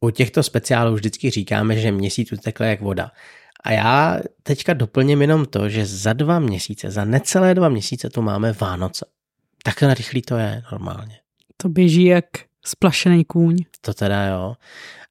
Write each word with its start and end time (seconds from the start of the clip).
U 0.00 0.10
těchto 0.10 0.42
speciálů 0.42 0.94
vždycky 0.94 1.30
říkáme, 1.30 1.76
že 1.76 1.92
měsíc 1.92 2.32
utekl 2.32 2.64
jak 2.64 2.80
voda. 2.80 3.10
A 3.64 3.72
já 3.72 4.18
teďka 4.42 4.74
doplním 4.74 5.20
jenom 5.20 5.46
to, 5.46 5.68
že 5.68 5.86
za 5.86 6.12
dva 6.12 6.38
měsíce, 6.38 6.90
za 6.90 7.04
necelé 7.04 7.54
dva 7.54 7.68
měsíce 7.68 8.10
tu 8.10 8.22
máme 8.22 8.52
Vánoce. 8.52 9.06
Takhle 9.62 9.94
rychlý 9.94 10.22
to 10.22 10.36
je 10.36 10.62
normálně. 10.72 11.18
To 11.56 11.68
běží 11.68 12.04
jak 12.04 12.24
splašený 12.66 13.24
kůň. 13.24 13.56
To 13.80 13.94
teda 13.94 14.26
jo. 14.26 14.54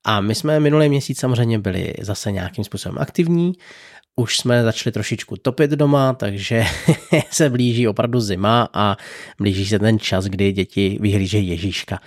A 0.04 0.22
my 0.22 0.36
jsme 0.36 0.60
minulý 0.60 0.90
měsíc 0.90 1.20
samozřejmě 1.20 1.60
byli 1.60 1.94
zase 2.02 2.32
nějakým 2.32 2.64
způsobem 2.64 2.98
aktivní. 3.00 3.54
Už 4.16 4.38
jsme 4.38 4.64
začali 4.64 4.92
trošičku 4.92 5.38
topit 5.38 5.72
doma, 5.72 6.14
takže 6.14 6.64
se 7.32 7.50
blíží 7.50 7.88
opravdu 7.88 8.20
zima 8.20 8.70
a 8.74 8.98
blíží 9.40 9.66
se 9.66 9.80
ten 9.80 10.00
čas, 10.00 10.26
kdy 10.26 10.52
děti 10.52 10.98
vyhlížejí 11.02 11.48
Ježíška. 11.48 12.00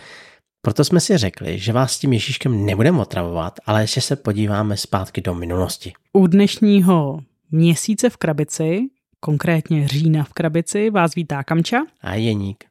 Proto 0.69 0.85
jsme 0.85 1.01
si 1.01 1.19
řekli, 1.19 1.59
že 1.59 1.73
vás 1.73 1.93
s 1.93 1.99
tím 1.99 2.13
Ježíškem 2.13 2.67
nebudeme 2.67 3.01
otravovat, 3.01 3.61
ale 3.67 3.83
ještě 3.83 4.01
se 4.01 4.17
podíváme 4.17 4.77
zpátky 4.77 5.21
do 5.21 5.35
minulosti. 5.35 5.93
U 6.13 6.27
dnešního 6.27 7.21
měsíce 7.51 8.11
v 8.11 8.17
krabici, 8.17 8.81
konkrétně 9.21 9.89
října 9.89 10.25
v 10.25 10.33
krabici, 10.33 10.91
vás 10.91 11.15
vítá 11.15 11.45
Kamča 11.45 11.79
a 12.01 12.15
Jeník. 12.15 12.65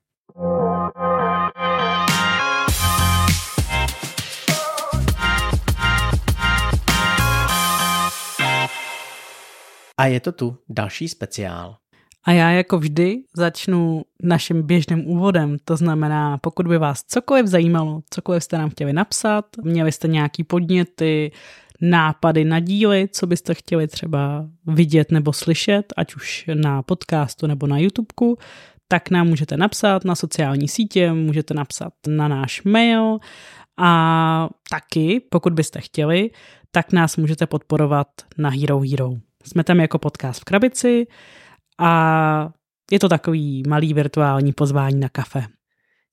A 9.97 10.05
je 10.05 10.19
to 10.19 10.31
tu 10.31 10.57
další 10.69 11.07
speciál. 11.07 11.77
A 12.27 12.31
já 12.31 12.52
jako 12.52 12.80
vždy 12.80 13.17
začnu 13.34 14.02
naším 14.23 14.63
běžným 14.63 15.08
úvodem, 15.08 15.58
to 15.66 15.77
znamená, 15.77 16.38
pokud 16.38 16.67
by 16.67 16.77
vás 16.77 17.03
cokoliv 17.03 17.45
zajímalo, 17.45 18.02
cokoliv 18.09 18.44
jste 18.44 18.58
nám 18.58 18.70
chtěli 18.70 18.94
napsat, 18.94 19.45
měli 19.63 19.91
jste 19.91 20.08
nějaký 20.08 20.44
podněty, 20.44 21.31
nápady 21.81 22.45
na 22.45 22.59
díly, 22.59 23.09
co 23.12 23.27
byste 23.27 23.53
chtěli 23.53 23.88
třeba 23.88 24.45
vidět 24.66 25.11
nebo 25.11 25.34
slyšet, 25.34 25.94
ať 25.97 26.16
už 26.16 26.45
na 26.53 26.81
podcastu 26.81 27.47
nebo 27.47 27.67
na 27.67 27.78
YouTubeku, 27.78 28.38
tak 28.88 29.09
nám 29.09 29.28
můžete 29.28 29.58
napsat 29.58 30.06
na 30.06 30.16
sociální 30.16 30.67
sítě, 30.67 31.14
můžete 31.14 31.53
napsat 31.53 31.94
na 32.08 32.28
náš 32.28 32.64
mail. 32.64 33.17
A 33.78 34.50
taky, 34.69 35.22
pokud 35.30 35.53
byste 35.53 35.81
chtěli, 35.81 36.30
tak 36.72 36.94
nás 36.94 37.17
můžete 37.17 37.47
podporovat 37.47 38.08
na 38.38 38.50
Hero 38.50 38.80
Hero. 38.80 39.14
Jsme 39.44 39.64
tam 39.64 39.80
jako 39.80 40.00
podcast 40.00 40.41
v 40.41 40.44
krabici 40.44 41.08
a 41.80 42.50
je 42.92 43.00
to 43.00 43.09
takový 43.09 43.64
malý 43.67 43.94
virtuální 43.94 44.53
pozvání 44.53 45.00
na 45.00 45.09
kafe. 45.09 45.44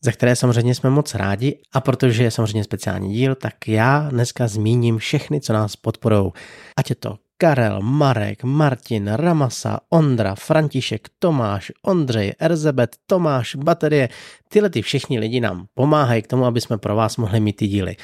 Za 0.05 0.13
které 0.13 0.37
samozřejmě 0.37 0.75
jsme 0.75 0.91
moc 0.91 1.15
rádi 1.15 1.59
a 1.73 1.81
protože 1.81 2.23
je 2.23 2.31
samozřejmě 2.31 2.65
speciální 2.65 3.15
díl, 3.15 3.35
tak 3.35 3.69
já 3.69 4.09
dneska 4.11 4.49
zmíním 4.49 4.99
všechny, 4.99 5.41
co 5.41 5.53
nás 5.53 5.77
podporují. 5.77 6.33
Ať 6.77 6.91
je 6.91 6.97
to 6.97 7.17
Karel, 7.37 7.83
Marek, 7.83 8.45
Martin, 8.45 9.09
Ramasa, 9.09 9.81
Ondra, 9.89 10.35
František, 10.35 11.09
Tomáš, 11.19 11.73
Ondřej, 11.83 12.33
Erzebet, 12.39 12.97
Tomáš, 13.07 13.57
Baterie. 13.57 14.09
Tyhle 14.49 14.71
ty 14.71 14.83
všichni 14.83 15.19
lidi 15.19 15.41
nám 15.41 15.67
pomáhají 15.75 16.23
k 16.23 16.27
tomu, 16.27 16.45
aby 16.45 16.61
jsme 16.61 16.79
pro 16.79 16.97
vás 16.97 17.17
mohli 17.17 17.41
mít 17.41 17.57
ty 17.57 17.67
díly 17.67 17.97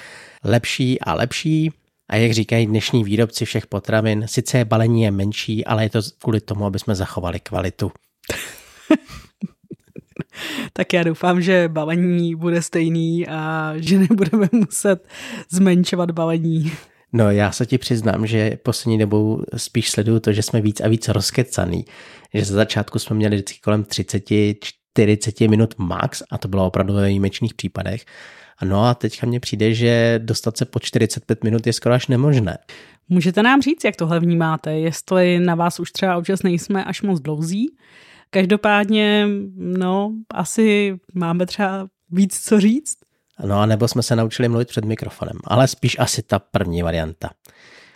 lepší 0.45 1.00
a 1.00 1.14
lepší. 1.14 1.72
A 2.11 2.16
jak 2.16 2.33
říkají 2.33 2.66
dnešní 2.66 3.05
výrobci 3.05 3.44
všech 3.44 3.66
potravin, 3.66 4.25
sice 4.27 4.58
je 4.58 4.64
balení 4.64 5.03
je 5.03 5.11
menší, 5.11 5.64
ale 5.64 5.84
je 5.84 5.91
to 5.91 6.00
kvůli 6.19 6.41
tomu, 6.41 6.67
aby 6.67 6.78
jsme 6.78 6.94
zachovali 6.94 7.41
kvalitu. 7.41 7.92
tak 10.72 10.92
já 10.92 11.02
doufám, 11.02 11.42
že 11.42 11.69
balení 11.69 12.34
bude 12.34 12.62
stejný 12.62 13.27
a 13.28 13.72
že 13.77 13.98
nebudeme 13.98 14.48
muset 14.52 15.08
zmenšovat 15.50 16.11
balení. 16.11 16.72
No 17.12 17.30
já 17.30 17.52
se 17.52 17.67
ti 17.67 17.78
přiznám, 17.78 18.27
že 18.27 18.58
poslední 18.62 18.98
dobou 18.98 19.45
spíš 19.56 19.91
sleduju 19.91 20.20
to, 20.20 20.33
že 20.33 20.42
jsme 20.42 20.61
víc 20.61 20.80
a 20.80 20.89
víc 20.89 21.08
rozkecaný. 21.08 21.84
Že 22.34 22.45
za 22.45 22.55
začátku 22.55 22.98
jsme 22.98 23.17
měli 23.17 23.36
vždycky 23.36 23.61
kolem 23.61 23.84
30, 23.84 24.24
40 24.95 25.40
minut 25.40 25.74
max 25.79 26.23
a 26.30 26.39
to 26.39 26.48
bylo 26.48 26.67
opravdu 26.67 26.95
ve 26.95 27.08
výjimečných 27.08 27.55
případech. 27.55 28.05
No 28.64 28.84
a 28.84 28.94
teďka 28.94 29.26
mně 29.26 29.40
přijde, 29.40 29.74
že 29.74 30.20
dostat 30.24 30.56
se 30.56 30.64
po 30.64 30.80
45 30.80 31.44
minut 31.44 31.66
je 31.66 31.72
skoro 31.72 31.94
až 31.94 32.06
nemožné. 32.06 32.58
Můžete 33.08 33.42
nám 33.42 33.62
říct, 33.62 33.84
jak 33.84 33.96
tohle 33.96 34.20
vnímáte, 34.20 34.72
jestli 34.72 35.38
na 35.38 35.54
vás 35.54 35.80
už 35.80 35.92
třeba 35.92 36.16
občas 36.16 36.42
nejsme 36.42 36.84
až 36.84 37.02
moc 37.02 37.20
dlouzí. 37.20 37.66
Každopádně, 38.30 39.28
no, 39.56 40.12
asi 40.34 40.96
máme 41.14 41.46
třeba 41.46 41.88
víc 42.10 42.40
co 42.40 42.60
říct. 42.60 42.96
No 43.44 43.60
a 43.60 43.66
nebo 43.66 43.88
jsme 43.88 44.02
se 44.02 44.16
naučili 44.16 44.48
mluvit 44.48 44.68
před 44.68 44.84
mikrofonem, 44.84 45.36
ale 45.44 45.68
spíš 45.68 45.98
asi 45.98 46.22
ta 46.22 46.38
první 46.38 46.82
varianta. 46.82 47.30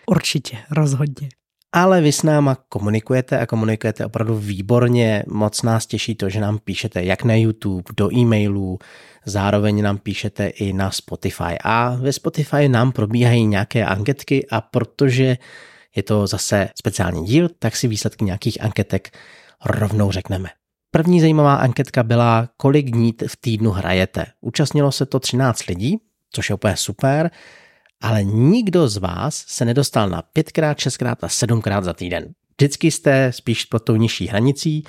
Určitě, 0.06 0.58
rozhodně 0.70 1.28
ale 1.74 2.00
vy 2.00 2.12
s 2.12 2.22
náma 2.22 2.54
komunikujete 2.68 3.38
a 3.38 3.46
komunikujete 3.46 4.06
opravdu 4.06 4.38
výborně. 4.38 5.22
Moc 5.26 5.62
nás 5.62 5.86
těší 5.86 6.14
to, 6.14 6.28
že 6.28 6.40
nám 6.40 6.58
píšete 6.58 7.04
jak 7.04 7.24
na 7.24 7.34
YouTube, 7.34 7.82
do 7.96 8.12
e-mailů, 8.12 8.78
zároveň 9.26 9.82
nám 9.82 9.98
píšete 9.98 10.46
i 10.46 10.72
na 10.72 10.90
Spotify. 10.90 11.58
A 11.64 11.96
ve 12.00 12.12
Spotify 12.12 12.68
nám 12.68 12.92
probíhají 12.92 13.46
nějaké 13.46 13.84
anketky 13.84 14.46
a 14.50 14.60
protože 14.60 15.36
je 15.96 16.02
to 16.02 16.26
zase 16.26 16.68
speciální 16.78 17.24
díl, 17.24 17.48
tak 17.58 17.76
si 17.76 17.88
výsledky 17.88 18.24
nějakých 18.24 18.62
anketek 18.62 19.18
rovnou 19.64 20.10
řekneme. 20.10 20.48
První 20.90 21.20
zajímavá 21.20 21.54
anketka 21.54 22.02
byla, 22.02 22.48
kolik 22.56 22.90
dní 22.90 23.14
v 23.26 23.36
týdnu 23.36 23.70
hrajete. 23.70 24.26
Účastnilo 24.40 24.92
se 24.92 25.06
to 25.06 25.20
13 25.20 25.66
lidí, 25.66 25.98
což 26.30 26.50
je 26.50 26.54
úplně 26.54 26.76
super 26.76 27.30
ale 28.02 28.24
nikdo 28.24 28.88
z 28.88 28.96
vás 28.96 29.44
se 29.48 29.64
nedostal 29.64 30.08
na 30.08 30.22
pětkrát, 30.22 30.78
šestkrát 30.78 31.24
a 31.24 31.28
sedmkrát 31.28 31.84
za 31.84 31.92
týden. 31.92 32.32
Vždycky 32.58 32.90
jste 32.90 33.32
spíš 33.32 33.64
pod 33.64 33.78
tou 33.78 33.96
nižší 33.96 34.26
hranicí, 34.26 34.84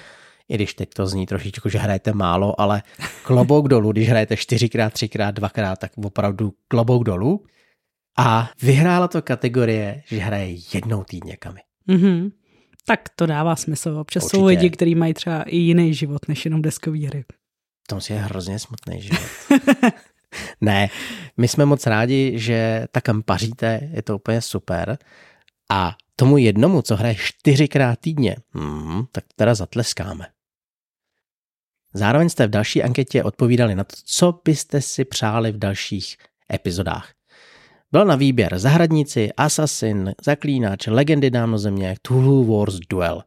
i 0.49 0.55
když 0.55 0.73
teď 0.73 0.89
to 0.93 1.07
zní 1.07 1.25
trošičku, 1.25 1.69
že 1.69 1.77
hrajete 1.77 2.13
málo, 2.13 2.61
ale 2.61 2.83
klobouk 3.23 3.67
dolů, 3.67 3.91
když 3.91 4.09
hrajete 4.09 4.37
čtyřikrát, 4.37 4.93
třikrát, 4.93 5.31
dvakrát, 5.31 5.79
tak 5.79 5.91
opravdu 5.97 6.53
klobouk 6.67 7.03
dolů. 7.03 7.45
A 8.17 8.49
vyhrála 8.61 9.07
to 9.07 9.21
kategorie, 9.21 10.03
že 10.05 10.17
hraje 10.17 10.55
jednou 10.73 11.03
týdně 11.03 11.37
kamy. 11.37 11.59
Mm-hmm. 11.89 12.31
Tak 12.85 13.09
to 13.15 13.25
dává 13.25 13.55
smysl. 13.55 13.89
Občas 13.89 14.23
Určitě. 14.23 14.37
jsou 14.37 14.45
lidi, 14.45 14.69
kteří 14.69 14.95
mají 14.95 15.13
třeba 15.13 15.43
i 15.43 15.57
jiný 15.57 15.93
život, 15.93 16.27
než 16.27 16.45
jenom 16.45 16.61
deskový 16.61 17.05
hry. 17.05 17.23
To 17.87 17.99
je 18.09 18.19
hrozně 18.19 18.59
smutný 18.59 19.01
život. 19.01 19.19
ne, 20.61 20.89
my 21.37 21.47
jsme 21.47 21.65
moc 21.65 21.85
rádi, 21.85 22.33
že 22.35 22.85
takam 22.91 23.23
paříte, 23.23 23.89
je 23.93 24.01
to 24.01 24.15
úplně 24.15 24.41
super. 24.41 24.97
A 25.71 25.95
tomu 26.15 26.37
jednomu, 26.37 26.81
co 26.81 26.95
hraje 26.95 27.15
čtyřikrát 27.15 27.99
týdně, 27.99 28.35
hmm, 28.53 29.05
tak 29.11 29.23
teda 29.35 29.55
zatleskáme. 29.55 30.27
Zároveň 31.93 32.29
jste 32.29 32.47
v 32.47 32.49
další 32.49 32.83
anketě 32.83 33.23
odpovídali 33.23 33.75
na 33.75 33.83
to, 33.83 33.95
co 34.05 34.39
byste 34.45 34.81
si 34.81 35.05
přáli 35.05 35.51
v 35.51 35.57
dalších 35.57 36.17
epizodách. 36.53 37.11
Byl 37.91 38.05
na 38.05 38.15
výběr 38.15 38.59
Zahradníci, 38.59 39.29
Assassin, 39.37 40.13
Zaklínač, 40.25 40.87
Legendy 40.87 41.31
země, 41.55 41.95
Tulu 42.01 42.57
Wars 42.57 42.75
Duel. 42.89 43.23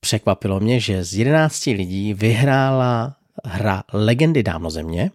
Překvapilo 0.00 0.60
mě, 0.60 0.80
že 0.80 1.04
z 1.04 1.14
11 1.14 1.66
lidí 1.66 2.14
vyhrála 2.14 3.16
hra 3.44 3.82
Legendy 3.92 4.44
země, 4.68 5.10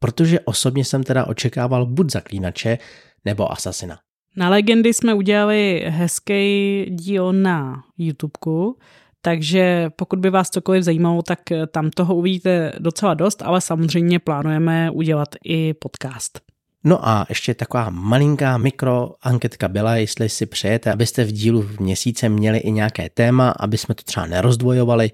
protože 0.00 0.40
osobně 0.40 0.84
jsem 0.84 1.02
teda 1.02 1.26
očekával 1.26 1.86
buď 1.86 2.10
zaklínače 2.10 2.78
nebo 3.24 3.52
asasina. 3.52 3.98
Na 4.36 4.48
Legendy 4.48 4.94
jsme 4.94 5.14
udělali 5.14 5.84
hezký 5.86 6.84
díl 6.90 7.32
na 7.32 7.82
YouTubeku, 7.98 8.78
takže 9.22 9.90
pokud 9.96 10.18
by 10.18 10.30
vás 10.30 10.50
cokoliv 10.50 10.84
zajímalo, 10.84 11.22
tak 11.22 11.38
tam 11.72 11.90
toho 11.90 12.14
uvidíte 12.14 12.72
docela 12.78 13.14
dost, 13.14 13.42
ale 13.42 13.60
samozřejmě 13.60 14.18
plánujeme 14.18 14.90
udělat 14.90 15.28
i 15.44 15.74
podcast. 15.74 16.40
No 16.84 17.08
a 17.08 17.26
ještě 17.28 17.54
taková 17.54 17.90
malinká 17.90 18.58
mikro 18.58 19.14
anketka 19.22 19.68
byla, 19.68 19.96
jestli 19.96 20.28
si 20.28 20.46
přejete, 20.46 20.92
abyste 20.92 21.24
v 21.24 21.32
dílu 21.32 21.62
v 21.62 21.80
měsíce 21.80 22.28
měli 22.28 22.58
i 22.58 22.72
nějaké 22.72 23.10
téma, 23.10 23.54
aby 23.60 23.78
jsme 23.78 23.94
to 23.94 24.02
třeba 24.02 24.26
nerozdvojovali 24.26 25.10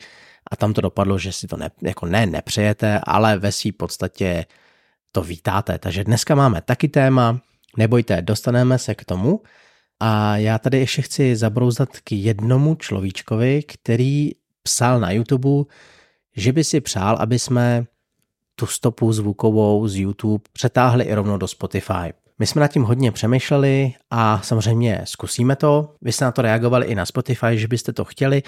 a 0.50 0.56
tam 0.56 0.72
to 0.72 0.80
dopadlo, 0.80 1.18
že 1.18 1.32
si 1.32 1.46
to 1.46 1.56
ne, 1.56 1.70
jako 1.82 2.06
ne 2.06 2.26
nepřejete, 2.26 3.00
ale 3.02 3.38
ve 3.38 3.52
své 3.52 3.72
podstatě 3.72 4.44
to 5.16 5.22
vítáte. 5.22 5.78
Takže 5.78 6.04
dneska 6.04 6.34
máme 6.34 6.60
taky 6.62 6.88
téma, 6.88 7.40
nebojte, 7.76 8.22
dostaneme 8.22 8.78
se 8.78 8.94
k 8.94 9.04
tomu. 9.04 9.40
A 10.00 10.36
já 10.36 10.58
tady 10.58 10.78
ještě 10.78 11.02
chci 11.02 11.36
zabrouzat 11.36 11.88
k 12.04 12.12
jednomu 12.12 12.74
človíčkovi, 12.74 13.62
který 13.62 14.30
psal 14.62 15.00
na 15.00 15.10
YouTube, 15.10 15.72
že 16.36 16.52
by 16.52 16.64
si 16.64 16.80
přál, 16.80 17.16
aby 17.16 17.38
jsme 17.38 17.84
tu 18.54 18.66
stopu 18.66 19.12
zvukovou 19.12 19.88
z 19.88 19.96
YouTube 19.96 20.44
přetáhli 20.52 21.04
i 21.04 21.14
rovnou 21.14 21.36
do 21.36 21.48
Spotify. 21.48 22.12
My 22.38 22.46
jsme 22.46 22.60
nad 22.60 22.68
tím 22.68 22.82
hodně 22.82 23.12
přemýšleli 23.12 23.94
a 24.10 24.40
samozřejmě 24.44 25.00
zkusíme 25.04 25.56
to. 25.56 25.94
Vy 26.02 26.12
jste 26.12 26.24
na 26.24 26.32
to 26.32 26.42
reagovali 26.42 26.86
i 26.86 26.94
na 26.94 27.06
Spotify, 27.06 27.58
že 27.58 27.68
byste 27.68 27.92
to 27.92 28.04
chtěli, 28.04 28.42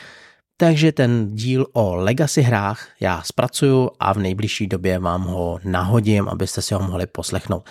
takže 0.61 0.93
ten 0.93 1.35
díl 1.35 1.67
o 1.73 1.95
legacy 1.95 2.43
hrách 2.43 2.89
já 3.01 3.23
zpracuju 3.23 3.91
a 4.01 4.13
v 4.13 4.19
nejbližší 4.19 4.67
době 4.67 4.99
vám 4.99 5.23
ho 5.23 5.59
nahodím, 5.65 6.29
abyste 6.29 6.63
si 6.63 6.75
ho 6.75 6.81
mohli 6.81 7.07
poslechnout. 7.07 7.69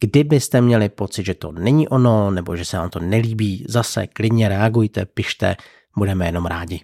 Kdybyste 0.00 0.60
měli 0.60 0.88
pocit, 0.88 1.26
že 1.26 1.34
to 1.34 1.52
není 1.52 1.88
ono, 1.88 2.30
nebo 2.30 2.56
že 2.56 2.64
se 2.64 2.76
vám 2.76 2.90
to 2.90 3.00
nelíbí, 3.00 3.64
zase 3.68 4.06
klidně 4.06 4.48
reagujte, 4.48 5.06
pište, 5.06 5.56
budeme 5.96 6.26
jenom 6.26 6.46
rádi. 6.46 6.80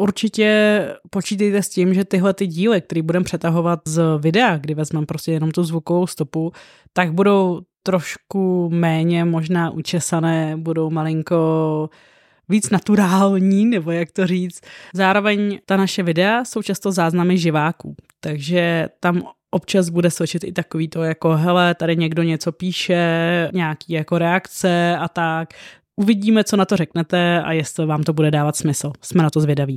Určitě 0.00 0.80
počítejte 1.10 1.62
s 1.62 1.68
tím, 1.68 1.94
že 1.94 2.04
tyhle 2.04 2.34
ty 2.34 2.46
díly, 2.46 2.80
které 2.80 3.02
budeme 3.02 3.24
přetahovat 3.24 3.80
z 3.86 4.02
videa, 4.18 4.56
kdy 4.56 4.74
vezmeme 4.74 5.06
prostě 5.06 5.32
jenom 5.32 5.50
tu 5.50 5.64
zvukovou 5.64 6.06
stopu, 6.06 6.52
tak 6.92 7.12
budou 7.12 7.60
trošku 7.82 8.70
méně 8.72 9.24
možná 9.24 9.70
učesané, 9.70 10.56
budou 10.56 10.90
malinko 10.90 11.90
víc 12.48 12.70
naturální, 12.70 13.66
nebo 13.66 13.90
jak 13.90 14.10
to 14.10 14.26
říct. 14.26 14.60
Zároveň 14.94 15.58
ta 15.66 15.76
naše 15.76 16.02
videa 16.02 16.44
jsou 16.44 16.62
často 16.62 16.92
záznamy 16.92 17.38
živáků, 17.38 17.96
takže 18.20 18.88
tam 19.00 19.22
občas 19.50 19.88
bude 19.88 20.10
sočit 20.10 20.44
i 20.44 20.52
takový 20.52 20.88
to 20.88 21.02
jako 21.02 21.36
hele, 21.36 21.74
tady 21.74 21.96
někdo 21.96 22.22
něco 22.22 22.52
píše, 22.52 23.50
nějaký 23.52 23.92
jako 23.92 24.18
reakce 24.18 24.96
a 24.96 25.08
tak. 25.08 25.48
Uvidíme, 25.96 26.44
co 26.44 26.56
na 26.56 26.64
to 26.64 26.76
řeknete 26.76 27.42
a 27.42 27.52
jestli 27.52 27.86
vám 27.86 28.02
to 28.02 28.12
bude 28.12 28.30
dávat 28.30 28.56
smysl. 28.56 28.92
Jsme 29.02 29.22
na 29.22 29.30
to 29.30 29.40
zvědaví. 29.40 29.76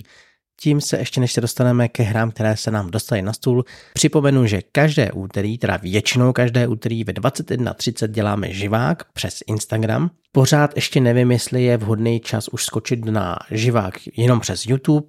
Tím 0.64 0.82
se 0.82 0.98
ještě 0.98 1.22
než 1.22 1.34
se 1.34 1.42
dostaneme 1.42 1.88
ke 1.88 2.04
hrám, 2.04 2.32
které 2.32 2.58
se 2.58 2.72
nám 2.72 2.92
dostaly 2.92 3.22
na 3.22 3.34
stůl, 3.34 3.66
připomenu, 3.94 4.46
že 4.46 4.62
každé 4.72 5.12
úterý, 5.12 5.58
teda 5.58 5.78
většinou 5.78 6.34
každé 6.34 6.68
úterý 6.68 7.04
ve 7.04 7.14
21.30 7.14 8.08
děláme 8.08 8.54
živák 8.54 9.04
přes 9.14 9.40
Instagram. 9.48 10.12
Pořád 10.32 10.76
ještě 10.76 11.02
nevím, 11.02 11.32
jestli 11.32 11.64
je 11.64 11.78
vhodný 11.78 12.20
čas 12.20 12.48
už 12.48 12.66
skočit 12.66 13.06
na 13.06 13.38
živák 13.52 13.94
jenom 14.18 14.40
přes 14.40 14.66
YouTube, 14.66 15.08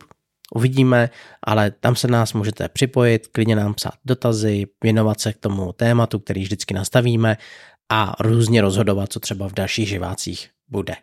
uvidíme, 0.55 1.11
ale 1.43 1.71
tam 1.71 1.97
se 1.97 2.09
nás 2.09 2.33
můžete 2.33 2.69
připojit, 2.69 3.27
klidně 3.27 3.57
nám 3.57 3.75
psát 3.75 3.95
dotazy, 4.05 4.67
věnovat 4.83 5.21
se 5.21 5.33
k 5.33 5.39
tomu 5.39 5.73
tématu, 5.73 6.19
který 6.19 6.43
vždycky 6.43 6.75
nastavíme 6.75 7.37
a 7.93 8.15
různě 8.21 8.61
rozhodovat, 8.61 9.13
co 9.13 9.21
třeba 9.21 9.49
v 9.49 9.55
dalších 9.55 9.89
živácích 9.89 10.51
bude. 10.69 10.95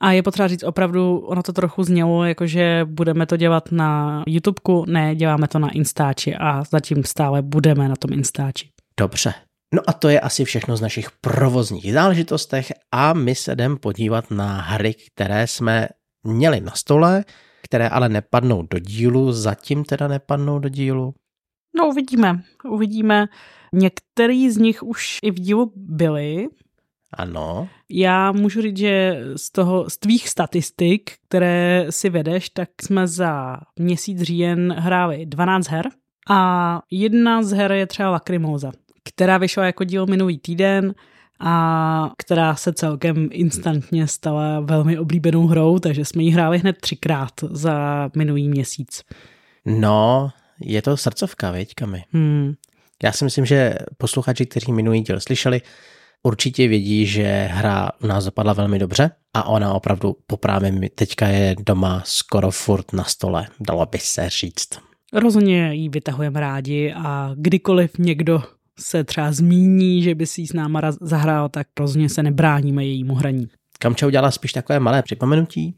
A 0.00 0.12
je 0.12 0.22
potřeba 0.22 0.48
říct 0.48 0.62
opravdu, 0.62 1.18
ono 1.18 1.42
to 1.42 1.52
trochu 1.52 1.82
znělo, 1.82 2.24
jakože 2.24 2.84
budeme 2.84 3.26
to 3.26 3.36
dělat 3.36 3.72
na 3.72 4.22
YouTubeku, 4.26 4.84
ne, 4.88 5.14
děláme 5.14 5.48
to 5.48 5.58
na 5.58 5.70
Instači 5.70 6.34
a 6.34 6.64
zatím 6.64 7.04
stále 7.04 7.42
budeme 7.42 7.88
na 7.88 7.96
tom 7.96 8.12
Instači. 8.12 8.68
Dobře. 9.00 9.34
No 9.74 9.82
a 9.86 9.92
to 9.92 10.08
je 10.08 10.20
asi 10.20 10.44
všechno 10.44 10.76
z 10.76 10.80
našich 10.80 11.10
provozních 11.20 11.92
záležitostech 11.92 12.72
a 12.92 13.12
my 13.12 13.34
se 13.34 13.52
jdem 13.52 13.76
podívat 13.76 14.30
na 14.30 14.60
hry, 14.60 14.94
které 14.94 15.46
jsme 15.46 15.88
měli 16.24 16.60
na 16.60 16.72
stole, 16.72 17.24
které 17.62 17.88
ale 17.88 18.08
nepadnou 18.08 18.62
do 18.62 18.78
dílu, 18.78 19.32
zatím 19.32 19.84
teda 19.84 20.08
nepadnou 20.08 20.58
do 20.58 20.68
dílu. 20.68 21.14
No 21.76 21.88
uvidíme, 21.88 22.42
uvidíme. 22.70 23.26
Některý 23.72 24.50
z 24.50 24.56
nich 24.56 24.82
už 24.82 25.18
i 25.22 25.30
v 25.30 25.34
dílu 25.34 25.72
byly, 25.76 26.46
ano. 27.12 27.68
Já 27.90 28.32
můžu 28.32 28.62
říct, 28.62 28.76
že 28.76 29.20
z, 29.36 29.50
toho, 29.50 29.90
z 29.90 29.98
tvých 29.98 30.28
statistik, 30.28 31.12
které 31.28 31.86
si 31.90 32.10
vedeš, 32.10 32.50
tak 32.50 32.68
jsme 32.82 33.08
za 33.08 33.56
měsíc 33.78 34.22
říjen 34.22 34.72
hráli 34.78 35.26
12 35.26 35.68
her 35.68 35.88
a 36.30 36.80
jedna 36.90 37.42
z 37.42 37.52
her 37.52 37.72
je 37.72 37.86
třeba 37.86 38.10
Lacrimosa, 38.10 38.72
která 39.04 39.38
vyšla 39.38 39.64
jako 39.64 39.84
díl 39.84 40.06
minulý 40.06 40.38
týden 40.38 40.94
a 41.40 42.10
která 42.18 42.54
se 42.54 42.72
celkem 42.72 43.28
instantně 43.32 44.06
stala 44.06 44.60
velmi 44.60 44.98
oblíbenou 44.98 45.46
hrou, 45.46 45.78
takže 45.78 46.04
jsme 46.04 46.22
ji 46.22 46.30
hráli 46.30 46.58
hned 46.58 46.76
třikrát 46.80 47.32
za 47.50 48.08
minulý 48.16 48.48
měsíc. 48.48 49.02
No, 49.64 50.30
je 50.60 50.82
to 50.82 50.96
srdcovka, 50.96 51.50
veď, 51.50 51.74
Kami? 51.74 52.04
Hmm. 52.12 52.54
Já 53.02 53.12
si 53.12 53.24
myslím, 53.24 53.46
že 53.46 53.74
posluchači, 53.98 54.46
kteří 54.46 54.72
minulý 54.72 55.00
díl 55.00 55.20
slyšeli, 55.20 55.60
určitě 56.26 56.68
vědí, 56.68 57.06
že 57.06 57.48
hra 57.52 57.90
u 58.02 58.06
nás 58.06 58.24
zapadla 58.24 58.52
velmi 58.52 58.78
dobře 58.78 59.10
a 59.34 59.44
ona 59.44 59.74
opravdu 59.74 60.16
poprávě 60.26 60.90
teďka 60.94 61.28
je 61.28 61.56
doma 61.66 62.02
skoro 62.04 62.50
furt 62.50 62.92
na 62.92 63.04
stole, 63.04 63.46
dalo 63.60 63.86
by 63.86 63.98
se 63.98 64.30
říct. 64.30 64.68
Rozhodně 65.12 65.74
ji 65.74 65.88
vytahujeme 65.88 66.40
rádi 66.40 66.92
a 66.96 67.30
kdykoliv 67.36 67.98
někdo 67.98 68.42
se 68.78 69.04
třeba 69.04 69.32
zmíní, 69.32 70.02
že 70.02 70.14
by 70.14 70.26
si 70.26 70.40
ji 70.40 70.46
s 70.46 70.52
náma 70.52 70.80
zahrál, 71.00 71.48
tak 71.48 71.66
rozhodně 71.80 72.08
se 72.08 72.22
nebráníme 72.22 72.84
jejímu 72.84 73.14
hraní. 73.14 73.48
Kamča 73.78 74.06
udělala 74.06 74.30
spíš 74.30 74.52
takové 74.52 74.80
malé 74.80 75.02
připomenutí, 75.02 75.74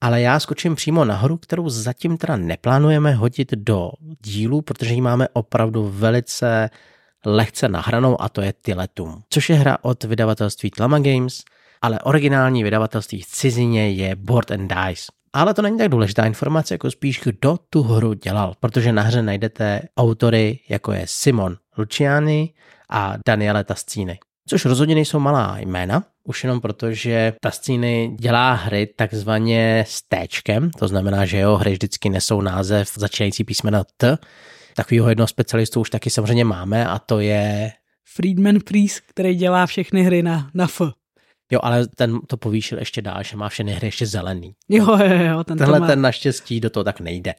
ale 0.00 0.20
já 0.20 0.40
skočím 0.40 0.74
přímo 0.74 1.04
nahoru, 1.04 1.36
kterou 1.36 1.68
zatím 1.68 2.16
teda 2.16 2.36
neplánujeme 2.36 3.14
hodit 3.14 3.52
do 3.52 3.90
dílu, 4.24 4.62
protože 4.62 4.94
ji 4.94 5.00
máme 5.00 5.28
opravdu 5.32 5.92
velice 5.94 6.70
lehce 7.26 7.68
nahranou 7.68 8.22
a 8.22 8.28
to 8.28 8.40
je 8.40 8.54
Tiletum, 8.62 9.22
což 9.30 9.50
je 9.50 9.56
hra 9.56 9.78
od 9.82 10.04
vydavatelství 10.04 10.70
Tlama 10.70 10.98
Games, 10.98 11.42
ale 11.82 12.00
originální 12.00 12.64
vydavatelství 12.64 13.22
v 13.22 13.26
cizině 13.26 13.90
je 13.90 14.16
Board 14.16 14.50
and 14.50 14.68
Dice. 14.68 15.04
Ale 15.32 15.54
to 15.54 15.62
není 15.62 15.78
tak 15.78 15.88
důležitá 15.88 16.26
informace, 16.26 16.74
jako 16.74 16.90
spíš 16.90 17.20
kdo 17.24 17.58
tu 17.70 17.82
hru 17.82 18.12
dělal, 18.12 18.54
protože 18.60 18.92
na 18.92 19.02
hře 19.02 19.22
najdete 19.22 19.82
autory, 19.96 20.58
jako 20.68 20.92
je 20.92 21.02
Simon 21.06 21.56
Luciani 21.78 22.52
a 22.90 23.14
Daniele 23.26 23.64
Tascini. 23.64 24.18
Což 24.48 24.64
rozhodně 24.64 24.94
nejsou 24.94 25.18
malá 25.18 25.58
jména, 25.58 26.04
už 26.24 26.44
jenom 26.44 26.60
proto, 26.60 26.92
že 26.92 27.32
Tascini 27.40 28.16
dělá 28.20 28.52
hry 28.52 28.86
takzvaně 28.86 29.84
s 29.88 30.02
téčkem, 30.02 30.70
to 30.70 30.88
znamená, 30.88 31.26
že 31.26 31.36
jeho 31.36 31.56
hry 31.56 31.72
vždycky 31.72 32.08
nesou 32.08 32.40
název 32.40 32.92
začínající 32.96 33.44
písmena 33.44 33.84
T, 33.96 34.18
Takového 34.76 35.08
jednoho 35.08 35.28
specialistu 35.28 35.80
už 35.80 35.90
taky 35.90 36.10
samozřejmě 36.10 36.44
máme 36.44 36.86
a 36.86 36.98
to 36.98 37.20
je... 37.20 37.72
Friedman 38.16 38.58
Priest, 38.64 39.00
který 39.00 39.34
dělá 39.34 39.66
všechny 39.66 40.02
hry 40.02 40.22
na, 40.22 40.50
na 40.54 40.64
F. 40.66 40.80
Jo, 41.52 41.60
ale 41.62 41.86
ten 41.86 42.20
to 42.26 42.36
povýšil 42.36 42.78
ještě 42.78 43.02
dál, 43.02 43.22
že 43.22 43.36
má 43.36 43.48
všechny 43.48 43.72
hry 43.72 43.86
ještě 43.86 44.06
zelený. 44.06 44.54
Jo, 44.68 44.98
jo, 45.04 45.24
jo. 45.24 45.44
Ten 45.44 45.58
Tenhle 45.58 45.80
má... 45.80 45.86
ten 45.86 46.00
naštěstí 46.00 46.60
do 46.60 46.70
toho 46.70 46.84
tak 46.84 47.00
nejde. 47.00 47.34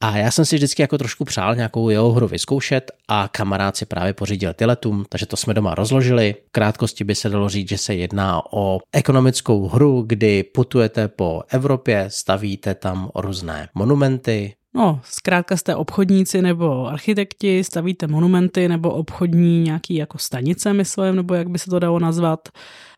A 0.00 0.16
já 0.16 0.30
jsem 0.30 0.44
si 0.44 0.56
vždycky 0.56 0.82
jako 0.82 0.98
trošku 0.98 1.24
přál 1.24 1.54
nějakou 1.54 1.88
jeho 1.88 2.12
hru 2.12 2.28
vyzkoušet 2.28 2.90
a 3.08 3.28
kamarád 3.28 3.76
si 3.76 3.86
právě 3.86 4.12
pořídil 4.12 4.54
Tiletum, 4.54 5.04
takže 5.08 5.26
to 5.26 5.36
jsme 5.36 5.54
doma 5.54 5.74
rozložili. 5.74 6.34
V 6.48 6.50
krátkosti 6.50 7.04
by 7.04 7.14
se 7.14 7.28
dalo 7.28 7.48
říct, 7.48 7.68
že 7.68 7.78
se 7.78 7.94
jedná 7.94 8.42
o 8.52 8.78
ekonomickou 8.92 9.68
hru, 9.68 10.02
kdy 10.06 10.42
putujete 10.42 11.08
po 11.08 11.42
Evropě, 11.48 12.04
stavíte 12.08 12.74
tam 12.74 13.10
různé 13.14 13.68
monumenty, 13.74 14.54
No, 14.74 15.00
zkrátka 15.04 15.56
jste 15.56 15.76
obchodníci 15.76 16.42
nebo 16.42 16.86
architekti, 16.86 17.64
stavíte 17.64 18.06
monumenty 18.06 18.68
nebo 18.68 18.90
obchodní 18.90 19.62
nějaký 19.62 19.94
jako 19.94 20.18
stanice, 20.18 20.72
myslím, 20.72 21.16
nebo 21.16 21.34
jak 21.34 21.48
by 21.48 21.58
se 21.58 21.70
to 21.70 21.78
dalo 21.78 21.98
nazvat. 21.98 22.48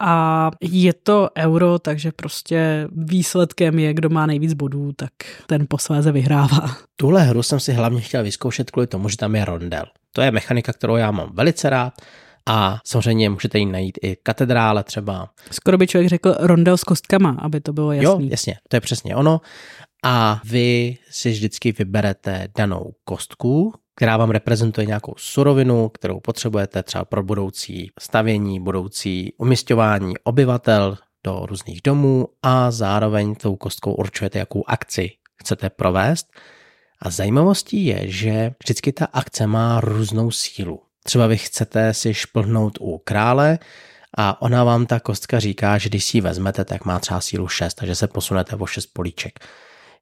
A 0.00 0.50
je 0.60 0.92
to 0.92 1.28
euro, 1.38 1.78
takže 1.78 2.12
prostě 2.12 2.88
výsledkem 2.92 3.78
je, 3.78 3.94
kdo 3.94 4.08
má 4.08 4.26
nejvíc 4.26 4.52
bodů, 4.52 4.92
tak 4.96 5.10
ten 5.46 5.66
posléze 5.68 6.12
vyhrává. 6.12 6.76
Tuhle 6.96 7.22
hru 7.22 7.42
jsem 7.42 7.60
si 7.60 7.72
hlavně 7.72 8.00
chtěl 8.00 8.22
vyzkoušet 8.22 8.70
kvůli 8.70 8.86
tomu, 8.86 9.08
že 9.08 9.16
tam 9.16 9.36
je 9.36 9.44
rondel. 9.44 9.84
To 10.12 10.22
je 10.22 10.30
mechanika, 10.30 10.72
kterou 10.72 10.96
já 10.96 11.10
mám 11.10 11.30
velice 11.32 11.70
rád 11.70 11.94
a 12.46 12.78
samozřejmě 12.84 13.30
můžete 13.30 13.58
ji 13.58 13.66
najít 13.66 13.98
i 14.02 14.16
katedrále 14.22 14.84
třeba. 14.84 15.28
Skoro 15.50 15.78
by 15.78 15.86
člověk 15.86 16.08
řekl 16.08 16.34
rondel 16.38 16.76
s 16.76 16.84
kostkama, 16.84 17.36
aby 17.38 17.60
to 17.60 17.72
bylo 17.72 17.92
jasný. 17.92 18.24
Jo, 18.24 18.30
jasně, 18.30 18.56
to 18.68 18.76
je 18.76 18.80
přesně 18.80 19.16
ono 19.16 19.40
a 20.06 20.40
vy 20.44 20.98
si 21.10 21.30
vždycky 21.30 21.72
vyberete 21.72 22.48
danou 22.56 22.94
kostku, 23.04 23.74
která 23.96 24.16
vám 24.16 24.30
reprezentuje 24.30 24.86
nějakou 24.86 25.14
surovinu, 25.16 25.88
kterou 25.88 26.20
potřebujete 26.20 26.82
třeba 26.82 27.04
pro 27.04 27.22
budoucí 27.22 27.90
stavění, 28.00 28.60
budoucí 28.60 29.32
umistování 29.38 30.14
obyvatel 30.24 30.98
do 31.24 31.46
různých 31.46 31.82
domů 31.82 32.28
a 32.42 32.70
zároveň 32.70 33.34
tou 33.34 33.56
kostkou 33.56 33.92
určujete, 33.92 34.38
jakou 34.38 34.64
akci 34.66 35.10
chcete 35.42 35.70
provést. 35.70 36.26
A 37.02 37.10
zajímavostí 37.10 37.86
je, 37.86 38.00
že 38.04 38.52
vždycky 38.62 38.92
ta 38.92 39.04
akce 39.04 39.46
má 39.46 39.80
různou 39.80 40.30
sílu. 40.30 40.82
Třeba 41.04 41.26
vy 41.26 41.36
chcete 41.36 41.94
si 41.94 42.14
šplhnout 42.14 42.78
u 42.80 42.98
krále 42.98 43.58
a 44.18 44.42
ona 44.42 44.64
vám 44.64 44.86
ta 44.86 45.00
kostka 45.00 45.40
říká, 45.40 45.78
že 45.78 45.88
když 45.88 46.04
si 46.04 46.16
ji 46.16 46.20
vezmete, 46.20 46.64
tak 46.64 46.84
má 46.84 46.98
třeba 46.98 47.20
sílu 47.20 47.48
6, 47.48 47.74
takže 47.74 47.94
se 47.94 48.08
posunete 48.08 48.56
o 48.56 48.66
6 48.66 48.86
políček. 48.86 49.38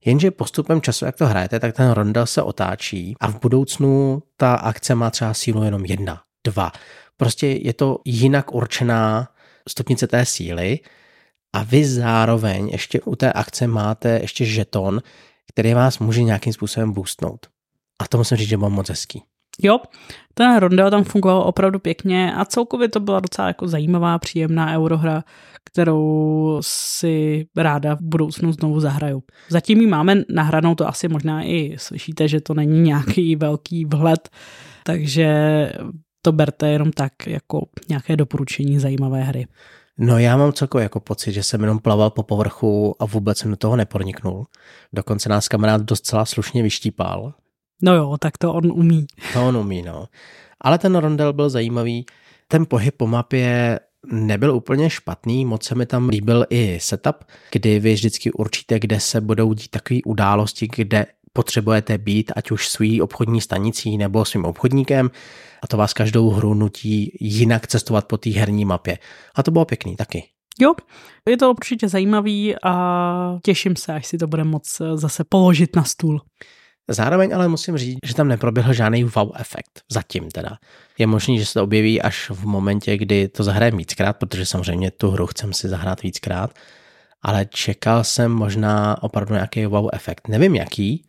Jenže 0.05 0.31
postupem 0.31 0.81
času, 0.81 1.05
jak 1.05 1.17
to 1.17 1.27
hrajete, 1.27 1.61
tak 1.61 1.77
ten 1.77 1.91
rondel 1.91 2.27
se 2.27 2.43
otáčí 2.43 3.17
a 3.21 3.29
v 3.31 3.41
budoucnu 3.41 4.23
ta 4.37 4.55
akce 4.55 4.95
má 4.95 5.11
třeba 5.11 5.35
sílu 5.35 5.63
jenom 5.63 5.85
jedna, 5.85 6.23
dva. 6.47 6.73
Prostě 7.17 7.47
je 7.47 7.73
to 7.73 7.99
jinak 8.05 8.55
určená 8.55 9.29
stupnice 9.69 10.07
té 10.07 10.27
síly 10.27 10.79
a 11.53 11.63
vy 11.63 11.85
zároveň 11.85 12.69
ještě 12.69 13.01
u 13.01 13.17
té 13.17 13.33
akce 13.33 13.67
máte 13.67 14.19
ještě 14.23 14.45
žeton, 14.45 15.03
který 15.49 15.75
vás 15.75 15.99
může 15.99 16.23
nějakým 16.23 16.53
způsobem 16.53 16.93
boostnout. 16.93 17.47
A 18.01 18.09
to 18.09 18.19
musím 18.19 18.37
říct, 18.37 18.49
že 18.49 18.57
byl 18.57 18.71
moc 18.71 18.89
hezký. 18.89 19.23
Jo, 19.63 19.79
ten 20.35 20.57
rondel 20.57 20.91
tam 20.91 21.05
fungoval 21.05 21.43
opravdu 21.43 21.79
pěkně 21.79 22.35
a 22.35 22.45
celkově 22.45 22.89
to 22.89 23.01
byla 23.01 23.21
docela 23.21 23.49
jako 23.49 23.69
zajímavá, 23.69 24.19
příjemná 24.19 24.75
eurohra, 24.75 25.25
kterou 25.65 26.59
si 26.63 27.47
ráda 27.57 27.95
v 27.95 28.01
budoucnu 28.03 28.53
znovu 28.53 28.81
zahraju. 28.81 29.23
Zatím 29.49 29.81
ji 29.81 29.87
máme 29.87 30.15
nahranou, 30.29 30.75
to 30.75 30.89
asi 30.89 31.09
možná 31.09 31.43
i 31.43 31.75
slyšíte, 31.79 32.29
že 32.29 32.41
to 32.41 32.55
není 32.55 32.81
nějaký 32.81 33.37
velký 33.47 33.85
vhled, 33.85 34.29
takže 34.85 35.29
to 36.23 36.33
berte 36.33 36.69
jenom 36.69 36.93
tak 36.93 37.13
jako 37.27 37.67
nějaké 37.89 38.17
doporučení 38.17 38.79
zajímavé 38.79 39.23
hry. 39.23 39.47
No 39.99 40.19
já 40.19 40.37
mám 40.37 40.53
celkově 40.53 40.83
jako 40.83 41.01
pocit, 41.01 41.33
že 41.33 41.43
jsem 41.43 41.61
jenom 41.61 41.79
plaval 41.79 42.11
po 42.11 42.23
povrchu 42.23 42.97
a 42.99 43.07
vůbec 43.07 43.39
jsem 43.39 43.51
do 43.51 43.57
toho 43.57 43.77
neproniknul. 43.77 44.47
Dokonce 44.93 45.29
nás 45.29 45.49
kamarád 45.49 45.83
docela 45.83 46.25
slušně 46.25 46.63
vyštípal. 46.63 47.35
No 47.83 47.95
jo, 47.95 48.17
tak 48.21 48.39
to 48.39 48.53
on 48.55 48.73
umí. 48.73 49.07
To 49.33 49.49
on 49.49 49.57
umí, 49.57 49.83
no. 49.83 50.07
Ale 50.61 50.79
ten 50.79 50.97
rondel 50.97 51.33
byl 51.33 51.51
zajímavý. 51.51 52.07
Ten 52.49 52.67
pohyb 52.67 52.95
po 52.97 53.07
mapě 53.07 53.81
nebyl 54.13 54.55
úplně 54.55 54.91
špatný, 54.91 55.45
moc 55.45 55.65
se 55.65 55.75
mi 55.75 55.87
tam 55.87 56.09
líbil 56.09 56.47
i 56.51 56.79
setup, 56.81 57.17
kdy 57.53 57.79
vy 57.79 57.95
vždycky 57.95 58.33
určíte, 58.33 58.79
kde 58.79 59.01
se 59.01 59.21
budou 59.21 59.53
dít 59.53 59.71
takové 59.71 60.01
události, 60.07 60.69
kde 60.77 61.07
potřebujete 61.33 61.99
být, 61.99 62.33
ať 62.37 62.51
už 62.51 62.69
svý 62.69 63.03
obchodní 63.03 63.41
stanicí 63.41 63.99
nebo 63.99 64.25
svým 64.25 64.45
obchodníkem 64.45 65.11
a 65.63 65.67
to 65.67 65.77
vás 65.77 65.93
každou 65.93 66.31
hru 66.31 66.55
nutí 66.55 67.17
jinak 67.21 67.67
cestovat 67.67 68.07
po 68.07 68.17
té 68.17 68.31
herní 68.31 68.65
mapě. 68.65 68.99
A 69.35 69.43
to 69.43 69.51
bylo 69.51 69.65
pěkný 69.65 69.97
taky. 69.97 70.25
Jo, 70.61 70.75
je 71.29 71.37
to 71.37 71.51
určitě 71.51 71.89
zajímavý 71.89 72.55
a 72.65 73.39
těším 73.45 73.77
se, 73.77 73.93
až 73.93 74.07
si 74.07 74.19
to 74.19 74.27
bude 74.27 74.45
moc 74.45 74.83
zase 74.95 75.25
položit 75.25 75.77
na 75.77 75.85
stůl. 75.85 76.21
Zároveň 76.91 77.35
ale 77.35 77.49
musím 77.49 77.79
říct, 77.79 77.99
že 78.07 78.15
tam 78.15 78.29
neproběhl 78.29 78.73
žádný 78.73 79.05
wow 79.05 79.31
efekt. 79.35 79.83
Zatím 79.93 80.31
teda. 80.31 80.59
Je 80.99 81.07
možný, 81.07 81.39
že 81.39 81.47
se 81.47 81.55
to 81.55 81.65
objeví 81.65 82.03
až 82.03 82.31
v 82.31 82.47
momentě, 82.47 82.97
kdy 82.97 83.29
to 83.29 83.45
zahrajem 83.45 83.77
víckrát, 83.77 84.17
protože 84.17 84.47
samozřejmě 84.47 84.91
tu 84.91 85.11
hru 85.11 85.27
chcem 85.27 85.53
si 85.53 85.69
zahrát 85.69 86.03
víckrát, 86.03 86.59
ale 87.23 87.47
čekal 87.47 88.05
jsem 88.05 88.33
možná 88.33 89.03
opravdu 89.03 89.35
nějaký 89.35 89.67
wow 89.67 89.89
efekt. 89.93 90.29
Nevím 90.29 90.55
jaký, 90.55 91.05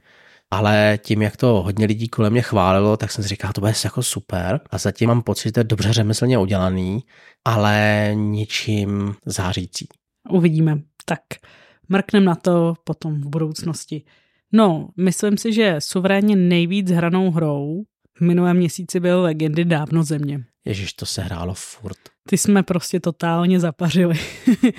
ale 0.51 0.99
tím, 1.01 1.21
jak 1.21 1.37
to 1.37 1.47
hodně 1.47 1.85
lidí 1.85 2.07
kolem 2.07 2.33
mě 2.33 2.41
chválilo, 2.41 2.97
tak 2.97 3.11
jsem 3.11 3.23
si 3.23 3.27
říkal, 3.27 3.51
to 3.53 3.61
bude 3.61 3.73
jako 3.83 4.03
super 4.03 4.59
a 4.69 4.77
zatím 4.77 5.07
mám 5.07 5.21
pocit, 5.21 5.43
že 5.43 5.51
to 5.51 5.59
je 5.59 5.63
dobře 5.63 5.93
řemeslně 5.93 6.37
udělaný, 6.37 7.03
ale 7.45 8.11
ničím 8.13 9.15
zářící. 9.25 9.87
Uvidíme. 10.29 10.79
Tak 11.05 11.19
mrknem 11.89 12.25
na 12.25 12.35
to 12.35 12.73
potom 12.83 13.21
v 13.21 13.27
budoucnosti. 13.27 14.03
No, 14.53 14.89
myslím 14.97 15.37
si, 15.37 15.53
že 15.53 15.75
suverénně 15.79 16.35
nejvíc 16.35 16.91
hranou 16.91 17.31
hrou 17.31 17.83
v 18.17 18.21
minulém 18.21 18.57
měsíci 18.57 18.99
byl 18.99 19.21
Legendy 19.21 19.65
dávno 19.65 20.03
země. 20.03 20.43
Ježíš, 20.65 20.93
to 20.93 21.05
se 21.05 21.21
hrálo 21.21 21.53
furt. 21.53 21.97
Ty 22.29 22.37
jsme 22.37 22.63
prostě 22.63 22.99
totálně 22.99 23.59
zapařili. 23.59 24.15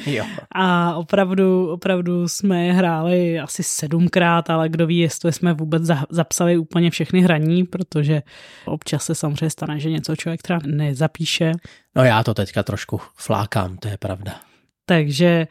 jo. 0.06 0.24
A 0.54 0.94
opravdu, 0.94 1.68
opravdu 1.70 2.28
jsme 2.28 2.66
je 2.66 2.72
hráli 2.72 3.40
asi 3.40 3.62
sedmkrát, 3.62 4.50
ale 4.50 4.68
kdo 4.68 4.86
ví, 4.86 4.98
jestli 4.98 5.32
jsme 5.32 5.54
vůbec 5.54 5.82
zapsali 6.10 6.58
úplně 6.58 6.90
všechny 6.90 7.20
hraní, 7.20 7.64
protože 7.64 8.22
občas 8.64 9.04
se 9.04 9.14
samozřejmě 9.14 9.50
stane, 9.50 9.80
že 9.80 9.90
něco 9.90 10.16
člověk 10.16 10.42
třeba 10.42 10.58
nezapíše. 10.66 11.52
No 11.96 12.04
já 12.04 12.22
to 12.22 12.34
teďka 12.34 12.62
trošku 12.62 13.00
flákám, 13.16 13.76
to 13.76 13.88
je 13.88 13.96
pravda. 13.98 14.40
Takže 14.86 15.46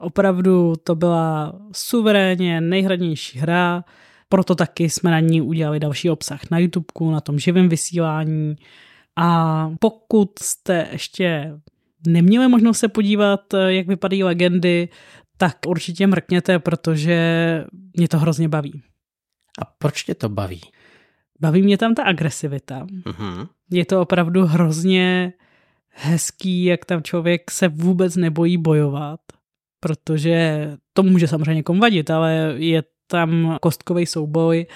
opravdu 0.00 0.72
to 0.84 0.94
byla 0.94 1.58
suverénně 1.72 2.60
nejhradnější 2.60 3.38
hra, 3.38 3.84
proto 4.28 4.54
taky 4.54 4.90
jsme 4.90 5.10
na 5.10 5.20
ní 5.20 5.40
udělali 5.40 5.80
další 5.80 6.10
obsah 6.10 6.40
na 6.50 6.58
YouTube, 6.58 6.86
na 7.00 7.20
tom 7.20 7.38
živém 7.38 7.68
vysílání. 7.68 8.56
A 9.16 9.70
pokud 9.80 10.38
jste 10.38 10.88
ještě 10.92 11.52
neměli 12.06 12.48
možnost 12.48 12.78
se 12.78 12.88
podívat, 12.88 13.54
jak 13.66 13.86
vypadají 13.86 14.24
legendy, 14.24 14.88
tak 15.36 15.56
určitě 15.66 16.06
mrkněte, 16.06 16.58
protože 16.58 17.64
mě 17.96 18.08
to 18.08 18.18
hrozně 18.18 18.48
baví. 18.48 18.82
A 19.58 19.64
proč 19.64 20.02
tě 20.02 20.14
to 20.14 20.28
baví? 20.28 20.60
Baví 21.40 21.62
mě 21.62 21.78
tam 21.78 21.94
ta 21.94 22.02
agresivita. 22.02 22.86
Mm-hmm. 22.86 23.48
Je 23.70 23.84
to 23.84 24.00
opravdu 24.00 24.46
hrozně 24.46 25.32
hezký, 25.88 26.64
jak 26.64 26.84
tam 26.84 27.02
člověk 27.02 27.50
se 27.50 27.68
vůbec 27.68 28.16
nebojí 28.16 28.58
bojovat, 28.58 29.20
protože 29.80 30.70
to 30.92 31.02
může 31.02 31.28
samozřejmě 31.28 31.54
někomu 31.54 31.80
vadit, 31.80 32.10
ale 32.10 32.54
je 32.56 32.82
tam 33.06 33.56
kostkový 33.60 34.06
souboj 34.06 34.66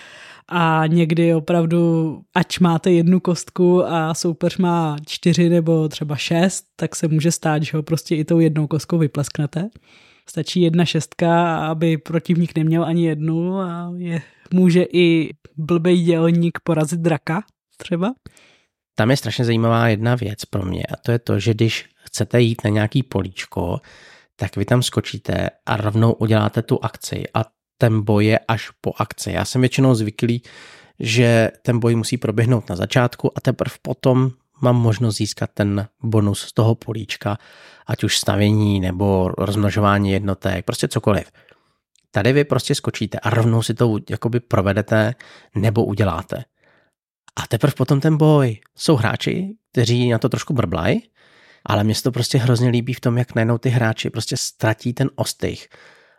a 0.48 0.86
někdy 0.86 1.34
opravdu, 1.34 2.20
ač 2.34 2.58
máte 2.58 2.92
jednu 2.92 3.20
kostku 3.20 3.84
a 3.84 4.14
soupeř 4.14 4.56
má 4.56 4.96
čtyři 5.06 5.48
nebo 5.48 5.88
třeba 5.88 6.16
šest, 6.16 6.64
tak 6.76 6.96
se 6.96 7.08
může 7.08 7.32
stát, 7.32 7.62
že 7.62 7.76
ho 7.76 7.82
prostě 7.82 8.16
i 8.16 8.24
tou 8.24 8.38
jednou 8.38 8.66
kostkou 8.66 8.98
vyplesknete. 8.98 9.68
Stačí 10.28 10.60
jedna 10.60 10.84
šestka, 10.84 11.56
aby 11.66 11.98
protivník 11.98 12.56
neměl 12.56 12.84
ani 12.84 13.06
jednu 13.06 13.58
a 13.58 13.92
je, 13.96 14.22
může 14.54 14.82
i 14.92 15.34
blbej 15.56 16.02
dělník 16.02 16.58
porazit 16.64 17.00
draka 17.00 17.42
třeba. 17.76 18.14
Tam 18.94 19.10
je 19.10 19.16
strašně 19.16 19.44
zajímavá 19.44 19.88
jedna 19.88 20.14
věc 20.14 20.44
pro 20.44 20.62
mě 20.62 20.82
a 20.82 20.96
to 20.96 21.12
je 21.12 21.18
to, 21.18 21.38
že 21.38 21.54
když 21.54 21.88
chcete 22.04 22.40
jít 22.40 22.64
na 22.64 22.70
nějaký 22.70 23.02
políčko, 23.02 23.80
tak 24.40 24.56
vy 24.56 24.64
tam 24.64 24.82
skočíte 24.82 25.50
a 25.66 25.76
rovnou 25.76 26.12
uděláte 26.12 26.62
tu 26.62 26.84
akci 26.84 27.24
a 27.34 27.44
ten 27.78 28.02
boj 28.02 28.26
je 28.26 28.38
až 28.38 28.70
po 28.80 28.92
akci. 28.96 29.32
Já 29.32 29.44
jsem 29.44 29.60
většinou 29.60 29.94
zvyklý, 29.94 30.42
že 31.00 31.50
ten 31.62 31.78
boj 31.78 31.94
musí 31.94 32.16
proběhnout 32.16 32.68
na 32.68 32.76
začátku 32.76 33.38
a 33.38 33.40
teprve 33.40 33.74
potom 33.82 34.30
mám 34.60 34.76
možnost 34.76 35.16
získat 35.16 35.50
ten 35.54 35.88
bonus 36.02 36.40
z 36.40 36.52
toho 36.52 36.74
políčka, 36.74 37.38
ať 37.86 38.04
už 38.04 38.18
stavění 38.18 38.80
nebo 38.80 39.28
rozmnožování 39.38 40.10
jednotek, 40.10 40.64
prostě 40.64 40.88
cokoliv. 40.88 41.32
Tady 42.10 42.32
vy 42.32 42.44
prostě 42.44 42.74
skočíte 42.74 43.18
a 43.18 43.30
rovnou 43.30 43.62
si 43.62 43.74
to 43.74 43.96
jakoby 44.10 44.40
provedete 44.40 45.14
nebo 45.54 45.84
uděláte. 45.84 46.44
A 47.36 47.46
teprve 47.46 47.72
potom 47.76 48.00
ten 48.00 48.16
boj. 48.16 48.60
Jsou 48.76 48.96
hráči, 48.96 49.56
kteří 49.72 50.08
na 50.08 50.18
to 50.18 50.28
trošku 50.28 50.52
brblají, 50.52 51.02
ale 51.66 51.84
mě 51.84 51.94
se 51.94 52.02
to 52.02 52.12
prostě 52.12 52.38
hrozně 52.38 52.68
líbí 52.68 52.94
v 52.94 53.00
tom, 53.00 53.18
jak 53.18 53.34
najednou 53.34 53.58
ty 53.58 53.68
hráči 53.68 54.10
prostě 54.10 54.36
ztratí 54.36 54.92
ten 54.92 55.10
ostych 55.14 55.68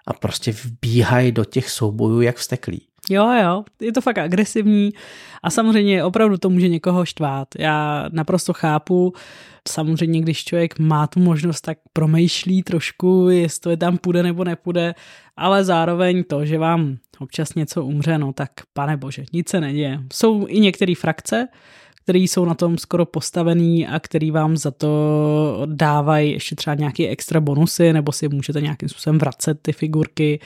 a 0.08 0.14
prostě 0.14 0.52
vbíhají 0.52 1.32
do 1.32 1.46
těch 1.46 1.70
soubojů 1.70 2.22
jak 2.22 2.38
vsteklí. 2.38 2.88
Jo, 3.10 3.32
jo, 3.44 3.64
je 3.82 3.92
to 3.92 4.02
fakt 4.02 4.18
agresivní 4.18 4.90
a 5.44 5.50
samozřejmě 5.50 6.04
opravdu 6.04 6.38
to 6.38 6.50
může 6.50 6.68
někoho 6.68 7.06
štvát. 7.06 7.48
Já 7.60 8.06
naprosto 8.12 8.54
chápu, 8.54 9.14
samozřejmě 9.68 10.22
když 10.22 10.44
člověk 10.44 10.80
má 10.80 11.08
tu 11.08 11.20
možnost, 11.20 11.62
tak 11.62 11.78
promýšlí 11.94 12.64
trošku, 12.64 13.30
jestli 13.30 13.78
tam 13.78 13.98
půjde 13.98 14.24
nebo 14.24 14.44
nepůjde, 14.44 14.96
ale 15.38 15.64
zároveň 15.64 16.24
to, 16.24 16.46
že 16.46 16.58
vám 16.58 16.98
občas 17.20 17.56
něco 17.56 17.86
umře, 17.86 18.18
no 18.18 18.34
tak 18.34 18.52
pane 18.74 18.98
bože, 18.98 19.24
nic 19.34 19.50
se 19.50 19.62
neděje. 19.62 20.00
Jsou 20.14 20.46
i 20.48 20.60
některé 20.60 20.94
frakce, 20.96 21.48
který 22.04 22.28
jsou 22.28 22.46
na 22.46 22.54
tom 22.54 22.78
skoro 22.78 23.06
postavený 23.06 23.88
a 23.88 24.00
který 24.00 24.32
vám 24.32 24.58
za 24.58 24.72
to 24.72 25.64
dávají 25.66 26.32
ještě 26.32 26.56
třeba 26.56 26.76
nějaké 26.76 27.08
extra 27.08 27.40
bonusy, 27.40 27.94
nebo 27.94 28.12
si 28.12 28.28
můžete 28.28 28.62
nějakým 28.62 28.90
způsobem 28.90 29.20
vracet 29.20 29.58
ty 29.62 29.74
figurky. 29.74 30.40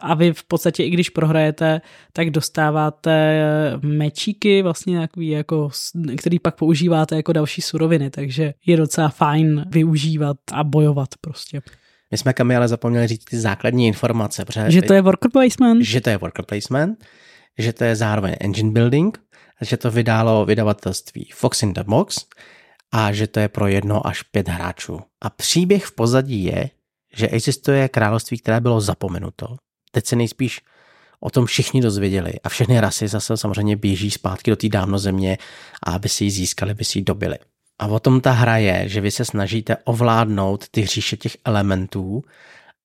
A 0.00 0.14
vy 0.14 0.32
v 0.32 0.44
podstatě, 0.44 0.84
i 0.84 0.90
když 0.90 1.10
prohrajete, 1.10 1.80
tak 2.12 2.30
dostáváte 2.30 3.42
mečíky, 3.82 4.62
vlastně 4.62 5.00
takový 5.00 5.28
jako, 5.28 5.70
který 6.16 6.38
pak 6.38 6.56
používáte 6.56 7.16
jako 7.16 7.32
další 7.32 7.62
suroviny, 7.62 8.10
takže 8.10 8.54
je 8.66 8.76
docela 8.76 9.08
fajn 9.08 9.64
využívat 9.68 10.36
a 10.52 10.64
bojovat 10.64 11.08
prostě. 11.20 11.60
My 12.10 12.18
jsme 12.18 12.32
Kami 12.32 12.56
ale 12.56 12.68
zapomněli 12.68 13.06
říct 13.06 13.24
ty 13.24 13.40
základní 13.40 13.86
informace. 13.86 14.44
Protože 14.44 14.70
že 14.70 14.82
to 14.82 14.94
je 14.94 15.02
worker 15.02 15.30
placement. 15.30 15.82
Že 15.82 16.00
to 16.00 16.10
je 16.10 16.16
worker 16.18 16.44
placement, 16.44 17.04
že 17.58 17.72
to 17.72 17.84
je 17.84 17.96
zároveň 17.96 18.34
engine 18.40 18.72
building, 18.72 19.18
že 19.62 19.76
to 19.76 19.90
vydalo 19.90 20.44
vydavatelství 20.44 21.28
Fox 21.34 21.62
in 21.62 21.72
the 21.72 21.82
Box 21.82 22.18
a 22.92 23.12
že 23.12 23.26
to 23.26 23.40
je 23.40 23.48
pro 23.48 23.66
jedno 23.66 24.06
až 24.06 24.22
pět 24.22 24.48
hráčů. 24.48 25.00
A 25.20 25.30
příběh 25.30 25.84
v 25.84 25.94
pozadí 25.94 26.44
je, 26.44 26.70
že 27.14 27.28
existuje 27.28 27.88
království, 27.88 28.38
které 28.38 28.60
bylo 28.60 28.80
zapomenuto. 28.80 29.56
Teď 29.90 30.06
se 30.06 30.16
nejspíš 30.16 30.60
o 31.20 31.30
tom 31.30 31.46
všichni 31.46 31.80
dozvěděli 31.80 32.32
a 32.44 32.48
všechny 32.48 32.80
rasy 32.80 33.08
zase 33.08 33.36
samozřejmě 33.36 33.76
běží 33.76 34.10
zpátky 34.10 34.50
do 34.50 34.56
té 34.56 34.68
dávno 34.68 34.98
země 34.98 35.38
a 35.82 35.92
aby 35.92 36.08
si 36.08 36.24
ji 36.24 36.30
získali, 36.30 36.70
aby 36.70 36.84
si 36.84 36.98
ji 36.98 37.02
dobili. 37.02 37.38
A 37.78 37.86
o 37.86 38.00
tom 38.00 38.20
ta 38.20 38.30
hra 38.30 38.56
je, 38.56 38.88
že 38.88 39.00
vy 39.00 39.10
se 39.10 39.24
snažíte 39.24 39.76
ovládnout 39.84 40.68
ty 40.68 40.80
hříše 40.80 41.16
těch 41.16 41.36
elementů, 41.44 42.22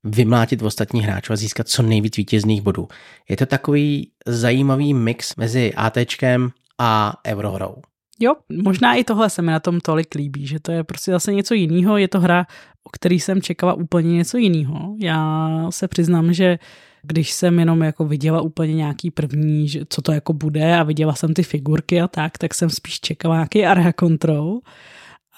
vymlátit 0.04 0.62
v 0.62 0.66
ostatních 0.66 1.04
hráčů 1.04 1.34
a 1.34 1.36
získat 1.36 1.68
co 1.68 1.82
nejvíc 1.82 2.18
vítězných 2.18 2.62
bodů. 2.62 2.88
Je 3.30 3.38
to 3.38 3.46
takový 3.46 4.12
zajímavý 4.26 4.94
mix 4.94 5.36
mezi 5.36 5.74
ATčkem 5.74 6.52
a 6.80 7.14
Eurohrou. 7.28 7.76
Jo, 8.20 8.36
možná 8.64 8.96
i 8.96 9.04
tohle 9.04 9.30
se 9.30 9.42
mi 9.42 9.52
na 9.52 9.60
tom 9.60 9.80
tolik 9.80 10.16
líbí, 10.16 10.48
že 10.48 10.60
to 10.60 10.72
je 10.72 10.84
prostě 10.84 11.12
zase 11.12 11.34
něco 11.34 11.54
jiného, 11.54 11.98
je 11.98 12.08
to 12.08 12.20
hra, 12.20 12.46
o 12.84 12.90
který 12.90 13.20
jsem 13.20 13.42
čekala 13.42 13.74
úplně 13.74 14.14
něco 14.14 14.38
jiného. 14.38 14.96
Já 15.00 15.50
se 15.70 15.88
přiznám, 15.88 16.34
že 16.34 16.60
když 17.04 17.32
jsem 17.32 17.60
jenom 17.60 17.82
jako 17.82 18.06
viděla 18.06 18.42
úplně 18.42 18.74
nějaký 18.74 19.12
první, 19.12 19.68
že 19.68 19.82
co 19.90 20.02
to 20.02 20.12
jako 20.12 20.34
bude 20.34 20.78
a 20.78 20.84
viděla 20.84 21.16
jsem 21.16 21.34
ty 21.34 21.44
figurky 21.44 22.02
a 22.02 22.08
tak, 22.08 22.38
tak 22.38 22.54
jsem 22.54 22.70
spíš 22.70 23.00
čekala 23.00 23.36
nějaký 23.36 23.66
area 23.66 23.94
control 24.00 24.60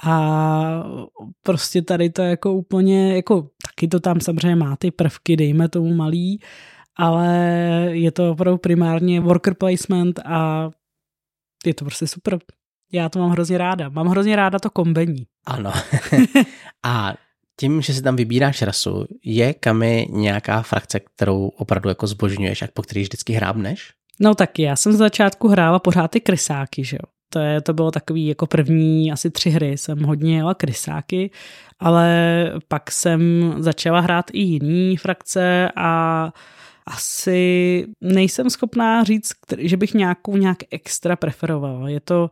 a 0.03 0.83
prostě 1.43 1.81
tady 1.81 2.09
to 2.09 2.21
jako 2.21 2.53
úplně, 2.53 3.15
jako 3.15 3.47
taky 3.67 3.87
to 3.87 3.99
tam 3.99 4.19
samozřejmě 4.19 4.55
má 4.55 4.75
ty 4.75 4.91
prvky, 4.91 5.37
dejme 5.37 5.69
tomu 5.69 5.95
malý, 5.95 6.39
ale 6.95 7.27
je 7.91 8.11
to 8.11 8.31
opravdu 8.31 8.57
primárně 8.57 9.21
worker 9.21 9.53
placement 9.53 10.19
a 10.25 10.69
je 11.65 11.73
to 11.73 11.85
prostě 11.85 12.07
super. 12.07 12.39
Já 12.91 13.09
to 13.09 13.19
mám 13.19 13.29
hrozně 13.29 13.57
ráda. 13.57 13.89
Mám 13.89 14.07
hrozně 14.07 14.35
ráda 14.35 14.59
to 14.59 14.69
kombení. 14.69 15.25
Ano. 15.45 15.73
a 16.83 17.13
tím, 17.59 17.81
že 17.81 17.93
si 17.93 18.01
tam 18.01 18.15
vybíráš 18.15 18.61
rasu, 18.61 19.05
je 19.23 19.53
kamy 19.53 20.07
nějaká 20.09 20.61
frakce, 20.61 20.99
kterou 20.99 21.47
opravdu 21.47 21.89
jako 21.89 22.07
zbožňuješ 22.07 22.61
a 22.61 22.67
po 22.73 22.81
který 22.81 23.01
vždycky 23.01 23.33
hrábneš? 23.33 23.91
No 24.19 24.35
taky, 24.35 24.61
já 24.61 24.75
jsem 24.75 24.93
z 24.93 24.97
začátku 24.97 25.47
hrála 25.47 25.79
pořád 25.79 26.07
ty 26.07 26.21
krysáky, 26.21 26.83
že 26.83 26.95
jo. 26.95 27.11
To, 27.33 27.39
je, 27.39 27.61
to 27.61 27.73
bylo 27.73 27.91
takový 27.91 28.27
jako 28.27 28.47
první 28.47 29.11
asi 29.11 29.31
tři 29.31 29.49
hry, 29.49 29.77
jsem 29.77 30.03
hodně 30.03 30.35
jela 30.35 30.53
krysáky, 30.53 31.31
ale 31.79 32.43
pak 32.67 32.91
jsem 32.91 33.53
začala 33.57 33.99
hrát 33.99 34.25
i 34.33 34.39
jiný 34.39 34.97
frakce 34.97 35.69
a 35.75 36.33
asi 36.89 37.85
nejsem 38.01 38.49
schopná 38.49 39.03
říct, 39.03 39.33
že 39.57 39.77
bych 39.77 39.93
nějakou 39.93 40.37
nějak 40.37 40.57
extra 40.71 41.15
preferovala. 41.15 41.89
Je 41.89 41.99
to, 41.99 42.29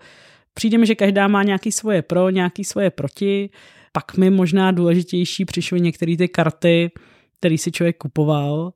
přijde 0.53 0.77
mi, 0.77 0.85
že 0.85 0.95
každá 0.95 1.27
má 1.27 1.43
nějaký 1.43 1.71
svoje 1.71 2.01
pro, 2.01 2.29
nějaký 2.29 2.63
svoje 2.63 2.89
proti, 2.89 3.49
pak 3.91 4.17
mi 4.17 4.29
možná 4.29 4.71
důležitější 4.71 5.45
přišly 5.45 5.81
některé 5.81 6.17
ty 6.17 6.27
karty, 6.27 6.91
které 7.39 7.57
si 7.57 7.71
člověk 7.71 7.97
kupoval, 7.97 8.73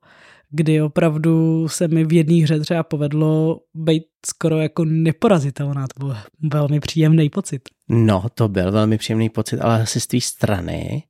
kdy 0.50 0.82
opravdu 0.82 1.68
se 1.68 1.88
mi 1.88 2.04
v 2.04 2.12
jedné 2.12 2.42
hře 2.42 2.60
třeba 2.60 2.82
povedlo 2.82 3.60
být 3.74 4.04
skoro 4.26 4.58
jako 4.58 4.84
neporazitelná. 4.84 5.86
To 5.88 6.06
byl 6.06 6.16
velmi 6.52 6.80
příjemný 6.80 7.30
pocit. 7.30 7.62
No, 7.88 8.24
to 8.34 8.48
byl 8.48 8.72
velmi 8.72 8.98
příjemný 8.98 9.28
pocit, 9.28 9.60
ale 9.60 9.82
asi 9.82 10.00
z 10.00 10.06
té 10.06 10.20
strany, 10.20 11.02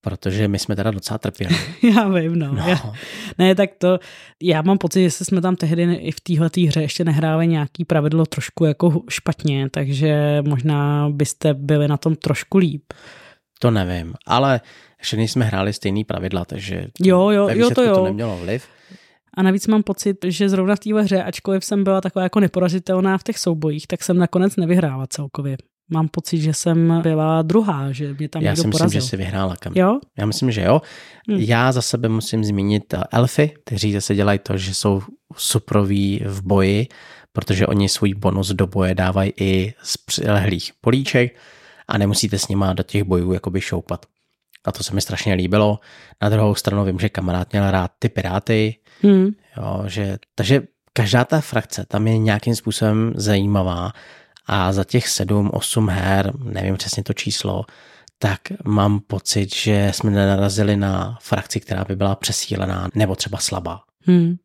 protože 0.00 0.48
my 0.48 0.58
jsme 0.58 0.76
teda 0.76 0.90
docela 0.90 1.18
trpěli. 1.18 1.56
já 1.94 2.08
vím, 2.08 2.38
no. 2.38 2.54
no. 2.54 2.68
Já, 2.68 2.92
ne, 3.38 3.54
tak 3.54 3.70
to, 3.78 3.98
já 4.42 4.62
mám 4.62 4.78
pocit, 4.78 5.02
že 5.02 5.10
jsme 5.10 5.40
tam 5.40 5.56
tehdy 5.56 5.94
i 5.94 6.12
v 6.12 6.20
téhle 6.20 6.50
hře 6.66 6.82
ještě 6.82 7.04
nehráli 7.04 7.46
nějaký 7.46 7.84
pravidlo 7.84 8.26
trošku 8.26 8.64
jako 8.64 9.02
špatně, 9.08 9.70
takže 9.70 10.42
možná 10.46 11.10
byste 11.10 11.54
byli 11.54 11.88
na 11.88 11.96
tom 11.96 12.16
trošku 12.16 12.58
líp. 12.58 12.84
To 13.58 13.70
nevím, 13.70 14.14
ale 14.26 14.60
všichni 15.00 15.28
jsme 15.28 15.44
hráli 15.44 15.72
stejný 15.72 16.04
pravidla, 16.04 16.44
takže 16.44 16.86
jo, 17.00 17.30
jo, 17.30 17.48
jo, 17.52 17.70
to, 17.70 17.82
jo. 17.82 17.94
to 17.94 18.04
nemělo 18.04 18.36
vliv. 18.36 18.64
A 19.36 19.42
navíc 19.42 19.66
mám 19.66 19.82
pocit, 19.82 20.16
že 20.24 20.48
zrovna 20.48 20.76
v 20.76 20.78
téhle 20.78 21.02
hře, 21.02 21.22
ačkoliv 21.22 21.64
jsem 21.64 21.84
byla 21.84 22.00
taková 22.00 22.22
jako 22.22 22.40
neporazitelná 22.40 23.18
v 23.18 23.22
těch 23.22 23.38
soubojích, 23.38 23.86
tak 23.86 24.02
jsem 24.02 24.18
nakonec 24.18 24.56
nevyhrála 24.56 25.06
celkově. 25.06 25.56
Mám 25.90 26.08
pocit, 26.08 26.38
že 26.40 26.54
jsem 26.54 27.00
byla 27.02 27.42
druhá, 27.42 27.92
že 27.92 28.14
mě 28.14 28.28
tam 28.28 28.42
Já 28.42 28.50
někdo 28.50 28.62
si 28.62 28.68
porazil. 28.68 28.86
myslím, 28.86 29.00
že 29.00 29.06
jsi 29.06 29.16
vyhrála 29.16 29.56
kam. 29.56 29.72
Jo? 29.76 30.00
Já 30.18 30.26
myslím, 30.26 30.50
že 30.50 30.62
jo. 30.62 30.82
Hmm. 31.28 31.38
Já 31.40 31.72
za 31.72 31.82
sebe 31.82 32.08
musím 32.08 32.44
zmínit 32.44 32.94
eh, 32.94 33.02
elfy, 33.12 33.54
kteří 33.64 33.92
zase 33.92 34.14
dělají 34.14 34.38
to, 34.38 34.56
že 34.56 34.74
jsou 34.74 35.02
suproví 35.36 36.22
v 36.26 36.42
boji, 36.42 36.86
protože 37.32 37.66
oni 37.66 37.88
svůj 37.88 38.14
bonus 38.14 38.48
do 38.48 38.66
boje 38.66 38.94
dávají 38.94 39.32
i 39.40 39.74
z 39.82 39.96
přilehlých 39.96 40.72
políček 40.80 41.36
a 41.88 41.98
nemusíte 41.98 42.38
s 42.38 42.48
nima 42.48 42.72
do 42.72 42.82
těch 42.82 43.04
bojů 43.04 43.32
jakoby 43.32 43.60
šoupat. 43.60 44.06
A 44.64 44.72
to 44.72 44.82
se 44.82 44.94
mi 44.94 45.00
strašně 45.00 45.34
líbilo. 45.34 45.78
Na 46.22 46.28
druhou 46.28 46.54
stranu 46.54 46.84
vím, 46.84 46.98
že 46.98 47.08
kamarád 47.08 47.52
měl 47.52 47.70
rád 47.70 47.90
ty 47.98 48.08
piráty, 48.08 48.74
hmm. 49.02 49.30
jo, 49.56 49.82
že, 49.86 50.18
takže 50.34 50.62
každá 50.92 51.24
ta 51.24 51.40
frakce 51.40 51.84
tam 51.88 52.06
je 52.06 52.18
nějakým 52.18 52.56
způsobem 52.56 53.12
zajímavá 53.16 53.92
a 54.46 54.72
za 54.72 54.84
těch 54.84 55.08
sedm, 55.08 55.50
osm 55.52 55.88
her, 55.88 56.32
nevím 56.44 56.76
přesně 56.76 57.02
to 57.02 57.12
číslo, 57.12 57.64
tak 58.18 58.40
mám 58.64 59.00
pocit, 59.00 59.54
že 59.54 59.90
jsme 59.94 60.10
nenarazili 60.10 60.76
na 60.76 61.18
frakci, 61.20 61.60
která 61.60 61.84
by 61.84 61.96
byla 61.96 62.14
přesílená 62.14 62.88
nebo 62.94 63.16
třeba 63.16 63.38
slabá. 63.38 63.80
Hmm. 64.00 64.36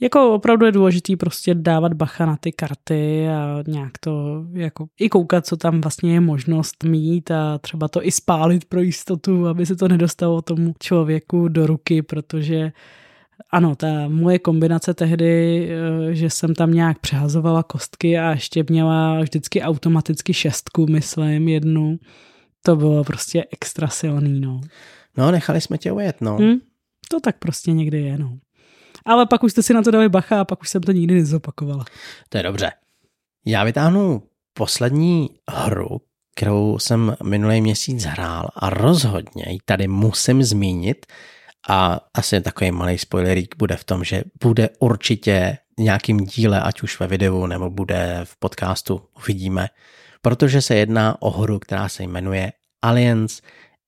Jako 0.00 0.34
opravdu 0.34 0.66
je 0.66 0.72
důležitý 0.72 1.16
prostě 1.16 1.54
dávat 1.54 1.94
bacha 1.94 2.26
na 2.26 2.36
ty 2.36 2.52
karty 2.52 3.28
a 3.28 3.62
nějak 3.66 3.98
to 3.98 4.44
jako 4.52 4.86
i 5.00 5.08
koukat, 5.08 5.46
co 5.46 5.56
tam 5.56 5.80
vlastně 5.80 6.12
je 6.12 6.20
možnost 6.20 6.84
mít 6.84 7.30
a 7.30 7.58
třeba 7.58 7.88
to 7.88 8.06
i 8.06 8.10
spálit 8.10 8.64
pro 8.64 8.80
jistotu, 8.80 9.46
aby 9.46 9.66
se 9.66 9.76
to 9.76 9.88
nedostalo 9.88 10.42
tomu 10.42 10.74
člověku 10.78 11.48
do 11.48 11.66
ruky, 11.66 12.02
protože 12.02 12.72
ano, 13.50 13.76
ta 13.76 14.08
moje 14.08 14.38
kombinace 14.38 14.94
tehdy, 14.94 15.68
eh, 15.70 16.14
že 16.14 16.30
jsem 16.30 16.54
tam 16.54 16.72
nějak 16.72 16.98
přehazovala 16.98 17.62
kostky 17.62 18.18
a 18.18 18.30
ještě 18.30 18.64
měla 18.68 19.20
vždycky 19.20 19.62
automaticky 19.62 20.34
šestku, 20.34 20.86
myslím, 20.86 21.48
jednu, 21.48 21.98
to 22.62 22.76
bylo 22.76 23.04
prostě 23.04 23.44
extra 23.52 23.88
silný, 23.88 24.40
no. 24.40 24.60
No, 25.16 25.30
nechali 25.30 25.60
jsme 25.60 25.78
tě 25.78 25.92
ujet, 25.92 26.20
no. 26.20 26.36
Hmm? 26.36 26.60
To 27.10 27.20
tak 27.20 27.38
prostě 27.38 27.72
někdy 27.72 28.02
je, 28.02 28.18
no. 28.18 28.38
Ale 29.04 29.26
pak 29.26 29.44
už 29.44 29.52
jste 29.52 29.62
si 29.62 29.74
na 29.74 29.82
to 29.82 29.90
dali 29.90 30.08
bacha 30.08 30.40
a 30.40 30.44
pak 30.44 30.62
už 30.62 30.68
jsem 30.68 30.82
to 30.82 30.92
nikdy 30.92 31.14
nezopakovala. 31.14 31.84
To 32.28 32.38
je 32.38 32.42
dobře. 32.42 32.72
Já 33.46 33.64
vytáhnu 33.64 34.22
poslední 34.52 35.30
hru, 35.50 36.00
kterou 36.34 36.78
jsem 36.78 37.16
minulý 37.22 37.60
měsíc 37.60 38.04
hrál 38.04 38.48
a 38.56 38.70
rozhodně 38.70 39.44
ji 39.48 39.58
tady 39.64 39.88
musím 39.88 40.42
zmínit 40.42 41.06
a 41.68 42.00
asi 42.14 42.40
takový 42.40 42.70
malý 42.70 42.98
spoilerík 42.98 43.54
bude 43.58 43.76
v 43.76 43.84
tom, 43.84 44.04
že 44.04 44.22
bude 44.42 44.68
určitě 44.78 45.58
nějakým 45.78 46.16
díle, 46.16 46.62
ať 46.62 46.82
už 46.82 47.00
ve 47.00 47.06
videu 47.06 47.46
nebo 47.46 47.70
bude 47.70 48.20
v 48.24 48.36
podcastu, 48.36 49.02
uvidíme, 49.18 49.68
protože 50.22 50.62
se 50.62 50.74
jedná 50.74 51.22
o 51.22 51.30
hru, 51.30 51.58
která 51.58 51.88
se 51.88 52.02
jmenuje 52.02 52.52
Alliance 52.82 53.42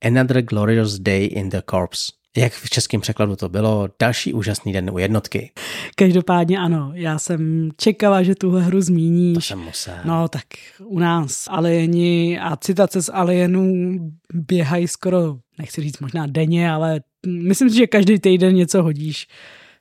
Another 0.05 0.43
Glorious 0.43 0.99
Day 0.99 1.27
in 1.27 1.49
the 1.49 1.61
Corps. 1.71 2.20
Jak 2.37 2.53
v 2.53 2.71
českém 2.71 3.01
překladu 3.01 3.37
to 3.37 3.49
bylo, 3.49 3.89
další 3.99 4.33
úžasný 4.33 4.73
den 4.73 4.91
u 4.91 4.99
jednotky. 4.99 5.51
Každopádně 5.95 6.59
ano, 6.59 6.93
já 6.95 7.19
jsem 7.19 7.71
čekala, 7.77 8.23
že 8.23 8.35
tuhle 8.35 8.63
hru 8.63 8.81
zmíníš. 8.81 9.35
To 9.35 9.41
jsem 9.41 9.59
musel. 9.59 9.95
No 10.05 10.29
tak 10.29 10.45
u 10.85 10.99
nás 10.99 11.49
alieni 11.49 12.39
a 12.41 12.57
citace 12.57 13.03
z 13.03 13.11
alienů 13.13 13.95
běhají 14.33 14.89
skoro, 14.89 15.37
nechci 15.59 15.83
říct 15.83 15.99
možná 15.99 16.27
denně, 16.27 16.71
ale 16.71 17.01
myslím 17.27 17.71
si, 17.71 17.77
že 17.77 17.87
každý 17.87 18.19
týden 18.19 18.55
něco 18.55 18.83
hodíš. 18.83 19.29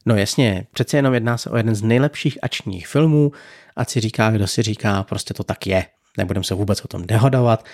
No 0.05 0.15
jasně, 0.15 0.67
přece 0.71 0.97
jenom 0.97 1.13
jedná 1.13 1.37
se 1.37 1.49
o 1.49 1.57
jeden 1.57 1.75
z 1.75 1.81
nejlepších 1.81 2.37
ačních 2.41 2.87
filmů 2.87 3.31
a 3.75 3.85
si 3.85 3.99
říká, 3.99 4.31
kdo 4.31 4.47
si 4.47 4.61
říká, 4.61 5.03
prostě 5.03 5.33
to 5.33 5.43
tak 5.43 5.67
je. 5.67 5.85
Nebudem 6.17 6.43
se 6.43 6.55
vůbec 6.55 6.85
o 6.85 6.87
tom 6.87 7.07
dehodovat. 7.07 7.65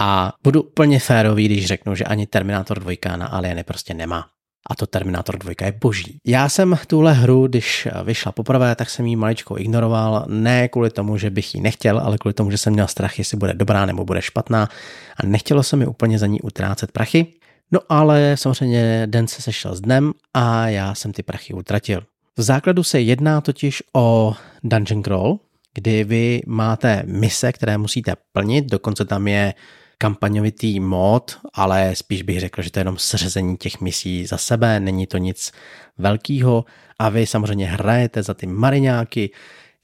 A 0.00 0.32
budu 0.42 0.62
úplně 0.62 1.00
férový, 1.00 1.46
když 1.46 1.66
řeknu, 1.66 1.94
že 1.94 2.04
ani 2.04 2.26
Terminator 2.26 2.80
2 2.80 3.16
na 3.16 3.26
Alieny 3.26 3.64
prostě 3.64 3.94
nemá. 3.94 4.26
A 4.70 4.74
to 4.74 4.86
Terminator 4.86 5.38
2 5.38 5.52
je 5.62 5.72
boží. 5.80 6.18
Já 6.26 6.48
jsem 6.48 6.78
tuhle 6.86 7.12
hru, 7.12 7.46
když 7.46 7.88
vyšla 8.04 8.32
poprvé, 8.32 8.74
tak 8.74 8.90
jsem 8.90 9.06
ji 9.06 9.16
maličko 9.16 9.58
ignoroval, 9.58 10.24
ne 10.28 10.68
kvůli 10.68 10.90
tomu, 10.90 11.18
že 11.18 11.30
bych 11.30 11.54
ji 11.54 11.60
nechtěl, 11.60 11.98
ale 11.98 12.18
kvůli 12.18 12.34
tomu, 12.34 12.50
že 12.50 12.58
jsem 12.58 12.72
měl 12.72 12.86
strach, 12.86 13.18
jestli 13.18 13.36
bude 13.38 13.54
dobrá 13.54 13.86
nebo 13.86 14.04
bude 14.04 14.22
špatná 14.22 14.68
a 15.16 15.26
nechtělo 15.26 15.62
se 15.62 15.76
mi 15.76 15.86
úplně 15.86 16.18
za 16.18 16.26
ní 16.26 16.40
utrácet 16.40 16.92
prachy. 16.92 17.26
No 17.72 17.80
ale 17.88 18.36
samozřejmě 18.36 19.06
den 19.06 19.28
se 19.28 19.42
sešel 19.42 19.74
s 19.74 19.80
dnem 19.80 20.12
a 20.34 20.68
já 20.68 20.94
jsem 20.94 21.12
ty 21.12 21.22
prachy 21.22 21.54
utratil. 21.54 22.02
V 22.36 22.42
základu 22.42 22.82
se 22.82 23.00
jedná 23.00 23.40
totiž 23.40 23.82
o 23.94 24.34
dungeon 24.62 25.02
crawl, 25.02 25.38
kdy 25.74 26.04
vy 26.04 26.40
máte 26.46 27.02
mise, 27.06 27.52
které 27.52 27.78
musíte 27.78 28.14
plnit, 28.32 28.64
dokonce 28.64 29.04
tam 29.04 29.28
je 29.28 29.54
kampaňovitý 29.98 30.80
mod, 30.80 31.38
ale 31.54 31.96
spíš 31.96 32.22
bych 32.22 32.40
řekl, 32.40 32.62
že 32.62 32.70
to 32.70 32.78
je 32.78 32.80
jenom 32.80 32.98
seřezení 32.98 33.56
těch 33.56 33.80
misí 33.80 34.26
za 34.26 34.36
sebe, 34.38 34.80
není 34.80 35.06
to 35.06 35.18
nic 35.18 35.52
velkého 35.98 36.64
a 36.98 37.08
vy 37.08 37.26
samozřejmě 37.26 37.66
hrajete 37.66 38.22
za 38.22 38.34
ty 38.34 38.46
mariňáky, 38.46 39.30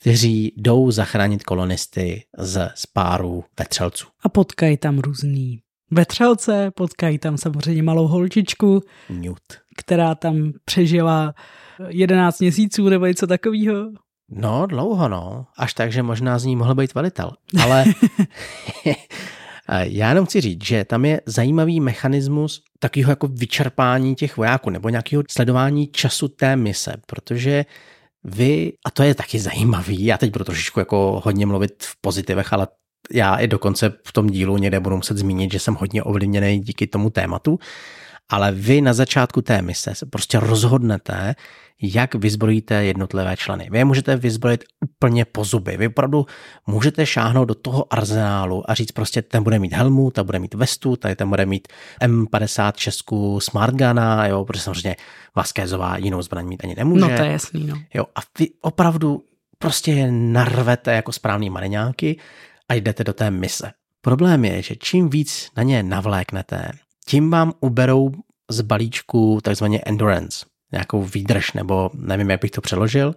kteří 0.00 0.52
jdou 0.56 0.90
zachránit 0.90 1.42
kolonisty 1.42 2.24
z 2.38 2.70
spáru 2.74 3.44
vetřelců. 3.58 4.06
A 4.22 4.28
potkají 4.28 4.76
tam 4.76 4.98
různý 4.98 5.60
vetřelce, 5.90 6.70
potkají 6.70 7.18
tam 7.18 7.38
samozřejmě 7.38 7.82
malou 7.82 8.06
holčičku, 8.06 8.82
Newt. 9.10 9.42
která 9.76 10.14
tam 10.14 10.52
přežila 10.64 11.34
11 11.88 12.40
měsíců 12.40 12.88
nebo 12.88 13.06
něco 13.06 13.26
takového. 13.26 13.74
No, 14.30 14.66
dlouho, 14.66 15.08
no. 15.08 15.46
Až 15.58 15.74
tak, 15.74 15.92
že 15.92 16.02
možná 16.02 16.38
z 16.38 16.44
ní 16.44 16.56
mohl 16.56 16.74
být 16.74 16.94
velitel. 16.94 17.30
Ale 17.62 17.84
já 19.68 20.08
jenom 20.08 20.26
chci 20.26 20.40
říct, 20.40 20.64
že 20.64 20.84
tam 20.84 21.04
je 21.04 21.20
zajímavý 21.26 21.80
mechanismus 21.80 22.62
takového 22.78 23.12
jako 23.12 23.26
vyčerpání 23.26 24.14
těch 24.14 24.36
vojáků 24.36 24.70
nebo 24.70 24.88
nějakého 24.88 25.22
sledování 25.30 25.86
času 25.86 26.28
té 26.28 26.56
mise, 26.56 26.92
protože 27.06 27.64
vy, 28.24 28.72
a 28.86 28.90
to 28.90 29.02
je 29.02 29.14
taky 29.14 29.38
zajímavý, 29.38 30.04
já 30.04 30.18
teď 30.18 30.32
budu 30.32 30.44
trošičku 30.44 30.80
jako 30.80 31.22
hodně 31.24 31.46
mluvit 31.46 31.82
v 31.82 32.00
pozitivech, 32.00 32.52
ale 32.52 32.68
já 33.12 33.36
i 33.36 33.48
dokonce 33.48 33.92
v 34.06 34.12
tom 34.12 34.26
dílu 34.26 34.56
někde 34.56 34.80
budu 34.80 34.96
muset 34.96 35.16
zmínit, 35.16 35.52
že 35.52 35.58
jsem 35.58 35.74
hodně 35.74 36.02
ovlivněný 36.02 36.60
díky 36.60 36.86
tomu 36.86 37.10
tématu, 37.10 37.58
ale 38.28 38.52
vy 38.52 38.80
na 38.80 38.92
začátku 38.92 39.42
té 39.42 39.62
mise 39.62 39.94
se 39.94 40.06
prostě 40.06 40.40
rozhodnete, 40.40 41.34
jak 41.82 42.14
vyzbrojíte 42.14 42.84
jednotlivé 42.84 43.36
členy. 43.36 43.68
Vy 43.70 43.78
je 43.78 43.84
můžete 43.84 44.16
vyzbrojit 44.16 44.64
úplně 44.80 45.24
po 45.24 45.44
zuby. 45.44 45.76
Vy 45.76 45.86
opravdu 45.86 46.26
můžete 46.66 47.06
šáhnout 47.06 47.48
do 47.48 47.54
toho 47.54 47.92
arzenálu 47.94 48.70
a 48.70 48.74
říct 48.74 48.92
prostě, 48.92 49.22
ten 49.22 49.42
bude 49.42 49.58
mít 49.58 49.72
helmu, 49.72 50.10
ta 50.10 50.24
bude 50.24 50.38
mít 50.38 50.54
vestu, 50.54 50.96
tady 50.96 51.16
ten 51.16 51.28
bude 51.28 51.46
mít 51.46 51.68
M56 52.02 53.40
Smartguna, 53.40 54.26
jo, 54.26 54.44
protože 54.44 54.62
samozřejmě 54.62 54.96
Vaskézová 55.36 55.96
jinou 55.96 56.22
zbraň 56.22 56.46
mít 56.46 56.64
ani 56.64 56.74
nemůže. 56.74 57.00
No 57.00 57.16
to 57.16 57.22
je 57.22 57.32
jasný, 57.32 57.66
no. 57.66 57.82
Jo, 57.94 58.04
a 58.14 58.20
vy 58.38 58.48
opravdu 58.60 59.24
prostě 59.58 59.92
je 59.92 60.12
narvete 60.12 60.92
jako 60.92 61.12
správný 61.12 61.50
mariňáky 61.50 62.20
a 62.68 62.74
jdete 62.74 63.04
do 63.04 63.12
té 63.12 63.30
mise. 63.30 63.72
Problém 64.00 64.44
je, 64.44 64.62
že 64.62 64.76
čím 64.76 65.10
víc 65.10 65.50
na 65.56 65.62
ně 65.62 65.82
navléknete, 65.82 66.70
tím 67.08 67.30
vám 67.30 67.52
uberou 67.60 68.10
z 68.50 68.60
balíčku 68.60 69.38
takzvaně 69.42 69.80
endurance, 69.80 70.46
nějakou 70.72 71.02
výdrž, 71.02 71.52
nebo 71.52 71.90
nevím, 71.94 72.30
jak 72.30 72.40
bych 72.40 72.50
to 72.50 72.60
přeložil. 72.60 73.14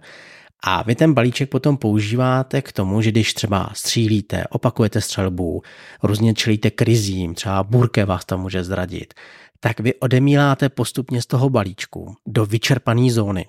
A 0.64 0.82
vy 0.82 0.94
ten 0.94 1.14
balíček 1.14 1.50
potom 1.50 1.76
používáte 1.76 2.62
k 2.62 2.72
tomu, 2.72 3.02
že 3.02 3.10
když 3.10 3.34
třeba 3.34 3.70
střílíte, 3.74 4.44
opakujete 4.50 5.00
střelbu, 5.00 5.62
různě 6.02 6.34
čelíte 6.34 6.70
krizím, 6.70 7.34
třeba 7.34 7.62
burke 7.62 8.04
vás 8.04 8.24
tam 8.24 8.40
může 8.40 8.64
zradit, 8.64 9.14
tak 9.60 9.80
vy 9.80 9.94
odemíláte 9.94 10.68
postupně 10.68 11.22
z 11.22 11.26
toho 11.26 11.50
balíčku 11.50 12.14
do 12.26 12.46
vyčerpané 12.46 13.10
zóny. 13.10 13.46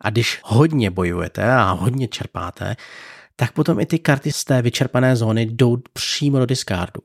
A 0.00 0.10
když 0.10 0.40
hodně 0.44 0.90
bojujete 0.90 1.52
a 1.52 1.70
hodně 1.70 2.08
čerpáte, 2.08 2.76
tak 3.36 3.52
potom 3.52 3.80
i 3.80 3.86
ty 3.86 3.98
karty 3.98 4.32
z 4.32 4.44
té 4.44 4.62
vyčerpané 4.62 5.16
zóny 5.16 5.46
jdou 5.46 5.76
přímo 5.92 6.38
do 6.38 6.46
discardu. 6.46 7.00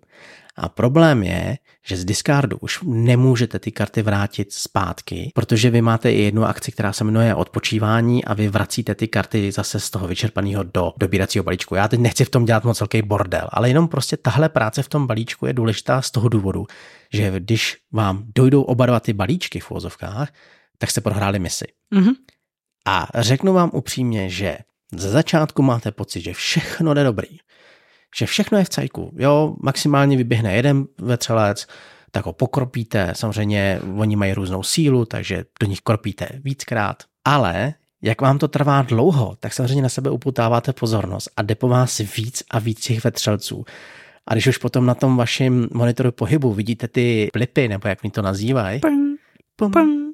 A 0.58 0.70
problém 0.70 1.24
je, 1.24 1.58
že 1.86 1.98
z 1.98 2.06
discardu 2.06 2.58
už 2.58 2.80
nemůžete 2.84 3.60
ty 3.60 3.72
karty 3.72 4.02
vrátit 4.02 4.54
zpátky, 4.54 5.32
protože 5.36 5.70
vy 5.70 5.82
máte 5.82 6.12
i 6.12 6.22
jednu 6.22 6.46
akci, 6.46 6.72
která 6.72 6.94
se 6.94 7.04
jmenuje 7.04 7.36
odpočívání 7.36 8.26
a 8.26 8.34
vy 8.34 8.48
vracíte 8.50 8.96
ty 8.96 9.08
karty 9.08 9.52
zase 9.52 9.80
z 9.80 9.90
toho 9.90 10.08
vyčerpaného 10.08 10.64
do 10.64 10.94
dobíracího 10.98 11.44
balíčku. 11.44 11.76
Já 11.76 11.88
teď 11.88 12.00
nechci 12.00 12.26
v 12.26 12.30
tom 12.30 12.46
dělat 12.46 12.64
moc 12.64 12.80
velký 12.80 13.02
bordel, 13.02 13.48
ale 13.50 13.70
jenom 13.70 13.88
prostě 13.88 14.18
tahle 14.18 14.50
práce 14.50 14.84
v 14.84 14.90
tom 14.90 15.08
balíčku 15.08 15.46
je 15.46 15.54
důležitá 15.54 16.02
z 16.02 16.12
toho 16.12 16.30
důvodu, 16.30 16.66
že 17.14 17.40
když 17.40 17.78
vám 17.92 18.24
dojdou 18.36 18.62
oba 18.62 18.86
dva 18.86 19.00
ty 19.00 19.14
balíčky 19.14 19.60
v 19.60 19.72
úvozovkách, 19.72 20.34
tak 20.78 20.92
jste 20.92 21.02
prohráli 21.02 21.40
misi. 21.40 21.66
Mm-hmm. 21.96 22.14
A 22.88 23.08
řeknu 23.16 23.54
vám 23.54 23.70
upřímně, 23.74 24.30
že 24.30 24.58
ze 24.96 25.10
začátku 25.10 25.62
máte 25.62 25.92
pocit, 25.92 26.22
že 26.22 26.34
všechno 26.34 26.94
jde 26.94 27.04
dobrý, 27.04 27.38
že 28.16 28.26
všechno 28.26 28.58
je 28.58 28.64
v 28.64 28.70
cajku. 28.70 29.12
Jo, 29.16 29.56
maximálně 29.60 30.18
vyběhne 30.18 30.56
jeden 30.56 30.86
vetřelec, 30.98 31.68
tak 32.12 32.26
ho 32.26 32.34
pokropíte, 32.34 33.14
samozřejmě 33.16 33.80
oni 33.98 34.16
mají 34.16 34.34
různou 34.34 34.64
sílu, 34.64 35.06
takže 35.06 35.46
do 35.60 35.68
nich 35.68 35.82
kropíte 35.82 36.30
víckrát. 36.44 37.04
Ale 37.26 37.74
jak 38.02 38.22
vám 38.22 38.38
to 38.38 38.48
trvá 38.48 38.82
dlouho, 38.82 39.36
tak 39.40 39.54
samozřejmě 39.54 39.82
na 39.82 39.90
sebe 39.90 40.10
uputáváte 40.10 40.74
pozornost 40.74 41.30
a 41.38 41.42
jde 41.42 41.56
po 41.56 41.68
vás 41.68 41.98
víc 42.18 42.44
a 42.50 42.60
víc 42.60 42.80
těch 42.80 43.04
vetřelců. 43.04 43.66
A 44.28 44.34
když 44.34 44.48
už 44.48 44.58
potom 44.58 44.86
na 44.86 44.96
tom 44.96 45.18
vašem 45.18 45.68
monitoru 45.74 46.12
pohybu 46.12 46.54
vidíte 46.54 46.88
ty 46.88 47.30
blipy, 47.34 47.68
nebo 47.68 47.88
jak 47.88 48.04
mi 48.04 48.10
to 48.10 48.22
nazývají, 48.22 48.80
pum, 48.80 49.18
pum, 49.56 49.72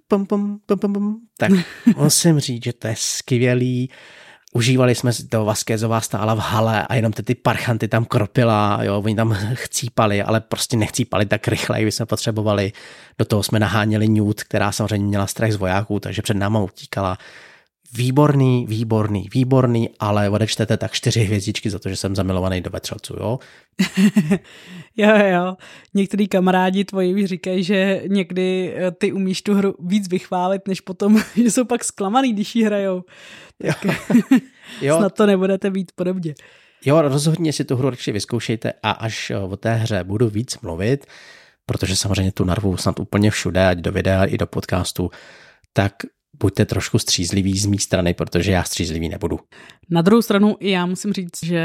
pum, 0.08 0.25
pum, 0.25 0.60
pum, 0.65 0.93
pum, 0.93 1.19
tak 1.38 1.51
musím 1.97 2.39
říct, 2.39 2.63
že 2.63 2.73
to 2.73 2.88
je 2.88 2.95
skvělý 2.97 3.89
užívali 4.53 4.95
jsme 4.95 5.11
to 5.29 5.45
Vasquezová 5.45 6.01
stála 6.01 6.33
v 6.33 6.39
hale 6.39 6.87
a 6.87 6.95
jenom 6.95 7.13
ty, 7.13 7.23
ty 7.23 7.35
parchanty 7.35 7.87
tam 7.87 8.05
kropila, 8.05 8.79
jo, 8.81 9.01
oni 9.05 9.15
tam 9.15 9.37
chcípali, 9.53 10.23
ale 10.23 10.41
prostě 10.41 10.77
nechcípali 10.77 11.25
tak 11.25 11.47
rychle, 11.47 11.81
jak 11.81 11.93
jsme 11.93 12.05
potřebovali. 12.05 12.71
Do 13.17 13.25
toho 13.25 13.43
jsme 13.43 13.59
naháněli 13.59 14.07
Newt, 14.07 14.43
která 14.43 14.71
samozřejmě 14.71 15.07
měla 15.07 15.27
strach 15.27 15.51
z 15.51 15.55
vojáků, 15.55 15.99
takže 15.99 16.21
před 16.21 16.37
náma 16.37 16.59
utíkala. 16.59 17.17
Výborný, 17.97 18.65
výborný, 18.69 19.29
výborný, 19.34 19.89
ale 19.99 20.29
odečtete 20.29 20.77
tak 20.77 20.91
čtyři 20.91 21.23
hvězdičky 21.23 21.69
za 21.69 21.79
to, 21.79 21.89
že 21.89 21.95
jsem 21.95 22.15
zamilovaný 22.15 22.62
do 22.62 22.69
vetřelců, 22.69 23.13
jo? 23.19 23.39
jo, 24.97 25.17
jo. 25.17 25.58
Některý 25.93 26.27
kamarádi 26.27 26.86
tvoji 26.86 27.13
mi 27.13 27.27
říkají, 27.27 27.63
že 27.63 28.03
někdy 28.08 28.73
eh, 28.75 28.91
ty 28.91 29.12
umíš 29.12 29.41
tu 29.41 29.53
hru 29.53 29.75
víc 29.79 30.10
vychválit, 30.10 30.67
než 30.67 30.82
potom, 30.82 31.21
že 31.36 31.51
jsou 31.51 31.65
pak 31.65 31.84
zklamaný, 31.84 32.34
když 32.34 32.56
ji 32.56 32.63
hrajou. 32.63 33.03
Tak 33.62 33.86
jo. 34.82 34.97
snad 34.97 35.13
to 35.13 35.25
nebudete 35.25 35.71
být 35.71 35.91
podobně. 35.95 36.36
Jo, 36.86 37.01
rozhodně 37.01 37.53
si 37.53 37.65
tu 37.65 37.75
hru 37.75 37.89
radši 37.89 38.12
vyzkoušejte 38.12 38.73
a 38.84 38.91
až 38.91 39.29
eh, 39.29 39.38
o 39.38 39.58
té 39.58 39.75
hře 39.75 40.03
budu 40.03 40.29
víc 40.29 40.60
mluvit, 40.62 41.06
protože 41.65 41.95
samozřejmě 41.95 42.32
tu 42.32 42.43
narvu 42.43 42.77
snad 42.77 42.99
úplně 42.99 43.32
všude, 43.32 43.67
ať 43.67 43.77
do 43.77 43.91
videa 43.91 44.25
i 44.25 44.38
do 44.38 44.47
podcastu, 44.47 45.10
tak 45.73 45.93
buďte 46.39 46.65
trošku 46.65 47.00
střízliví 47.00 47.60
z 47.60 47.65
mé 47.65 47.78
strany, 47.80 48.13
protože 48.13 48.52
já 48.52 48.63
střízlivý 48.63 49.10
nebudu. 49.10 49.39
Na 49.89 50.02
druhou 50.02 50.22
stranu 50.22 50.56
i 50.60 50.72
já 50.72 50.86
musím 50.86 51.13
říct, 51.13 51.43
že 51.43 51.63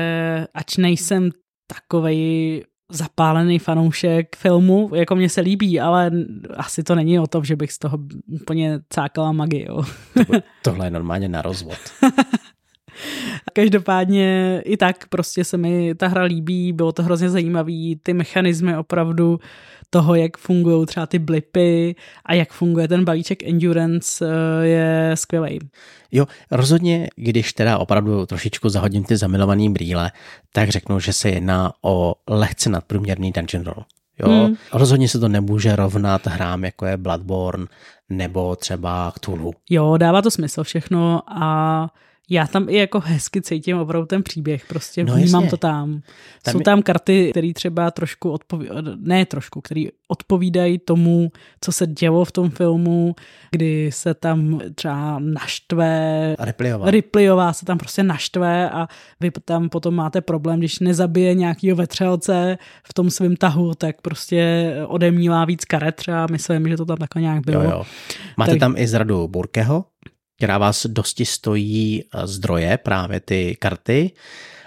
ač 0.55 0.77
nejsem 0.77 1.31
takovej 1.67 2.65
zapálený 2.93 3.59
fanoušek 3.59 4.37
filmu, 4.37 4.91
jako 4.95 5.17
mě 5.17 5.29
se 5.29 5.41
líbí, 5.41 5.81
ale 5.81 6.11
asi 6.57 6.83
to 6.83 6.95
není 6.95 7.21
o 7.21 7.27
tom, 7.27 7.45
že 7.45 7.57
bych 7.57 7.73
z 7.73 7.79
toho 7.79 7.99
úplně 8.43 8.81
cákala 8.89 9.33
magii. 9.33 9.67
Jo. 9.69 9.83
Tohle 10.63 10.87
je 10.87 10.91
normálně 10.91 11.29
na 11.29 11.43
rozvod. 11.43 11.79
Každopádně 13.53 14.61
i 14.65 14.77
tak 14.77 15.09
prostě 15.09 15.45
se 15.45 15.57
mi 15.57 15.95
ta 15.95 16.09
hra 16.09 16.23
líbí, 16.23 16.73
bylo 16.73 16.93
to 16.93 17.03
hrozně 17.03 17.31
zajímavý, 17.31 18.01
ty 18.03 18.13
mechanismy 18.13 18.77
opravdu 18.77 19.41
toho, 19.91 20.15
jak 20.15 20.39
fungují 20.39 20.87
třeba 20.87 21.07
ty 21.07 21.19
blipy 21.19 21.97
a 22.25 22.35
jak 22.35 22.53
funguje 22.53 22.89
ten 22.89 23.05
balíček 23.05 23.43
Endurance 23.43 24.27
eh, 24.27 24.67
je 24.67 25.11
skvělý. 25.15 25.59
Jo, 26.13 26.27
rozhodně, 26.51 27.09
když 27.17 27.53
teda 27.53 27.79
opravdu 27.79 28.27
trošičku 28.27 28.69
zahodím 28.69 29.05
ty 29.05 29.17
zamilovaný 29.17 29.73
brýle, 29.73 30.11
tak 30.53 30.69
řeknu, 30.69 31.01
že 31.01 31.13
se 31.13 31.29
jedná 31.29 31.73
o 31.83 32.15
lehce 32.29 32.71
nadprůměrný 32.71 33.33
dungeon 33.33 33.65
roll. 33.65 33.85
Jo, 34.19 34.29
hmm. 34.29 34.57
rozhodně 34.73 35.09
se 35.09 35.19
to 35.19 35.29
nemůže 35.29 35.77
rovnat 35.77 36.27
hrám, 36.27 36.65
jako 36.65 36.87
je 36.87 36.97
Bloodborne 36.97 37.67
nebo 38.09 38.57
třeba 38.57 39.13
Cthulhu. 39.21 39.53
Jo, 39.71 39.97
dává 39.97 40.23
to 40.23 40.31
smysl 40.31 40.65
všechno 40.65 41.23
a 41.27 41.89
já 42.31 42.47
tam 42.47 42.69
i 42.69 42.77
jako 42.77 43.01
hezky 43.01 43.43
cítím 43.43 43.79
opravdu 43.79 44.07
ten 44.07 44.23
příběh, 44.23 44.67
prostě 44.67 45.05
no 45.05 45.15
vnímám 45.15 45.43
jasně. 45.43 45.51
to 45.51 45.57
tam. 45.57 46.01
tam. 46.43 46.53
Jsou 46.53 46.61
tam 46.61 46.83
karty, 46.83 47.31
které 47.31 47.53
třeba 47.53 47.91
trošku 47.91 48.31
odpovídají, 48.31 48.81
ne 48.97 49.27
trošku, 49.27 49.61
které 49.61 49.85
odpovídají 50.09 50.79
tomu, 50.79 51.33
co 51.61 51.73
se 51.73 51.87
dělo 51.87 52.25
v 52.25 52.33
tom 52.33 52.51
filmu, 52.51 53.15
kdy 53.51 53.91
se 53.93 54.15
tam 54.15 54.61
třeba 54.75 55.19
naštve, 55.19 56.37
Ripleyová. 56.41 56.91
Ripleyová 56.91 57.53
se 57.53 57.65
tam 57.65 57.79
prostě 57.79 58.03
naštve 58.03 58.71
a 58.71 58.89
vy 59.21 59.31
tam 59.45 59.69
potom 59.69 59.95
máte 59.95 60.21
problém, 60.21 60.59
když 60.59 60.79
nezabije 60.79 61.35
nějakýho 61.35 61.77
vetřelce 61.77 62.59
v 62.85 62.95
tom 62.95 63.11
svém 63.11 63.37
tahu, 63.37 63.75
tak 63.75 64.01
prostě 64.01 64.73
odemílá 64.87 65.45
víc 65.45 65.65
karet 65.65 65.95
třeba, 65.97 66.27
myslím, 66.31 66.69
že 66.69 66.77
to 66.77 66.85
tam 66.85 66.97
takhle 66.97 67.23
nějak 67.23 67.45
bylo. 67.45 67.63
Jo, 67.63 67.71
jo. 67.71 67.85
Máte 68.37 68.51
tak... 68.51 68.61
tam 68.61 68.75
i 68.77 68.87
zradu 68.87 69.29
Burkeho, 69.29 69.85
která 70.39 70.59
vás 70.59 70.87
dosti 70.87 71.27
stojí 71.27 72.03
eh, 72.03 72.27
zdroje, 72.27 72.79
právě 72.79 73.21
ty 73.21 73.57
karty. 73.61 74.11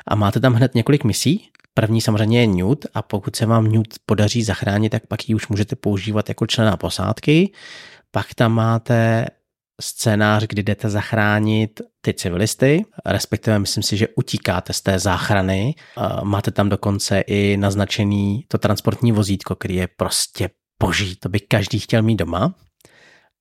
A 0.07 0.15
máte 0.15 0.39
tam 0.39 0.53
hned 0.53 0.75
několik 0.75 1.03
misí. 1.03 1.47
První 1.73 2.01
samozřejmě 2.01 2.41
je 2.41 2.47
Newt 2.47 2.85
a 2.93 3.01
pokud 3.01 3.35
se 3.35 3.45
vám 3.45 3.71
Newt 3.71 3.87
podaří 4.05 4.43
zachránit, 4.43 4.89
tak 4.89 5.07
pak 5.07 5.29
ji 5.29 5.35
už 5.35 5.47
můžete 5.47 5.75
používat 5.75 6.29
jako 6.29 6.47
člena 6.47 6.77
posádky. 6.77 7.51
Pak 8.11 8.33
tam 8.33 8.53
máte 8.53 9.25
scénář, 9.81 10.43
kdy 10.43 10.63
jdete 10.63 10.89
zachránit 10.89 11.81
ty 12.01 12.13
civilisty, 12.13 12.85
respektive 13.05 13.59
myslím 13.59 13.83
si, 13.83 13.97
že 13.97 14.07
utíkáte 14.15 14.73
z 14.73 14.81
té 14.81 14.99
záchrany. 14.99 15.75
Máte 16.23 16.51
tam 16.51 16.69
dokonce 16.69 17.19
i 17.19 17.57
naznačený 17.57 18.45
to 18.47 18.57
transportní 18.57 19.11
vozítko, 19.11 19.55
který 19.55 19.75
je 19.75 19.87
prostě 19.87 20.49
boží, 20.83 21.15
to 21.15 21.29
by 21.29 21.39
každý 21.39 21.79
chtěl 21.79 22.01
mít 22.01 22.15
doma. 22.15 22.55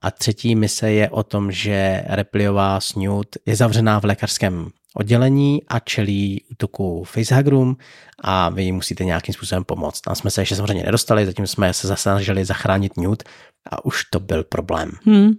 A 0.03 0.11
třetí 0.11 0.57
mise 0.57 0.93
je 0.93 1.11
o 1.11 1.23
tom, 1.23 1.53
že 1.53 2.05
Repliová 2.07 2.81
Snoot 2.81 3.27
je 3.47 3.57
zavřená 3.57 4.01
v 4.01 4.05
lékařském 4.05 4.71
oddělení 4.97 5.63
a 5.69 5.79
čelí 5.79 6.45
útoku 6.51 7.05
facehuggerům 7.05 7.77
a 8.19 8.49
vy 8.49 8.63
jim 8.63 8.75
musíte 8.75 9.05
nějakým 9.05 9.35
způsobem 9.35 9.65
pomoct. 9.65 10.01
Tam 10.01 10.15
jsme 10.15 10.31
se 10.31 10.43
ještě 10.43 10.57
samozřejmě 10.57 10.85
nedostali, 10.85 11.27
zatím 11.27 11.47
jsme 11.47 11.73
se 11.73 11.89
zase 11.89 12.03
snažili 12.03 12.45
zachránit 12.45 12.97
Newt 12.97 13.23
a 13.71 13.85
už 13.85 14.05
to 14.05 14.21
byl 14.21 14.45
problém. 14.45 14.91
Hmm 15.05 15.33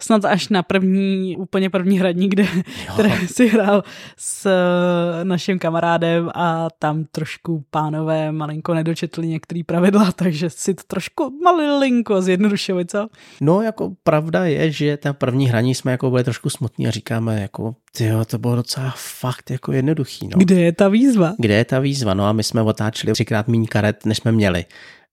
snad 0.00 0.24
až 0.24 0.48
na 0.48 0.62
první, 0.62 1.36
úplně 1.36 1.70
první 1.70 1.98
hradní, 1.98 2.28
kde, 2.28 2.46
které 2.94 3.18
si 3.26 3.48
hrál 3.48 3.84
s 4.16 4.46
eh, 4.46 5.24
naším 5.24 5.58
kamarádem 5.58 6.30
a 6.34 6.68
tam 6.78 7.04
trošku 7.04 7.64
pánové 7.70 8.32
malinko 8.32 8.74
nedočetli 8.74 9.26
některé 9.26 9.60
pravidla, 9.66 10.12
takže 10.16 10.50
si 10.50 10.74
to 10.74 10.82
trošku 10.86 11.38
malinko 11.44 12.22
zjednodušili, 12.22 12.86
co? 12.86 13.08
No, 13.40 13.62
jako 13.62 13.92
pravda 14.02 14.44
je, 14.44 14.70
že 14.70 14.96
ta 14.96 15.12
první 15.12 15.48
hraní 15.48 15.74
jsme 15.74 15.92
jako 15.92 16.10
byli 16.10 16.24
trošku 16.24 16.50
smutní 16.50 16.86
a 16.86 16.90
říkáme 16.90 17.40
jako, 17.40 17.74
tyjo, 17.96 18.24
to 18.24 18.38
bylo 18.38 18.56
docela 18.56 18.94
fakt 18.96 19.50
jako 19.50 19.72
jednoduchý, 19.72 20.28
no. 20.28 20.38
Kde 20.38 20.60
je 20.60 20.72
ta 20.72 20.88
výzva? 20.88 21.32
Kde 21.38 21.54
je 21.54 21.64
ta 21.64 21.78
výzva, 21.78 22.14
no 22.14 22.24
a 22.24 22.32
my 22.32 22.42
jsme 22.42 22.62
otáčeli 22.62 23.12
třikrát 23.12 23.48
méně 23.48 23.66
karet, 23.68 24.06
než 24.06 24.18
jsme 24.18 24.32
měli. 24.32 24.64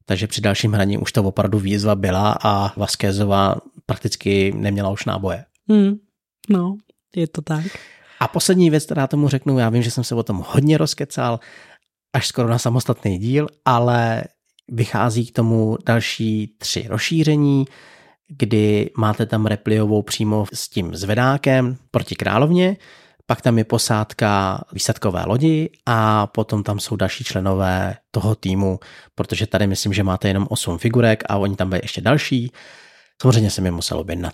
Takže 0.06 0.28
při 0.28 0.41
dalším 0.41 0.73
hraní 0.73 0.97
už 0.97 1.12
to 1.12 1.23
opravdu 1.23 1.60
výzva 1.60 1.95
byla 1.95 2.38
a 2.43 2.80
Vasquezová 2.80 3.56
prakticky 3.86 4.54
neměla 4.56 4.89
už 4.89 5.06
náboje. 5.06 5.46
Hmm. 5.69 5.96
No, 6.50 6.76
je 7.15 7.28
to 7.28 7.41
tak. 7.41 7.65
A 8.19 8.28
poslední 8.28 8.69
věc, 8.69 8.86
která 8.86 9.08
tomu 9.08 9.30
řeknu, 9.30 9.60
já 9.60 9.69
vím, 9.69 9.84
že 9.84 9.91
jsem 9.91 10.04
se 10.04 10.15
o 10.15 10.24
tom 10.24 10.43
hodně 10.48 10.78
rozkecal, 10.78 11.39
až 12.15 12.28
skoro 12.28 12.50
na 12.50 12.60
samostatný 12.60 13.17
díl, 13.17 13.48
ale 13.65 14.24
vychází 14.72 15.26
k 15.26 15.36
tomu 15.36 15.78
další 15.86 16.56
tři 16.58 16.86
rozšíření, 16.88 17.65
kdy 18.28 18.89
máte 18.98 19.26
tam 19.26 19.46
repliovou 19.46 20.02
přímo 20.02 20.46
s 20.54 20.69
tím 20.69 20.96
zvedákem 20.96 21.78
proti 21.91 22.15
královně, 22.15 22.78
pak 23.26 23.41
tam 23.41 23.58
je 23.58 23.63
posádka 23.63 24.62
výsadkové 24.74 25.24
lodi 25.26 25.69
a 25.86 26.28
potom 26.28 26.63
tam 26.63 26.80
jsou 26.80 26.96
další 26.96 27.24
členové 27.24 27.96
toho 28.12 28.36
týmu, 28.36 28.80
protože 29.15 29.48
tady 29.48 29.67
myslím, 29.67 29.93
že 29.93 30.04
máte 30.04 30.28
jenom 30.28 30.48
8 30.50 30.78
figurek 30.78 31.24
a 31.30 31.38
oni 31.38 31.56
tam 31.56 31.69
byli 31.69 31.82
ještě 31.84 32.02
další. 32.02 32.52
Samozřejmě 33.21 33.49
jsem 33.49 33.65
je 33.65 33.71
musel 33.71 33.99
objednat, 33.99 34.34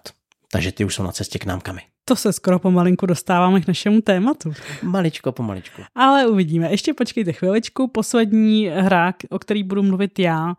takže 0.52 0.72
ty 0.72 0.86
už 0.86 0.96
jsou 0.96 1.04
na 1.04 1.12
cestě 1.12 1.40
k 1.40 1.46
nám 1.46 1.62
kamy. 1.62 1.82
To 2.06 2.16
se 2.16 2.34
skoro 2.34 2.60
pomalinku 2.60 3.06
dostáváme 3.06 3.62
k 3.62 3.68
našemu 3.68 4.02
tématu. 4.02 4.54
Maličko, 4.84 5.32
pomaličku. 5.32 5.82
Ale 5.96 6.28
uvidíme. 6.28 6.72
Ještě 6.72 6.94
počkejte 6.94 7.34
chviličku. 7.34 7.88
Poslední 7.88 8.68
hra, 8.68 9.14
o 9.30 9.40
který 9.40 9.64
budu 9.64 9.84
mluvit 9.84 10.20
já, 10.20 10.54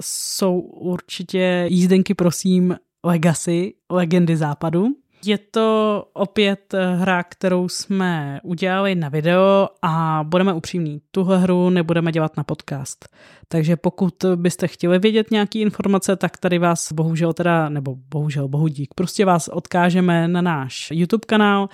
jsou 0.00 0.60
určitě 0.60 1.66
jízdenky, 1.68 2.14
prosím, 2.14 2.76
Legacy, 3.04 3.74
Legendy 3.90 4.36
západu. 4.36 4.86
Je 5.24 5.38
to 5.38 6.04
opět 6.12 6.74
hra, 6.96 7.22
kterou 7.22 7.68
jsme 7.68 8.40
udělali 8.42 8.94
na 8.94 9.08
video 9.08 9.68
a 9.82 10.20
budeme 10.24 10.52
upřímní. 10.52 11.00
Tuhle 11.10 11.38
hru 11.38 11.70
nebudeme 11.70 12.12
dělat 12.12 12.36
na 12.36 12.44
podcast. 12.44 13.08
Takže 13.48 13.76
pokud 13.76 14.14
byste 14.36 14.68
chtěli 14.68 14.98
vědět 14.98 15.30
nějaké 15.30 15.58
informace, 15.58 16.16
tak 16.16 16.36
tady 16.36 16.58
vás 16.58 16.92
bohužel 16.92 17.32
teda, 17.32 17.68
nebo 17.68 17.96
bohužel, 18.10 18.48
bohu 18.48 18.68
dík, 18.68 18.94
prostě 18.94 19.24
vás 19.24 19.48
odkážeme 19.48 20.28
na 20.28 20.42
náš 20.42 20.88
YouTube 20.90 21.26
kanál 21.26 21.68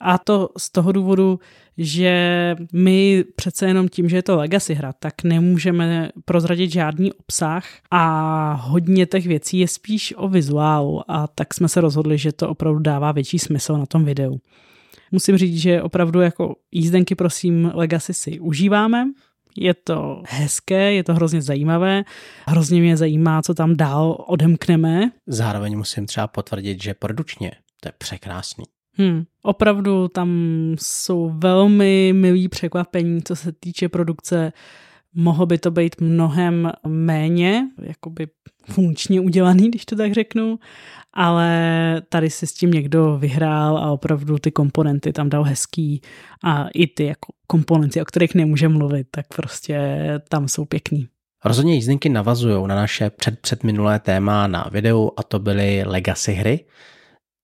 a 0.00 0.18
to 0.18 0.48
z 0.58 0.70
toho 0.70 0.92
důvodu, 0.92 1.40
že 1.78 2.56
my 2.72 3.24
přece 3.36 3.66
jenom 3.66 3.88
tím, 3.88 4.08
že 4.08 4.16
je 4.16 4.22
to 4.22 4.36
legacy 4.36 4.74
hra, 4.74 4.92
tak 4.92 5.22
nemůžeme 5.24 6.10
prozradit 6.24 6.72
žádný 6.72 7.12
obsah 7.12 7.64
a 7.90 8.52
hodně 8.52 9.06
těch 9.06 9.26
věcí 9.26 9.58
je 9.58 9.68
spíš 9.68 10.14
o 10.16 10.28
vizuálu 10.28 11.10
a 11.10 11.26
tak 11.26 11.54
jsme 11.54 11.68
se 11.68 11.80
rozhodli, 11.80 12.18
že 12.18 12.32
to 12.32 12.48
opravdu 12.48 12.78
dává 12.78 13.12
větší 13.12 13.38
smysl 13.38 13.78
na 13.78 13.86
tom 13.86 14.04
videu. 14.04 14.40
Musím 15.12 15.36
říct, 15.36 15.56
že 15.56 15.82
opravdu 15.82 16.20
jako 16.20 16.56
jízdenky 16.72 17.14
prosím 17.14 17.70
Legacy 17.74 18.14
si 18.14 18.40
užíváme, 18.40 19.04
je 19.56 19.74
to 19.74 20.22
hezké, 20.28 20.92
je 20.92 21.04
to 21.04 21.14
hrozně 21.14 21.42
zajímavé, 21.42 22.04
hrozně 22.46 22.80
mě 22.80 22.96
zajímá, 22.96 23.42
co 23.42 23.54
tam 23.54 23.76
dál 23.76 24.24
odemkneme. 24.26 25.10
Zároveň 25.26 25.78
musím 25.78 26.06
třeba 26.06 26.26
potvrdit, 26.26 26.82
že 26.82 26.94
produčně 26.94 27.52
to 27.80 27.88
je 27.88 27.92
překrásný. 27.98 28.64
Hmm, 28.96 29.24
opravdu 29.42 30.08
tam 30.08 30.30
jsou 30.80 31.32
velmi 31.38 32.12
milý 32.12 32.48
překvapení, 32.48 33.22
co 33.22 33.36
se 33.36 33.52
týče 33.52 33.88
produkce. 33.88 34.52
Mohlo 35.14 35.46
by 35.46 35.58
to 35.58 35.70
být 35.70 36.00
mnohem 36.00 36.72
méně, 36.86 37.68
jakoby 37.82 38.26
funkčně 38.70 39.20
udělaný, 39.20 39.68
když 39.68 39.84
to 39.84 39.96
tak 39.96 40.12
řeknu, 40.12 40.58
ale 41.12 42.02
tady 42.08 42.30
si 42.30 42.46
s 42.46 42.52
tím 42.52 42.70
někdo 42.70 43.18
vyhrál 43.18 43.78
a 43.78 43.90
opravdu 43.90 44.38
ty 44.38 44.50
komponenty 44.50 45.12
tam 45.12 45.28
dal 45.28 45.42
hezký 45.42 46.00
a 46.44 46.68
i 46.74 46.86
ty 46.86 47.04
jako 47.04 47.32
komponenty, 47.46 48.02
o 48.02 48.04
kterých 48.04 48.34
nemůžeme 48.34 48.74
mluvit, 48.74 49.06
tak 49.10 49.26
prostě 49.36 49.98
tam 50.28 50.48
jsou 50.48 50.64
pěkný. 50.64 51.08
Rozhodně 51.44 51.74
jízdenky 51.74 52.08
navazují 52.08 52.68
na 52.68 52.74
naše 52.74 53.10
před, 53.10 53.40
předminulé 53.40 53.98
téma 53.98 54.46
na 54.46 54.68
videu 54.72 55.10
a 55.16 55.22
to 55.22 55.38
byly 55.38 55.82
legacy 55.86 56.32
hry, 56.32 56.64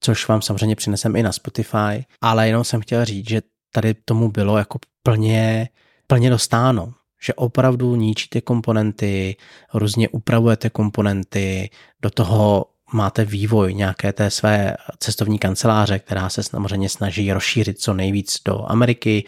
což 0.00 0.28
vám 0.28 0.42
samozřejmě 0.42 0.76
přinesem 0.76 1.16
i 1.16 1.22
na 1.22 1.32
Spotify, 1.32 2.04
ale 2.20 2.46
jenom 2.46 2.64
jsem 2.64 2.80
chtěl 2.80 3.04
říct, 3.04 3.28
že 3.28 3.42
tady 3.72 3.94
tomu 3.94 4.28
bylo 4.30 4.58
jako 4.58 4.78
plně, 5.02 5.68
plně 6.06 6.30
dostáno, 6.30 6.92
že 7.22 7.34
opravdu 7.34 7.96
ničíte 7.96 8.40
komponenty, 8.40 9.36
různě 9.74 10.08
upravujete 10.08 10.70
komponenty, 10.70 11.70
do 12.02 12.10
toho 12.10 12.66
máte 12.92 13.24
vývoj 13.24 13.74
nějaké 13.74 14.12
té 14.12 14.30
své 14.30 14.76
cestovní 14.98 15.38
kanceláře, 15.38 15.98
která 15.98 16.28
se 16.28 16.42
samozřejmě 16.42 16.88
snaží 16.88 17.32
rozšířit 17.32 17.80
co 17.80 17.94
nejvíc 17.94 18.36
do 18.44 18.70
Ameriky, 18.70 19.24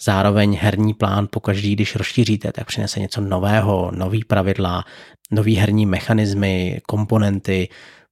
zároveň 0.00 0.58
herní 0.60 0.94
plán 0.94 1.28
pokaždý, 1.30 1.74
když 1.74 1.96
rozšíříte, 1.96 2.52
tak 2.52 2.66
přinese 2.66 3.00
něco 3.00 3.20
nového, 3.20 3.90
nový 3.94 4.24
pravidla, 4.24 4.84
nový 5.30 5.56
herní 5.56 5.86
mechanismy, 5.86 6.80
komponenty, 6.86 7.68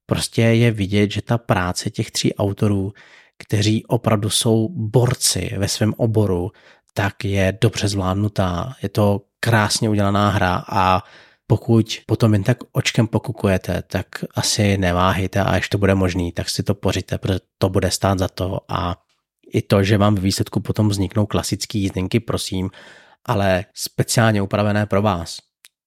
Prostě 0.06 0.42
je 0.42 0.70
vidět, 0.70 1.10
že 1.12 1.22
ta 1.22 1.38
práce 1.38 1.90
těch 1.90 2.10
tří 2.10 2.34
autorů, 2.34 2.92
kteří 3.38 3.86
opravdu 3.86 4.30
jsou 4.30 4.68
borci 4.68 5.50
ve 5.58 5.68
svém 5.68 5.94
oboru, 5.96 6.50
tak 6.94 7.24
je 7.24 7.58
dobře 7.60 7.88
zvládnutá. 7.88 8.74
Je 8.82 8.88
to 8.88 9.20
krásně 9.40 9.88
udělaná 9.88 10.30
hra 10.30 10.64
a 10.68 11.02
pokud 11.46 12.00
potom 12.06 12.32
jen 12.32 12.42
tak 12.42 12.58
očkem 12.72 13.06
pokukujete, 13.06 13.82
tak 13.82 14.06
asi 14.34 14.78
neváhejte 14.78 15.40
a 15.40 15.50
až 15.50 15.68
to 15.68 15.78
bude 15.78 15.94
možný, 15.94 16.32
tak 16.32 16.50
si 16.50 16.62
to 16.62 16.74
pořiďte, 16.74 17.18
protože 17.18 17.38
to 17.58 17.68
bude 17.68 17.90
stát 17.90 18.18
za 18.18 18.28
to 18.28 18.60
a 18.68 18.96
i 19.52 19.62
to, 19.62 19.82
že 19.82 19.98
vám 19.98 20.14
v 20.14 20.20
výsledku 20.20 20.60
potom 20.60 20.88
vzniknou 20.88 21.26
klasické 21.26 21.78
jízdenky, 21.78 22.20
prosím, 22.20 22.70
ale 23.24 23.64
speciálně 23.74 24.42
upravené 24.42 24.86
pro 24.86 25.02
vás, 25.02 25.38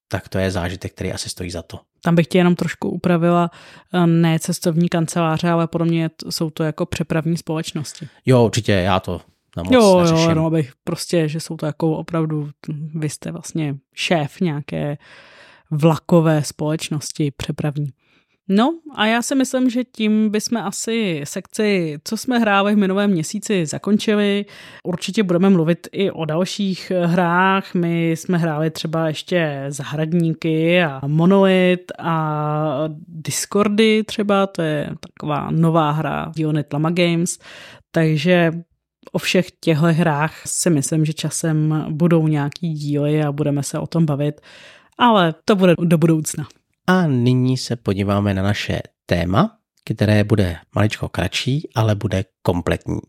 tak 0.08 0.30
to 0.30 0.38
je 0.38 0.52
zážitek, 0.52 0.92
který 0.94 1.12
asi 1.12 1.30
stojí 1.30 1.52
za 1.52 1.62
to. 1.62 1.80
Tam 2.02 2.16
bych 2.16 2.28
tě 2.28 2.38
jenom 2.38 2.56
trošku 2.56 2.90
upravila, 2.90 3.52
eh, 3.94 4.08
ne 4.08 4.40
cestovní 4.40 4.90
kanceláře, 4.90 5.50
ale 5.50 5.68
podle 5.68 5.88
mě 5.88 6.10
jsou 6.30 6.50
to 6.50 6.64
jako 6.64 6.86
přepravní 6.86 7.38
společnosti. 7.38 8.08
Jo, 8.26 8.46
určitě, 8.46 8.72
já 8.72 9.00
to 9.00 9.22
na 9.58 9.64
moc 9.64 9.74
jo, 9.74 10.02
neřeším. 10.02 10.30
jo, 10.30 10.36
no, 10.36 10.46
abych 10.46 10.74
prostě, 10.84 11.30
že 11.30 11.40
jsou 11.40 11.58
to 11.58 11.66
jako 11.66 11.98
opravdu, 11.98 12.50
vy 12.96 13.10
jste 13.10 13.32
vlastně 13.32 13.76
šéf 13.94 14.40
nějaké 14.42 14.98
vlakové 15.72 16.44
společnosti 16.44 17.32
přepravní. 17.38 17.90
No 18.50 18.74
a 18.96 19.06
já 19.06 19.22
si 19.22 19.36
myslím, 19.36 19.70
že 19.70 19.84
tím 19.84 20.30
bychom 20.30 20.58
asi 20.58 21.22
sekci, 21.24 21.98
co 22.04 22.18
jsme 22.18 22.40
hráli 22.40 22.76
v 22.76 22.78
minulém 22.78 23.12
měsíci, 23.12 23.66
zakončili. 23.66 24.46
Určitě 24.84 25.24
budeme 25.24 25.50
mluvit 25.50 25.88
i 25.92 26.12
o 26.12 26.26
dalších 26.26 26.92
hrách. 27.06 27.74
My 27.74 28.12
jsme 28.12 28.38
hráli 28.38 28.70
třeba 28.70 29.08
ještě 29.08 29.66
Zahradníky 29.70 30.84
a 30.84 31.02
Monolith 31.08 31.92
a 32.00 32.90
Discordy 33.08 34.04
třeba, 34.04 34.48
to 34.48 34.62
je 34.62 34.90
taková 35.00 35.52
nová 35.52 35.92
hra 35.92 36.32
dílny 36.36 36.64
Tlama 36.64 36.90
Games. 36.90 37.40
Takže 37.92 38.52
o 39.12 39.20
všech 39.20 39.52
těchto 39.60 39.86
hrách 39.86 40.42
si 40.46 40.70
myslím, 40.70 41.06
že 41.06 41.14
časem 41.14 41.86
budou 41.90 42.28
nějaký 42.28 42.74
díly 42.74 43.24
a 43.24 43.32
budeme 43.32 43.64
se 43.64 43.80
o 43.80 43.88
tom 43.88 44.06
bavit, 44.06 44.42
ale 44.98 45.34
to 45.46 45.56
bude 45.56 45.76
do 45.80 45.98
budoucna. 45.98 46.48
A 46.88 47.08
nyní 47.08 47.58
se 47.58 47.76
podíváme 47.76 48.34
na 48.34 48.44
naše 48.44 48.82
téma, 49.06 49.58
které 49.86 50.24
bude 50.24 50.58
maličko 50.76 51.10
kratší, 51.10 51.70
ale 51.76 51.96
bude 51.96 52.26
kompletní. 52.42 53.00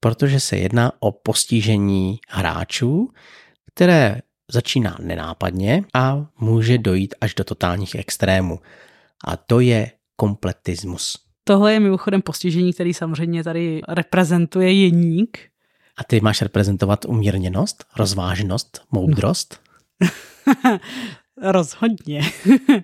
Protože 0.00 0.40
se 0.40 0.56
jedná 0.56 0.92
o 0.98 1.12
postižení 1.12 2.18
hráčů, 2.28 3.12
které 3.74 4.20
začíná 4.52 4.96
nenápadně 5.00 5.84
a 5.94 6.26
může 6.38 6.78
dojít 6.78 7.14
až 7.20 7.34
do 7.34 7.44
totálních 7.44 7.94
extrémů. 7.94 8.60
A 9.24 9.36
to 9.36 9.60
je 9.60 9.90
kompletismus. 10.16 11.18
Tohle 11.44 11.72
je 11.72 11.80
mimochodem 11.80 12.22
postižení, 12.22 12.72
který 12.72 12.94
samozřejmě 12.94 13.44
tady 13.44 13.80
reprezentuje 13.88 14.72
jeník. 14.72 15.38
A 15.98 16.04
ty 16.04 16.20
máš 16.20 16.42
reprezentovat 16.42 17.04
umírněnost, 17.04 17.84
rozvážnost, 17.96 18.80
moudrost? 18.92 19.60
Rozhodně. 21.42 22.20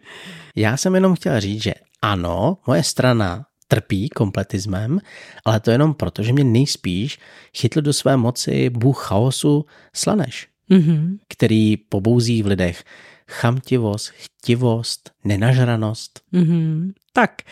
Já 0.56 0.76
jsem 0.76 0.94
jenom 0.94 1.14
chtěl 1.14 1.40
říct, 1.40 1.62
že 1.62 1.74
ano, 2.02 2.58
moje 2.66 2.82
strana 2.82 3.46
trpí 3.68 4.08
kompletismem, 4.08 4.98
ale 5.44 5.60
to 5.60 5.70
jenom 5.70 5.94
proto, 5.94 6.22
že 6.22 6.32
mě 6.32 6.44
nejspíš 6.44 7.18
chytl 7.56 7.80
do 7.80 7.92
své 7.92 8.16
moci 8.16 8.70
bůh 8.70 9.04
chaosu 9.04 9.66
Slaneš, 9.94 10.48
mm-hmm. 10.70 11.18
který 11.28 11.76
pobouzí 11.76 12.42
v 12.42 12.46
lidech 12.46 12.84
chamtivost, 13.28 14.08
chtivost, 14.08 15.10
nenažranost. 15.24 16.20
Mm-hmm. 16.32 16.92
Tak, 17.12 17.42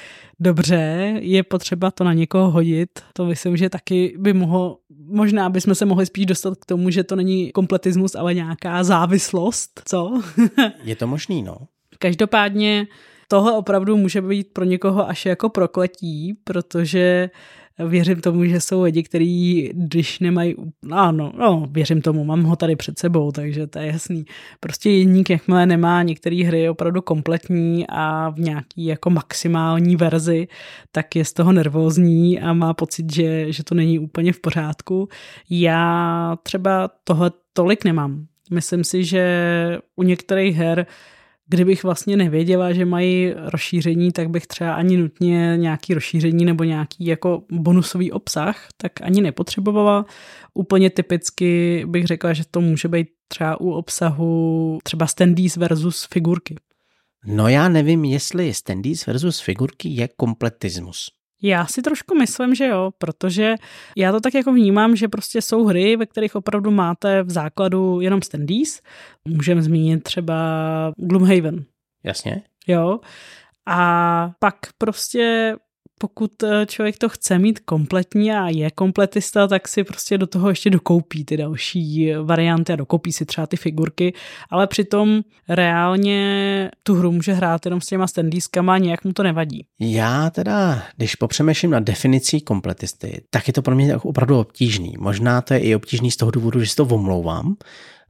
dobře, 0.40 1.14
je 1.20 1.42
potřeba 1.42 1.90
to 1.90 2.04
na 2.04 2.12
někoho 2.12 2.50
hodit. 2.50 2.90
To 3.12 3.24
myslím, 3.24 3.56
že 3.56 3.68
taky 3.68 4.14
by 4.18 4.32
mohlo, 4.32 4.78
možná 5.06 5.48
bychom 5.48 5.74
se 5.74 5.84
mohli 5.84 6.06
spíš 6.06 6.26
dostat 6.26 6.58
k 6.58 6.66
tomu, 6.66 6.90
že 6.90 7.04
to 7.04 7.16
není 7.16 7.52
kompletismus, 7.52 8.14
ale 8.14 8.34
nějaká 8.34 8.84
závislost, 8.84 9.82
co? 9.84 10.22
je 10.84 10.96
to 10.96 11.06
možný, 11.06 11.42
no. 11.42 11.56
Každopádně 11.98 12.86
tohle 13.28 13.52
opravdu 13.52 13.96
může 13.96 14.22
být 14.22 14.52
pro 14.52 14.64
někoho 14.64 15.08
až 15.08 15.26
jako 15.26 15.48
prokletí, 15.48 16.34
protože 16.44 17.30
věřím 17.88 18.20
tomu, 18.20 18.44
že 18.44 18.60
jsou 18.60 18.82
lidi, 18.82 19.02
kteří, 19.02 19.70
když 19.74 20.18
nemají, 20.18 20.54
ano, 20.90 21.32
no, 21.38 21.68
věřím 21.70 22.02
tomu, 22.02 22.24
mám 22.24 22.42
ho 22.42 22.56
tady 22.56 22.76
před 22.76 22.98
sebou, 22.98 23.32
takže 23.32 23.66
to 23.66 23.78
je 23.78 23.86
jasný. 23.86 24.24
Prostě 24.60 24.90
jedník, 24.90 25.30
jakmile 25.30 25.66
nemá 25.66 26.02
některé 26.02 26.44
hry 26.44 26.68
opravdu 26.68 27.02
kompletní 27.02 27.86
a 27.88 28.30
v 28.30 28.38
nějaký 28.38 28.84
jako 28.84 29.10
maximální 29.10 29.96
verzi, 29.96 30.48
tak 30.92 31.16
je 31.16 31.24
z 31.24 31.32
toho 31.32 31.52
nervózní 31.52 32.40
a 32.40 32.52
má 32.52 32.74
pocit, 32.74 33.12
že, 33.12 33.52
že 33.52 33.64
to 33.64 33.74
není 33.74 33.98
úplně 33.98 34.32
v 34.32 34.40
pořádku. 34.40 35.08
Já 35.50 36.36
třeba 36.42 36.90
tohle 37.04 37.30
tolik 37.52 37.84
nemám. 37.84 38.26
Myslím 38.50 38.84
si, 38.84 39.04
že 39.04 39.24
u 39.96 40.02
některých 40.02 40.56
her 40.56 40.86
kdybych 41.50 41.84
vlastně 41.84 42.16
nevěděla, 42.16 42.72
že 42.72 42.84
mají 42.84 43.32
rozšíření, 43.36 44.12
tak 44.12 44.30
bych 44.30 44.46
třeba 44.46 44.74
ani 44.74 44.96
nutně 44.96 45.56
nějaký 45.56 45.94
rozšíření 45.94 46.44
nebo 46.44 46.64
nějaký 46.64 47.06
jako 47.06 47.42
bonusový 47.52 48.12
obsah, 48.12 48.68
tak 48.76 48.92
ani 49.02 49.20
nepotřebovala. 49.20 50.06
Úplně 50.54 50.90
typicky 50.90 51.82
bych 51.86 52.06
řekla, 52.06 52.32
že 52.32 52.42
to 52.50 52.60
může 52.60 52.88
být 52.88 53.08
třeba 53.28 53.60
u 53.60 53.70
obsahu 53.70 54.78
třeba 54.82 55.06
standees 55.06 55.56
versus 55.56 56.08
figurky. 56.12 56.56
No 57.26 57.48
já 57.48 57.68
nevím, 57.68 58.04
jestli 58.04 58.54
standees 58.54 59.06
versus 59.06 59.40
figurky 59.40 59.88
je 59.88 60.08
kompletismus. 60.16 61.19
Já 61.42 61.66
si 61.66 61.82
trošku 61.82 62.14
myslím, 62.14 62.54
že 62.54 62.66
jo, 62.66 62.90
protože 62.98 63.54
já 63.96 64.12
to 64.12 64.20
tak 64.20 64.34
jako 64.34 64.52
vnímám, 64.52 64.96
že 64.96 65.08
prostě 65.08 65.42
jsou 65.42 65.64
hry, 65.64 65.96
ve 65.96 66.06
kterých 66.06 66.36
opravdu 66.36 66.70
máte 66.70 67.22
v 67.22 67.30
základu 67.30 68.00
jenom 68.00 68.22
standees. 68.22 68.80
Můžeme 69.24 69.62
zmínit 69.62 70.02
třeba 70.02 70.34
Gloomhaven. 70.96 71.64
Jasně. 72.04 72.42
Jo. 72.66 73.00
A 73.66 74.30
pak 74.38 74.56
prostě 74.78 75.54
pokud 76.02 76.42
eh, 76.42 76.66
člověk 76.66 76.98
to 76.98 77.08
chce 77.08 77.38
mít 77.38 77.60
kompletní 77.60 78.32
a 78.32 78.48
je 78.48 78.70
kompletista, 78.70 79.46
tak 79.46 79.68
si 79.68 79.84
prostě 79.84 80.18
do 80.18 80.26
toho 80.26 80.48
ještě 80.48 80.70
dokoupí 80.70 81.24
ty 81.24 81.36
další 81.36 82.12
varianty 82.22 82.72
a 82.72 82.76
dokoupí 82.76 83.12
si 83.12 83.24
třeba 83.24 83.46
ty 83.46 83.56
figurky, 83.56 84.14
ale 84.50 84.66
přitom 84.66 85.22
reálně 85.48 86.70
tu 86.82 86.94
hru 86.94 87.12
může 87.12 87.32
hrát 87.32 87.64
jenom 87.64 87.80
s 87.80 87.86
těma 87.86 88.06
standískama 88.06 88.74
a 88.74 88.78
nějak 88.78 89.04
mu 89.04 89.12
to 89.12 89.22
nevadí. 89.22 89.64
Já 89.80 90.30
teda, 90.30 90.82
když 90.96 91.14
popřemýšlím 91.14 91.70
na 91.70 91.80
definici 91.80 92.40
kompletisty, 92.40 93.22
tak 93.30 93.46
je 93.46 93.52
to 93.52 93.62
pro 93.62 93.74
mě 93.74 93.96
opravdu 93.96 94.38
obtížný. 94.38 94.94
Možná 94.98 95.40
to 95.40 95.54
je 95.54 95.60
i 95.60 95.74
obtížný 95.74 96.10
z 96.10 96.16
toho 96.16 96.30
důvodu, 96.30 96.60
že 96.60 96.66
si 96.66 96.76
to 96.76 96.84
omlouvám, 96.84 97.56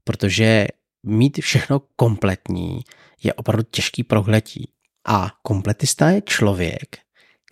protože 0.05 0.67
mít 1.07 1.39
všechno 1.41 1.83
kompletní 1.97 2.81
je 3.23 3.35
opravdu 3.35 3.63
těžký 3.71 4.03
prohletí. 4.03 4.69
A 5.07 5.31
kompletista 5.43 6.11
je 6.11 6.23
člověk, 6.27 6.99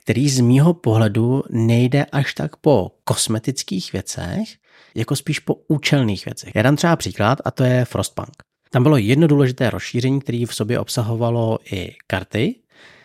který 0.08 0.28
z 0.28 0.40
mýho 0.40 0.74
pohledu 0.74 1.42
nejde 1.50 2.04
až 2.04 2.34
tak 2.34 2.56
po 2.56 2.90
kosmetických 3.04 3.92
věcech, 3.92 4.48
jako 4.94 5.16
spíš 5.16 5.38
po 5.38 5.54
účelných 5.54 6.24
věcech. 6.24 6.52
Já 6.54 6.62
dám 6.62 6.76
třeba 6.76 6.96
příklad 6.96 7.38
a 7.44 7.50
to 7.50 7.64
je 7.64 7.84
Frostpunk. 7.84 8.32
Tam 8.70 8.82
bylo 8.82 8.96
jedno 8.96 9.26
důležité 9.26 9.70
rozšíření, 9.70 10.20
které 10.20 10.44
v 10.48 10.54
sobě 10.54 10.78
obsahovalo 10.78 11.58
i 11.72 11.94
karty, 12.06 12.54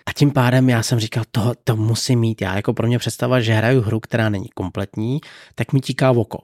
a 0.05 0.13
tím 0.13 0.31
pádem 0.31 0.69
já 0.69 0.83
jsem 0.83 0.99
říkal, 0.99 1.23
to, 1.31 1.53
to 1.63 1.75
musím 1.75 2.19
mít. 2.19 2.41
Já 2.41 2.55
jako 2.55 2.73
pro 2.73 2.87
mě 2.87 2.99
představa, 2.99 3.39
že 3.39 3.53
hraju 3.53 3.81
hru, 3.81 3.99
která 3.99 4.29
není 4.29 4.49
kompletní, 4.55 5.19
tak 5.55 5.73
mi 5.73 5.79
tíká 5.79 6.11
v 6.11 6.19
oko. 6.19 6.39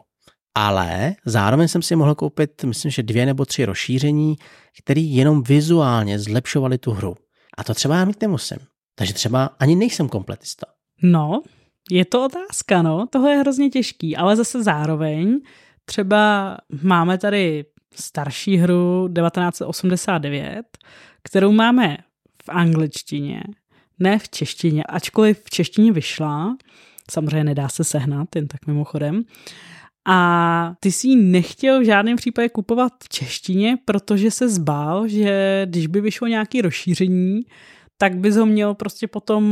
Ale 0.57 1.15
zároveň 1.25 1.67
jsem 1.67 1.81
si 1.81 1.95
mohl 1.95 2.15
koupit, 2.15 2.63
myslím, 2.63 2.91
že 2.91 3.03
dvě 3.03 3.25
nebo 3.25 3.45
tři 3.45 3.65
rozšíření, 3.65 4.35
které 4.83 5.01
jenom 5.01 5.43
vizuálně 5.43 6.19
zlepšovaly 6.19 6.77
tu 6.77 6.91
hru. 6.91 7.15
A 7.57 7.63
to 7.63 7.73
třeba 7.73 7.95
já 7.95 8.05
mít 8.05 8.21
nemusím. 8.21 8.57
Takže 8.99 9.13
třeba 9.13 9.49
ani 9.59 9.75
nejsem 9.75 10.09
kompletista. 10.09 10.65
No, 11.01 11.41
je 11.91 12.05
to 12.05 12.25
otázka, 12.25 12.81
no. 12.81 13.07
Tohle 13.09 13.31
je 13.31 13.37
hrozně 13.37 13.69
těžký, 13.69 14.17
ale 14.17 14.35
zase 14.35 14.63
zároveň 14.63 15.39
třeba 15.85 16.57
máme 16.81 17.17
tady 17.17 17.65
starší 17.95 18.57
hru 18.57 19.09
1989, 19.15 20.65
kterou 21.23 21.51
máme 21.51 21.97
v 22.43 22.49
angličtině, 22.49 23.43
ne 23.99 24.19
v 24.19 24.29
češtině, 24.29 24.83
ačkoliv 24.83 25.41
v 25.43 25.49
češtině 25.49 25.91
vyšla, 25.91 26.57
samozřejmě 27.11 27.43
nedá 27.43 27.69
se 27.69 27.83
sehnat, 27.83 28.35
jen 28.35 28.47
tak 28.47 28.67
mimochodem, 28.67 29.23
a 30.07 30.73
ty 30.79 30.91
si 30.91 31.07
ji 31.07 31.15
nechtěl 31.15 31.79
v 31.79 31.85
žádném 31.85 32.17
případě 32.17 32.49
kupovat 32.49 32.93
v 33.03 33.09
češtině, 33.09 33.77
protože 33.85 34.31
se 34.31 34.49
zbál, 34.49 35.07
že 35.07 35.61
když 35.69 35.87
by 35.87 36.01
vyšlo 36.01 36.27
nějaké 36.27 36.61
rozšíření, 36.61 37.41
tak 38.01 38.17
bys 38.17 38.35
ho 38.35 38.45
měl 38.45 38.73
prostě 38.73 39.07
potom 39.07 39.43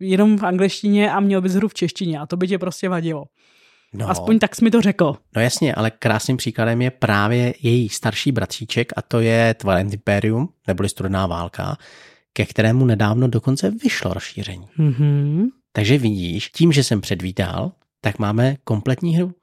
jenom 0.00 0.38
v 0.38 0.46
angličtině 0.46 1.12
a 1.12 1.20
měl 1.20 1.40
bys 1.40 1.54
hru 1.54 1.68
v 1.68 1.74
češtině 1.74 2.18
a 2.18 2.26
to 2.26 2.36
by 2.36 2.48
tě 2.48 2.58
prostě 2.58 2.88
vadilo. 2.88 3.24
No. 3.94 4.10
Aspoň 4.10 4.38
tak 4.38 4.56
jsi 4.56 4.64
mi 4.64 4.70
to 4.70 4.82
řekl. 4.82 5.16
No 5.36 5.42
jasně, 5.42 5.74
ale 5.74 5.90
krásným 5.90 6.36
příkladem 6.36 6.82
je 6.82 6.90
právě 6.90 7.54
její 7.62 7.88
starší 7.88 8.32
bratříček 8.32 8.92
a 8.96 9.02
to 9.02 9.20
je 9.20 9.54
Twilight 9.54 9.92
Imperium, 9.92 10.48
neboli 10.66 10.88
Studená 10.88 11.26
válka, 11.26 11.76
ke 12.32 12.46
kterému 12.46 12.84
nedávno 12.84 13.28
dokonce 13.28 13.70
vyšlo 13.70 14.14
rozšíření. 14.14 14.68
Mm-hmm. 14.78 15.46
Takže 15.72 15.98
vidíš, 15.98 16.48
tím, 16.48 16.72
že 16.72 16.84
jsem 16.84 17.00
předvídal, 17.00 17.72
tak 18.00 18.18
máme 18.18 18.56
kompletní 18.64 19.16
hru. 19.16 19.34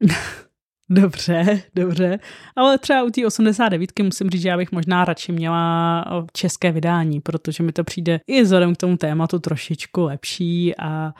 Dobře, 0.92 1.62
dobře. 1.74 2.18
Ale 2.56 2.78
třeba 2.78 3.02
u 3.02 3.10
té 3.10 3.26
89 3.26 3.90
musím 4.02 4.30
říct, 4.30 4.42
že 4.42 4.48
já 4.48 4.56
bych 4.56 4.72
možná 4.72 5.04
radši 5.04 5.32
měla 5.32 6.04
české 6.32 6.72
vydání, 6.72 7.20
protože 7.20 7.62
mi 7.62 7.72
to 7.72 7.84
přijde 7.84 8.20
i 8.26 8.42
vzhledem 8.42 8.74
k 8.74 8.78
tomu 8.78 8.96
tématu 8.96 9.38
trošičku 9.38 10.02
lepší 10.02 10.76
a 10.78 11.12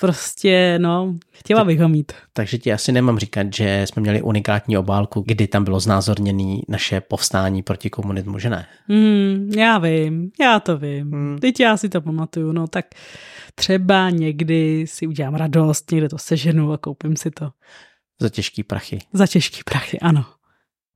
prostě, 0.00 0.78
no, 0.78 1.14
chtěla 1.30 1.64
bych 1.64 1.80
ho 1.80 1.88
mít. 1.88 2.12
Takže 2.32 2.58
ti 2.58 2.72
asi 2.72 2.92
nemám 2.92 3.18
říkat, 3.18 3.54
že 3.54 3.86
jsme 3.88 4.02
měli 4.02 4.22
unikátní 4.22 4.78
obálku, 4.78 5.24
kdy 5.26 5.46
tam 5.46 5.64
bylo 5.64 5.80
znázorněné 5.80 6.60
naše 6.68 7.00
povstání 7.00 7.62
proti 7.62 7.90
komunismu, 7.90 8.38
že 8.38 8.50
ne? 8.50 8.66
Hmm, 8.88 9.50
já 9.56 9.78
vím, 9.78 10.30
já 10.40 10.60
to 10.60 10.78
vím. 10.78 11.12
Hmm. 11.12 11.38
Teď 11.38 11.60
já 11.60 11.76
si 11.76 11.88
to 11.88 12.00
pamatuju, 12.00 12.52
no 12.52 12.66
tak 12.66 12.86
třeba 13.54 14.10
někdy 14.10 14.84
si 14.88 15.06
udělám 15.06 15.34
radost, 15.34 15.90
někde 15.90 16.08
to 16.08 16.18
seženu 16.18 16.72
a 16.72 16.78
koupím 16.78 17.16
si 17.16 17.30
to. 17.30 17.50
Za 18.20 18.28
těžký 18.28 18.62
prachy. 18.62 18.98
Za 19.12 19.26
těžký 19.26 19.60
prachy, 19.64 20.00
ano. 20.00 20.24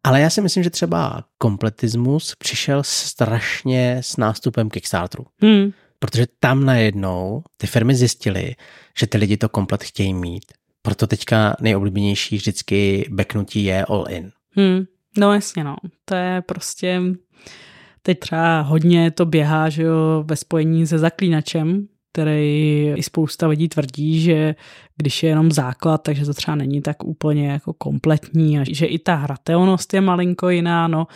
Ale 0.04 0.20
já 0.20 0.30
si 0.30 0.40
myslím, 0.40 0.64
že 0.64 0.70
třeba 0.70 1.24
kompletismus 1.38 2.34
přišel 2.38 2.82
strašně 2.82 3.96
s 4.00 4.16
nástupem 4.16 4.70
Kickstarteru. 4.70 5.26
Hmm. 5.42 5.72
Protože 5.98 6.26
tam 6.40 6.64
najednou 6.64 7.42
ty 7.56 7.66
firmy 7.66 7.94
zjistily, 7.94 8.54
že 8.98 9.06
ty 9.06 9.18
lidi 9.18 9.36
to 9.36 9.48
komplet 9.48 9.84
chtějí 9.84 10.14
mít. 10.14 10.44
Proto 10.82 11.06
teďka 11.06 11.56
nejoblíbenější 11.60 12.36
vždycky 12.36 13.08
beknutí 13.10 13.64
je 13.64 13.84
all 13.84 14.04
in. 14.10 14.32
Hmm. 14.56 14.84
No 15.18 15.32
jasně 15.32 15.64
no. 15.64 15.76
To 16.04 16.14
je 16.14 16.42
prostě... 16.42 17.02
Teď 18.02 18.18
třeba 18.18 18.60
hodně 18.60 19.10
to 19.10 19.26
běhá, 19.26 19.68
že 19.68 19.82
jo, 19.82 20.24
ve 20.26 20.36
spojení 20.36 20.86
se 20.86 20.98
zaklínačem, 20.98 21.88
který 22.12 22.92
i 22.96 23.02
spousta 23.02 23.46
lidí 23.46 23.68
tvrdí, 23.68 24.20
že 24.20 24.54
když 24.96 25.22
je 25.22 25.28
jenom 25.28 25.52
základ, 25.52 25.98
takže 25.98 26.24
to 26.24 26.34
třeba 26.34 26.54
není 26.54 26.82
tak 26.82 27.04
úplně 27.04 27.48
jako 27.48 27.72
kompletní 27.72 28.58
a 28.58 28.64
že 28.70 28.86
i 28.86 28.98
ta 28.98 29.14
hratelnost 29.14 29.94
je 29.94 30.00
malinko 30.00 30.48
jiná, 30.48 30.88
no 30.88 31.06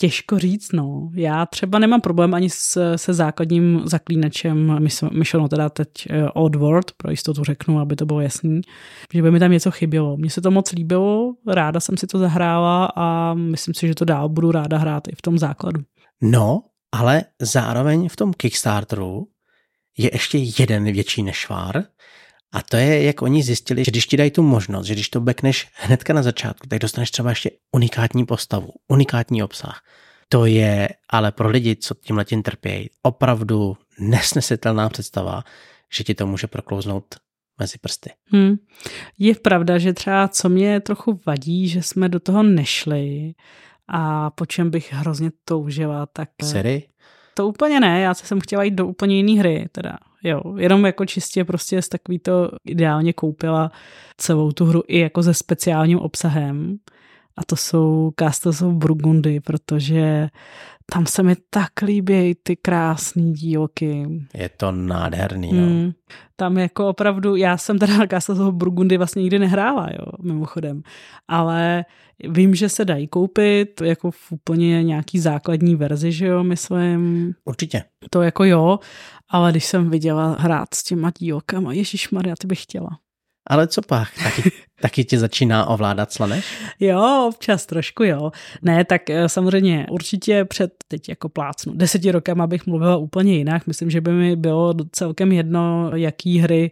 těžko 0.00 0.38
říct, 0.38 0.72
no. 0.72 1.10
Já 1.14 1.46
třeba 1.46 1.78
nemám 1.78 2.00
problém 2.00 2.34
ani 2.34 2.50
s, 2.50 2.96
se 2.96 3.14
základním 3.14 3.82
zaklínačem, 3.84 4.78
myšleno 5.12 5.48
teda 5.48 5.68
teď 5.68 5.88
eh, 6.10 6.28
Old 6.28 6.54
World, 6.54 6.92
pro 6.96 7.10
jistotu 7.10 7.44
řeknu, 7.44 7.80
aby 7.80 7.96
to 7.96 8.06
bylo 8.06 8.20
jasný, 8.20 8.60
že 9.14 9.22
by 9.22 9.30
mi 9.30 9.38
tam 9.38 9.52
něco 9.52 9.70
chybělo. 9.70 10.16
Mně 10.16 10.30
se 10.30 10.40
to 10.40 10.50
moc 10.50 10.72
líbilo, 10.72 11.34
ráda 11.46 11.80
jsem 11.80 11.96
si 11.96 12.06
to 12.06 12.18
zahrála 12.18 12.92
a 12.96 13.34
myslím 13.34 13.74
si, 13.74 13.86
že 13.86 13.94
to 13.94 14.04
dál 14.04 14.28
budu 14.28 14.52
ráda 14.52 14.78
hrát 14.78 15.08
i 15.08 15.14
v 15.14 15.22
tom 15.22 15.38
základu. 15.38 15.80
No, 16.22 16.62
ale 16.92 17.24
zároveň 17.42 18.08
v 18.08 18.16
tom 18.16 18.32
Kickstarteru 18.32 19.26
je 20.02 20.10
ještě 20.12 20.38
jeden 20.38 20.92
větší 20.92 21.22
nešvár, 21.22 21.84
a 22.52 22.62
to 22.62 22.76
je, 22.76 23.02
jak 23.02 23.22
oni 23.22 23.42
zjistili, 23.42 23.84
že 23.84 23.90
když 23.90 24.06
ti 24.06 24.16
dají 24.16 24.30
tu 24.30 24.42
možnost, 24.42 24.86
že 24.86 24.94
když 24.94 25.08
to 25.08 25.20
bekneš 25.20 25.68
hnedka 25.74 26.12
na 26.12 26.22
začátku, 26.22 26.66
tak 26.68 26.78
dostaneš 26.78 27.10
třeba 27.10 27.30
ještě 27.30 27.50
unikátní 27.74 28.26
postavu, 28.26 28.68
unikátní 28.88 29.42
obsah. 29.42 29.82
To 30.28 30.46
je 30.46 30.88
ale 31.08 31.32
pro 31.32 31.48
lidi, 31.48 31.76
co 31.76 31.94
tím 31.94 32.16
letím 32.16 32.42
trpějí, 32.42 32.90
opravdu 33.02 33.76
nesnesitelná 34.00 34.88
představa, 34.88 35.44
že 35.92 36.04
ti 36.04 36.14
to 36.14 36.26
může 36.26 36.46
proklouznout 36.46 37.04
mezi 37.58 37.78
prsty. 37.78 38.10
Hmm. 38.24 38.56
Je 39.18 39.34
pravda, 39.34 39.78
že 39.78 39.92
třeba 39.92 40.28
co 40.28 40.48
mě 40.48 40.80
trochu 40.80 41.20
vadí, 41.26 41.68
že 41.68 41.82
jsme 41.82 42.08
do 42.08 42.20
toho 42.20 42.42
nešli 42.42 43.32
a 43.88 44.30
po 44.30 44.46
čem 44.46 44.70
bych 44.70 44.92
hrozně 44.92 45.30
toužila, 45.44 46.06
tak... 46.06 46.28
Seri? 46.42 46.82
To 47.40 47.48
úplně 47.48 47.80
ne, 47.80 48.00
já 48.00 48.14
jsem 48.14 48.40
chtěla 48.40 48.62
jít 48.62 48.74
do 48.74 48.86
úplně 48.86 49.16
jiné 49.16 49.40
hry, 49.40 49.68
teda 49.72 49.98
jo, 50.24 50.40
jenom 50.58 50.86
jako 50.86 51.06
čistě 51.06 51.44
prostě 51.44 51.82
z 51.82 51.88
takový 51.88 52.18
to 52.18 52.50
ideálně 52.64 53.12
koupila 53.12 53.72
celou 54.16 54.52
tu 54.52 54.64
hru 54.64 54.82
i 54.88 54.98
jako 54.98 55.22
se 55.22 55.34
speciálním 55.34 55.98
obsahem 55.98 56.78
a 57.36 57.44
to 57.44 57.56
jsou 57.56 58.12
Castles 58.18 58.62
of 58.62 58.74
Burgundy, 58.74 59.40
protože 59.40 60.28
tam 60.92 61.06
se 61.06 61.22
mi 61.22 61.36
tak 61.50 61.82
líbí 61.82 62.34
ty 62.42 62.56
krásné 62.56 63.32
dílky. 63.32 64.06
Je 64.34 64.48
to 64.48 64.72
nádherný, 64.72 65.52
no. 65.52 65.66
Mm, 65.66 65.92
tam 66.36 66.58
jako 66.58 66.88
opravdu, 66.88 67.36
já 67.36 67.56
jsem 67.56 67.78
teda 67.78 68.06
Castles 68.10 68.38
of 68.38 68.54
Burgundy 68.54 68.96
vlastně 68.96 69.22
nikdy 69.22 69.38
nehrála, 69.38 69.88
jo, 69.90 70.06
mimochodem, 70.22 70.82
ale 71.28 71.84
vím, 72.28 72.54
že 72.54 72.68
se 72.68 72.84
dají 72.84 73.08
koupit 73.08 73.80
jako 73.80 74.10
v 74.10 74.32
úplně 74.32 74.84
nějaký 74.84 75.18
základní 75.18 75.76
verzi, 75.76 76.12
že 76.12 76.26
jo, 76.26 76.44
myslím. 76.44 77.32
Určitě. 77.44 77.82
To 78.10 78.22
jako 78.22 78.44
jo, 78.44 78.78
ale 79.28 79.50
když 79.50 79.64
jsem 79.64 79.90
viděla 79.90 80.36
hrát 80.38 80.74
s 80.74 80.82
těma 80.82 81.12
dílkama, 81.18 81.72
Ježíš 81.72 82.10
Maria, 82.10 82.34
ty 82.40 82.46
bych 82.46 82.62
chtěla. 82.62 82.98
Ale 83.50 83.66
co 83.66 83.82
pak? 83.82 84.08
Taky, 84.22 84.52
taky 84.80 85.04
tě 85.04 85.18
začíná 85.18 85.66
ovládat 85.66 86.12
slaneš? 86.12 86.44
Jo, 86.80 87.26
občas 87.28 87.66
trošku 87.66 88.04
jo. 88.04 88.32
Ne, 88.62 88.84
tak 88.84 89.10
eh, 89.10 89.28
samozřejmě 89.28 89.86
určitě 89.90 90.44
před, 90.44 90.72
teď 90.88 91.08
jako 91.08 91.28
plácnu, 91.28 91.72
deseti 91.74 92.12
rokama 92.12 92.46
bych 92.46 92.66
mluvila 92.66 92.96
úplně 92.96 93.36
jinak. 93.36 93.66
Myslím, 93.66 93.90
že 93.90 94.00
by 94.00 94.12
mi 94.12 94.36
bylo 94.36 94.74
celkem 94.92 95.32
jedno, 95.32 95.90
jaký 95.94 96.38
hry 96.38 96.70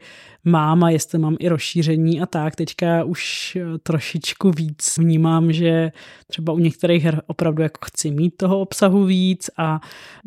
mám 0.51 0.85
a 0.85 0.91
jestli 0.91 1.19
mám 1.19 1.37
i 1.41 1.49
rozšíření 1.49 2.21
a 2.21 2.27
tak. 2.27 2.57
Teďka 2.57 3.05
už 3.05 3.57
eh, 3.57 3.79
trošičku 3.79 4.51
víc 4.51 4.99
vnímám, 4.99 5.53
že 5.53 5.93
třeba 6.27 6.53
u 6.53 6.59
některých 6.59 7.05
her 7.05 7.23
opravdu 7.27 7.63
jako 7.63 7.79
chci 7.85 8.11
mít 8.11 8.37
toho 8.37 8.61
obsahu 8.61 9.05
víc 9.05 9.51
a 9.57 9.81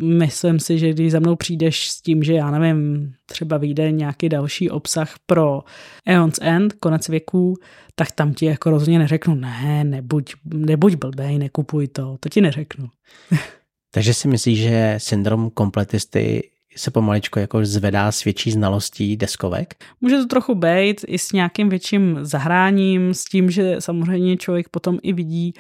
myslím 0.03 0.59
si, 0.59 0.79
že 0.79 0.93
když 0.93 1.11
za 1.11 1.19
mnou 1.19 1.35
přijdeš 1.35 1.89
s 1.89 2.01
tím, 2.01 2.23
že 2.23 2.33
já 2.33 2.51
nevím, 2.51 3.13
třeba 3.25 3.57
vyjde 3.57 3.91
nějaký 3.91 4.29
další 4.29 4.69
obsah 4.69 5.15
pro 5.25 5.63
Eon's 6.05 6.39
End, 6.41 6.73
konec 6.73 7.09
věků, 7.09 7.57
tak 7.95 8.11
tam 8.11 8.33
ti 8.33 8.45
jako 8.45 8.69
rozhodně 8.69 8.99
neřeknu, 8.99 9.35
ne, 9.35 9.83
nebuď, 9.83 10.33
nebuď 10.45 10.95
blbej, 10.95 11.37
nekupuj 11.37 11.87
to, 11.87 12.17
to 12.19 12.29
ti 12.29 12.41
neřeknu. 12.41 12.89
Takže 13.93 14.13
si 14.13 14.27
myslíš, 14.27 14.59
že 14.59 14.95
syndrom 14.97 15.49
kompletisty 15.49 16.50
se 16.75 16.91
pomaličko 16.91 17.39
jako 17.39 17.65
zvedá 17.65 18.11
s 18.11 18.23
větší 18.23 18.51
znalostí 18.51 19.17
deskovek? 19.17 19.75
Může 20.01 20.17
to 20.17 20.25
trochu 20.25 20.55
být 20.55 21.05
i 21.07 21.17
s 21.17 21.31
nějakým 21.31 21.69
větším 21.69 22.19
zahráním, 22.21 23.13
s 23.13 23.25
tím, 23.25 23.51
že 23.51 23.75
samozřejmě 23.79 24.37
člověk 24.37 24.69
potom 24.69 24.99
i 25.03 25.13
vidí, 25.13 25.53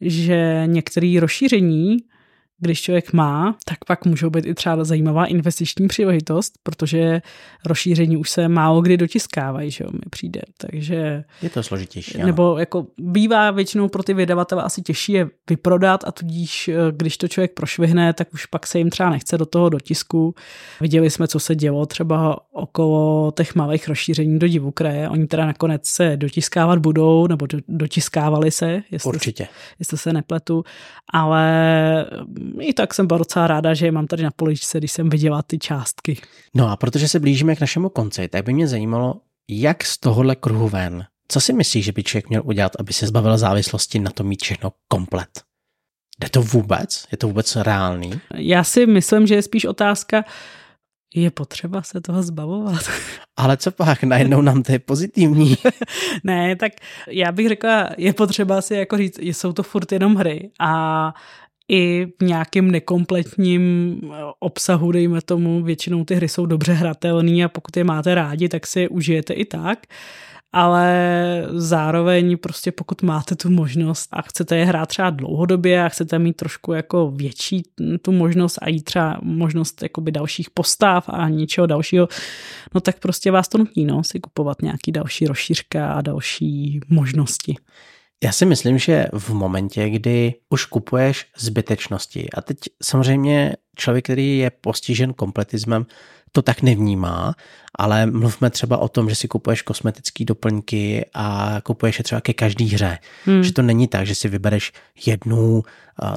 že 0.00 0.62
některé 0.66 1.16
rozšíření 1.20 1.96
když 2.58 2.82
člověk 2.82 3.12
má, 3.12 3.56
tak 3.64 3.78
pak 3.86 4.04
můžou 4.04 4.30
být 4.30 4.46
i 4.46 4.54
třeba 4.54 4.84
zajímavá 4.84 5.26
investiční 5.26 5.88
příležitost, 5.88 6.54
protože 6.62 7.22
rozšíření 7.66 8.16
už 8.16 8.30
se 8.30 8.48
málo 8.48 8.82
kdy 8.82 8.96
dotiskávají, 8.96 9.70
že 9.70 9.84
jo, 9.84 9.90
mi 9.92 10.10
přijde. 10.10 10.40
Takže... 10.58 11.24
Je 11.42 11.50
to 11.50 11.62
složitější. 11.62 12.18
Ano. 12.18 12.26
Nebo 12.26 12.58
jako 12.58 12.86
bývá 12.98 13.50
většinou 13.50 13.88
pro 13.88 14.02
ty 14.02 14.14
vydavatele 14.14 14.62
asi 14.62 14.82
těžší 14.82 15.12
je 15.12 15.28
vyprodat 15.50 16.04
a 16.06 16.12
tudíž, 16.12 16.68
eh, 16.68 16.74
když 16.90 17.16
to 17.16 17.28
člověk 17.28 17.54
prošvihne, 17.54 18.12
tak 18.12 18.34
už 18.34 18.46
pak 18.46 18.66
se 18.66 18.78
jim 18.78 18.90
třeba 18.90 19.10
nechce 19.10 19.38
do 19.38 19.46
toho 19.46 19.68
dotisku. 19.68 20.34
Viděli 20.80 21.10
jsme, 21.10 21.28
co 21.28 21.40
se 21.40 21.54
dělo 21.54 21.86
třeba 21.86 22.38
okolo 22.52 23.32
těch 23.36 23.54
malých 23.54 23.88
rozšíření 23.88 24.38
do 24.38 24.48
divu 24.48 24.70
kraje. 24.70 25.08
Oni 25.08 25.26
teda 25.26 25.46
nakonec 25.46 25.86
se 25.86 26.16
dotiskávat 26.16 26.78
budou, 26.78 27.26
nebo 27.26 27.46
dotiskávali 27.68 28.50
se, 28.50 28.82
jestli, 28.90 29.08
Určitě. 29.08 29.48
jestli 29.78 29.98
se 29.98 30.12
nepletu, 30.12 30.64
ale 31.12 31.44
i 32.60 32.72
tak 32.72 32.94
jsem 32.94 33.06
byla 33.06 33.18
docela 33.18 33.46
ráda, 33.46 33.74
že 33.74 33.86
je 33.86 33.92
mám 33.92 34.06
tady 34.06 34.22
na 34.22 34.30
poličce, 34.30 34.78
když 34.78 34.92
jsem 34.92 35.10
viděla 35.10 35.42
ty 35.42 35.58
částky. 35.58 36.20
No 36.54 36.70
a 36.70 36.76
protože 36.76 37.08
se 37.08 37.20
blížíme 37.20 37.56
k 37.56 37.60
našemu 37.60 37.88
konci, 37.88 38.28
tak 38.28 38.44
by 38.44 38.52
mě 38.52 38.68
zajímalo, 38.68 39.20
jak 39.48 39.84
z 39.84 39.98
tohohle 39.98 40.36
kruhu 40.36 40.68
ven, 40.68 41.04
co 41.28 41.40
si 41.40 41.52
myslíš, 41.52 41.84
že 41.84 41.92
by 41.92 42.02
člověk 42.02 42.28
měl 42.28 42.42
udělat, 42.44 42.72
aby 42.78 42.92
se 42.92 43.06
zbavil 43.06 43.38
závislosti 43.38 43.98
na 43.98 44.10
to 44.10 44.24
mít 44.24 44.42
všechno 44.42 44.72
komplet? 44.88 45.28
Jde 46.20 46.28
to 46.28 46.42
vůbec? 46.42 47.06
Je 47.12 47.18
to 47.18 47.26
vůbec 47.26 47.56
reálný? 47.56 48.20
Já 48.34 48.64
si 48.64 48.86
myslím, 48.86 49.26
že 49.26 49.34
je 49.34 49.42
spíš 49.42 49.64
otázka, 49.64 50.24
je 51.14 51.30
potřeba 51.30 51.82
se 51.82 52.00
toho 52.00 52.22
zbavovat. 52.22 52.84
Ale 53.36 53.56
co 53.56 53.70
pak, 53.70 54.02
najednou 54.02 54.40
nám 54.40 54.62
to 54.62 54.72
je 54.72 54.78
pozitivní. 54.78 55.56
ne, 56.24 56.56
tak 56.56 56.72
já 57.08 57.32
bych 57.32 57.48
řekla, 57.48 57.90
je 57.98 58.12
potřeba 58.12 58.62
si 58.62 58.74
jako 58.74 58.96
říct, 58.96 59.18
jsou 59.18 59.52
to 59.52 59.62
furt 59.62 59.92
jenom 59.92 60.14
hry 60.14 60.50
a 60.60 61.14
i 61.68 62.06
v 62.20 62.24
nějakém 62.24 62.70
nekompletním 62.70 64.00
eh, 64.04 64.08
obsahu, 64.38 64.92
dejme 64.92 65.22
tomu, 65.22 65.62
většinou 65.62 66.04
ty 66.04 66.14
hry 66.14 66.28
jsou 66.28 66.46
dobře 66.46 66.72
hratelné 66.72 67.44
a 67.44 67.48
pokud 67.48 67.76
je 67.76 67.84
máte 67.84 68.14
rádi, 68.14 68.48
tak 68.48 68.66
si 68.66 68.80
je 68.80 68.88
užijete 68.88 69.32
i 69.32 69.44
tak. 69.44 69.78
Ale 70.56 71.46
zároveň 71.50 72.38
prostě 72.38 72.72
pokud 72.72 73.02
máte 73.02 73.36
tu 73.36 73.50
možnost 73.50 74.08
a 74.12 74.22
chcete 74.22 74.56
je 74.56 74.64
hrát 74.64 74.86
třeba 74.86 75.10
dlouhodobě 75.10 75.84
a 75.84 75.88
chcete 75.88 76.18
mít 76.18 76.36
trošku 76.36 76.72
jako 76.72 77.10
větší 77.10 77.62
tu 78.02 78.12
možnost 78.12 78.58
a 78.62 78.68
jít 78.68 78.82
třeba 78.82 79.18
možnost 79.22 79.82
jakoby 79.82 80.12
dalších 80.12 80.50
postav 80.50 81.04
a 81.08 81.28
něčeho 81.28 81.66
dalšího, 81.66 82.08
no 82.74 82.80
tak 82.80 82.98
prostě 82.98 83.30
vás 83.30 83.48
to 83.48 83.58
nutí, 83.58 83.84
no, 83.84 84.04
si 84.04 84.20
kupovat 84.20 84.62
nějaký 84.62 84.92
další 84.92 85.26
rozšířka 85.26 85.92
a 85.92 86.00
další 86.00 86.80
možnosti. 86.88 87.54
Já 88.22 88.32
si 88.32 88.46
myslím, 88.46 88.78
že 88.78 89.06
v 89.12 89.30
momentě, 89.30 89.90
kdy 89.90 90.34
už 90.50 90.64
kupuješ 90.64 91.26
zbytečnosti, 91.38 92.30
a 92.30 92.40
teď 92.40 92.58
samozřejmě 92.82 93.56
člověk, 93.76 94.04
který 94.04 94.38
je 94.38 94.50
postižen 94.50 95.12
kompletismem, 95.12 95.86
to 96.32 96.42
tak 96.42 96.62
nevnímá, 96.62 97.34
ale 97.78 98.06
mluvme 98.06 98.50
třeba 98.50 98.78
o 98.78 98.88
tom, 98.88 99.08
že 99.08 99.14
si 99.14 99.28
kupuješ 99.28 99.62
kosmetické 99.62 100.24
doplňky 100.24 101.06
a 101.14 101.60
kupuješ 101.64 101.98
je 101.98 102.04
třeba 102.04 102.20
ke 102.20 102.32
každý 102.32 102.68
hře. 102.68 102.98
Hmm. 103.24 103.44
Že 103.44 103.52
to 103.52 103.62
není 103.62 103.88
tak, 103.88 104.06
že 104.06 104.14
si 104.14 104.28
vybereš 104.28 104.72
jednu 105.06 105.62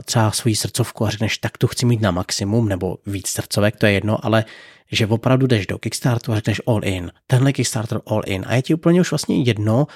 třeba 0.06 0.32
svoji 0.32 0.56
srdcovku 0.56 1.06
a 1.06 1.10
řekneš, 1.10 1.38
tak 1.38 1.58
tu 1.58 1.68
chci 1.68 1.86
mít 1.86 2.02
na 2.02 2.12
maximum, 2.12 2.70
nebo 2.70 2.98
víc 3.06 3.28
srdcovek, 3.28 3.76
to 3.76 3.86
je 3.86 3.92
jedno, 3.92 4.26
ale 4.26 4.46
že 4.92 5.08
opravdu 5.08 5.48
jdeš 5.48 5.68
do 5.68 5.78
Kickstarteru 5.78 6.34
a 6.34 6.36
řekneš 6.36 6.62
all 6.68 6.86
in. 6.86 7.12
Tenhle 7.28 7.54
Kickstarter 7.54 8.02
all 8.06 8.22
in. 8.26 8.44
A 8.48 8.56
je 8.56 8.62
ti 8.62 8.74
úplně 8.74 9.02
už 9.02 9.12
vlastně 9.12 9.44
jedno, 9.44 9.88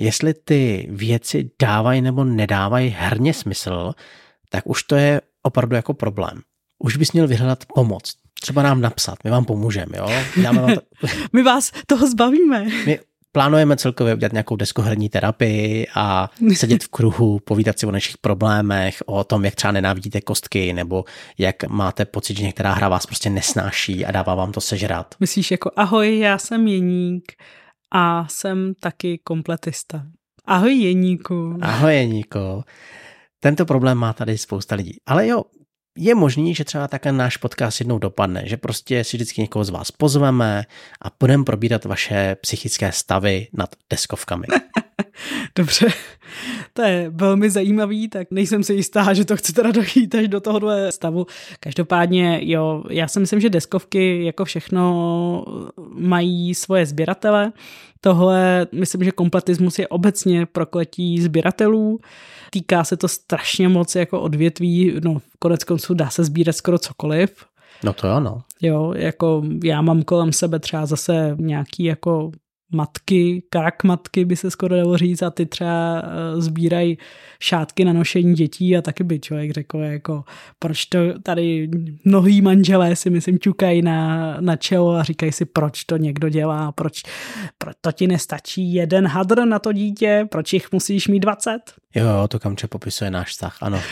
jestli 0.00 0.34
ty 0.34 0.88
věci 0.90 1.50
dávají 1.62 2.02
nebo 2.02 2.24
nedávají 2.24 2.96
herně 2.98 3.34
smysl, 3.34 3.92
tak 4.50 4.66
už 4.66 4.82
to 4.82 4.96
je 4.96 5.20
opravdu 5.42 5.76
jako 5.76 5.94
problém. 5.94 6.40
Už 6.78 6.96
bys 6.96 7.12
měl 7.12 7.28
vyhledat 7.28 7.64
pomoc. 7.74 8.14
Třeba 8.40 8.62
nám 8.62 8.80
napsat, 8.80 9.18
my 9.24 9.30
vám 9.30 9.44
pomůžeme, 9.44 9.98
jo? 9.98 10.08
Dáme 10.42 10.60
vám 10.60 10.74
to... 10.74 10.80
my 11.32 11.42
vás 11.42 11.72
toho 11.86 12.06
zbavíme. 12.06 12.66
My 12.86 12.98
plánujeme 13.32 13.76
celkově 13.76 14.14
udělat 14.14 14.32
nějakou 14.32 14.56
deskoherní 14.56 15.08
terapii 15.08 15.86
a 15.94 16.30
sedět 16.54 16.84
v 16.84 16.88
kruhu, 16.88 17.40
povídat 17.44 17.78
si 17.78 17.86
o 17.86 17.90
našich 17.90 18.18
problémech, 18.18 19.02
o 19.06 19.24
tom, 19.24 19.44
jak 19.44 19.54
třeba 19.54 19.72
nenávidíte 19.72 20.20
kostky, 20.20 20.72
nebo 20.72 21.04
jak 21.38 21.64
máte 21.68 22.04
pocit, 22.04 22.36
že 22.36 22.44
některá 22.44 22.72
hra 22.72 22.88
vás 22.88 23.06
prostě 23.06 23.30
nesnáší 23.30 24.06
a 24.06 24.10
dává 24.10 24.34
vám 24.34 24.52
to 24.52 24.60
sežrat. 24.60 25.14
Myslíš 25.20 25.50
jako 25.50 25.70
ahoj, 25.76 26.18
já 26.18 26.38
jsem 26.38 26.68
Jeník, 26.68 27.32
a 27.92 28.28
jsem 28.28 28.74
taky 28.80 29.18
kompletista. 29.18 30.06
Ahoj 30.44 30.74
Jeníku. 30.74 31.58
Ahoj 31.60 31.94
Jeníku. 31.94 32.64
Tento 33.40 33.66
problém 33.66 33.98
má 33.98 34.12
tady 34.12 34.38
spousta 34.38 34.74
lidí. 34.74 34.96
Ale 35.06 35.26
jo, 35.26 35.42
je 35.98 36.14
možný, 36.14 36.54
že 36.54 36.64
třeba 36.64 36.88
takhle 36.88 37.12
náš 37.12 37.36
podcast 37.36 37.80
jednou 37.80 37.98
dopadne, 37.98 38.42
že 38.46 38.56
prostě 38.56 39.04
si 39.04 39.16
vždycky 39.16 39.40
někoho 39.40 39.64
z 39.64 39.70
vás 39.70 39.90
pozveme 39.90 40.64
a 41.02 41.08
budeme 41.20 41.44
probírat 41.44 41.84
vaše 41.84 42.36
psychické 42.40 42.92
stavy 42.92 43.48
nad 43.52 43.74
deskovkami. 43.90 44.46
Dobře, 45.56 45.86
to 46.72 46.82
je 46.82 47.10
velmi 47.14 47.50
zajímavý, 47.50 48.08
tak 48.08 48.28
nejsem 48.30 48.64
si 48.64 48.74
jistá, 48.74 49.12
že 49.12 49.24
to 49.24 49.36
chci 49.36 49.52
teda 49.52 49.70
dojít 49.70 50.14
až 50.14 50.28
do 50.28 50.40
tohohle 50.40 50.92
stavu. 50.92 51.26
Každopádně, 51.60 52.40
jo, 52.42 52.84
já 52.90 53.08
si 53.08 53.20
myslím, 53.20 53.40
že 53.40 53.50
deskovky 53.50 54.24
jako 54.24 54.44
všechno 54.44 55.44
mají 55.94 56.54
svoje 56.54 56.86
sběratele. 56.86 57.52
Tohle, 58.00 58.66
myslím, 58.72 59.04
že 59.04 59.10
kompletismus 59.10 59.78
je 59.78 59.88
obecně 59.88 60.46
prokletí 60.46 61.22
sběratelů. 61.22 62.00
Týká 62.50 62.84
se 62.84 62.96
to 62.96 63.08
strašně 63.08 63.68
moc 63.68 63.94
jako 63.94 64.20
odvětví, 64.20 64.94
no 65.04 65.18
konec 65.38 65.64
konců 65.64 65.94
dá 65.94 66.10
se 66.10 66.24
sbírat 66.24 66.56
skoro 66.56 66.78
cokoliv. 66.78 67.30
No 67.84 67.92
to 67.92 68.08
ano. 68.08 68.42
Jo, 68.62 68.92
jako 68.96 69.42
já 69.64 69.82
mám 69.82 70.02
kolem 70.02 70.32
sebe 70.32 70.58
třeba 70.58 70.86
zase 70.86 71.36
nějaký 71.38 71.84
jako 71.84 72.30
matky, 72.72 73.42
krak 73.50 73.84
matky 73.84 74.24
by 74.24 74.36
se 74.36 74.50
skoro 74.50 74.76
dalo 74.76 74.96
říct 74.96 75.22
a 75.22 75.30
ty 75.30 75.46
třeba 75.46 76.02
eh, 76.02 76.40
sbírají 76.40 76.98
šátky 77.40 77.84
na 77.84 77.92
nošení 77.92 78.34
dětí 78.34 78.76
a 78.76 78.82
taky 78.82 79.04
by 79.04 79.20
člověk 79.20 79.50
řekl 79.50 79.78
jako 79.78 80.24
proč 80.58 80.86
to 80.86 80.98
tady 81.22 81.70
mnohý 82.04 82.42
manželé 82.42 82.96
si 82.96 83.10
myslím 83.10 83.38
čukají 83.38 83.82
na, 83.82 84.36
na 84.40 84.56
čelo 84.56 84.94
a 84.94 85.02
říkají 85.02 85.32
si 85.32 85.44
proč 85.44 85.84
to 85.84 85.96
někdo 85.96 86.28
dělá, 86.28 86.72
proč, 86.72 87.02
proč 87.58 87.76
to 87.80 87.92
ti 87.92 88.06
nestačí 88.06 88.74
jeden 88.74 89.06
hadr 89.06 89.44
na 89.44 89.58
to 89.58 89.72
dítě, 89.72 90.26
proč 90.30 90.52
jich 90.52 90.72
musíš 90.72 91.08
mít 91.08 91.20
20? 91.20 91.58
Jo, 91.94 92.28
to 92.28 92.38
kamče 92.38 92.68
popisuje 92.68 93.10
náš 93.10 93.28
vztah, 93.28 93.56
ano. 93.60 93.80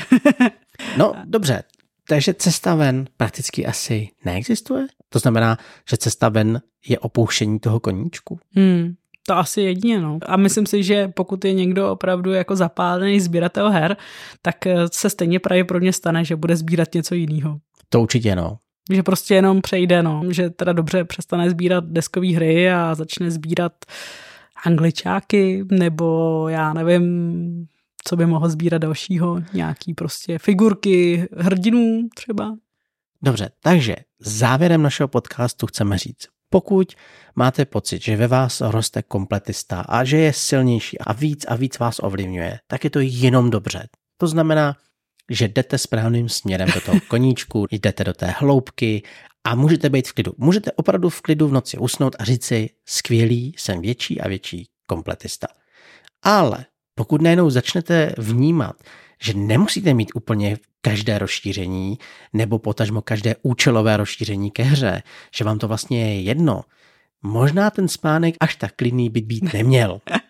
No 0.97 1.13
dobře, 1.25 1.63
takže 2.09 2.35
cesta 2.35 2.75
ven 2.75 3.05
prakticky 3.17 3.67
asi 3.67 4.09
neexistuje? 4.25 4.87
To 5.09 5.19
znamená, 5.19 5.59
že 5.91 5.97
cesta 5.97 6.29
ven 6.29 6.61
je 6.89 6.99
opouštění 6.99 7.61
toho 7.61 7.81
koníčku? 7.81 8.39
Hmm, 8.55 8.95
to 9.27 9.37
asi 9.37 9.61
jedině, 9.61 10.01
no. 10.01 10.19
A 10.27 10.37
myslím 10.37 10.67
si, 10.67 10.83
že 10.83 11.09
pokud 11.09 11.45
je 11.45 11.53
někdo 11.53 11.91
opravdu 11.91 12.33
jako 12.33 12.57
zapálený 12.57 13.21
sběratel 13.21 13.71
her, 13.71 13.97
tak 14.43 14.67
eh, 14.67 14.77
se 14.93 15.11
stejně 15.11 15.41
pravděpodobně 15.41 15.93
stane, 15.93 16.25
že 16.25 16.37
bude 16.37 16.57
sbírat 16.57 16.95
něco 16.95 17.15
jiného. 17.15 17.59
To 17.89 18.01
určitě, 18.01 18.37
no. 18.37 18.59
Že 18.93 19.03
prostě 19.03 19.35
jenom 19.35 19.61
přejde, 19.61 20.03
no. 20.03 20.23
Že 20.31 20.51
teda 20.51 20.73
dobře 20.73 21.05
přestane 21.05 21.51
sbírat 21.51 21.85
deskové 21.85 22.29
hry 22.29 22.71
a 22.71 22.95
začne 22.95 23.31
sbírat 23.31 23.73
angličáky, 24.65 25.65
nebo 25.71 26.49
já 26.49 26.73
nevím, 26.73 27.67
co 28.05 28.17
by 28.17 28.27
mohl 28.27 28.49
sbírat 28.49 28.79
dalšího, 28.79 29.43
nějaký 29.53 29.95
prostě 29.95 30.39
figurky 30.39 31.29
hrdinů 31.37 32.09
třeba. 32.15 32.57
Dobře, 33.23 33.51
takže 33.63 33.97
závěrem 34.21 34.83
našeho 34.83 35.09
podcastu 35.09 35.67
chceme 35.67 35.99
říct, 35.99 36.27
Pokud 36.51 36.93
máte 37.37 37.65
pocit, 37.65 38.03
že 38.03 38.17
ve 38.17 38.27
vás 38.27 38.61
roste 38.61 39.03
kompletista 39.03 39.81
a 39.81 40.05
že 40.05 40.17
je 40.17 40.33
silnější 40.33 40.99
a 40.99 41.13
víc 41.13 41.45
a 41.49 41.55
víc 41.55 41.79
vás 41.79 42.01
ovlivňuje, 42.03 42.59
tak 42.67 42.85
je 42.85 42.91
to 42.91 42.99
jenom 43.03 43.51
dobře. 43.51 43.89
To 44.17 44.27
znamená, 44.27 44.77
že 45.31 45.49
jdete 45.49 45.79
správným 45.79 46.29
směrem 46.29 46.69
do 46.75 46.81
toho 46.81 47.01
koníčku, 47.09 47.67
jdete 47.71 48.05
do 48.05 48.13
té 48.13 48.27
hloubky 48.27 49.03
a 49.45 49.55
můžete 49.55 49.91
být 49.91 50.09
v 50.09 50.13
klidu. 50.13 50.33
Můžete 50.37 50.73
opravdu 50.73 51.09
v 51.09 51.21
klidu 51.21 51.49
v 51.49 51.53
noci 51.53 51.79
usnout 51.79 52.17
a 52.19 52.25
říct 52.25 52.45
si, 52.45 52.71
skvělý, 52.87 53.55
jsem 53.59 53.81
větší 53.81 54.21
a 54.21 54.29
větší 54.29 54.69
kompletista. 54.87 55.47
Ale 56.23 56.67
pokud 56.99 57.23
najednou 57.23 57.51
začnete 57.51 58.13
vnímat, 58.19 58.77
že 59.23 59.35
nemusíte 59.35 59.95
mít 59.95 60.11
úplně 60.15 60.57
každé 60.81 61.19
rozšíření 61.19 61.99
nebo 62.33 62.59
potažmo 62.59 63.03
každé 63.03 63.35
účelové 63.43 63.97
rozšíření 63.97 64.51
ke 64.51 64.63
hře, 64.63 65.03
že 65.35 65.45
vám 65.45 65.59
to 65.59 65.69
vlastně 65.69 66.01
je 66.01 66.21
jedno, 66.21 66.63
možná 67.23 67.71
ten 67.71 67.89
spánek 67.89 68.35
až 68.41 68.57
tak 68.57 68.73
klidný 68.77 69.11
by 69.11 69.21
být 69.21 69.53
neměl. 69.53 70.01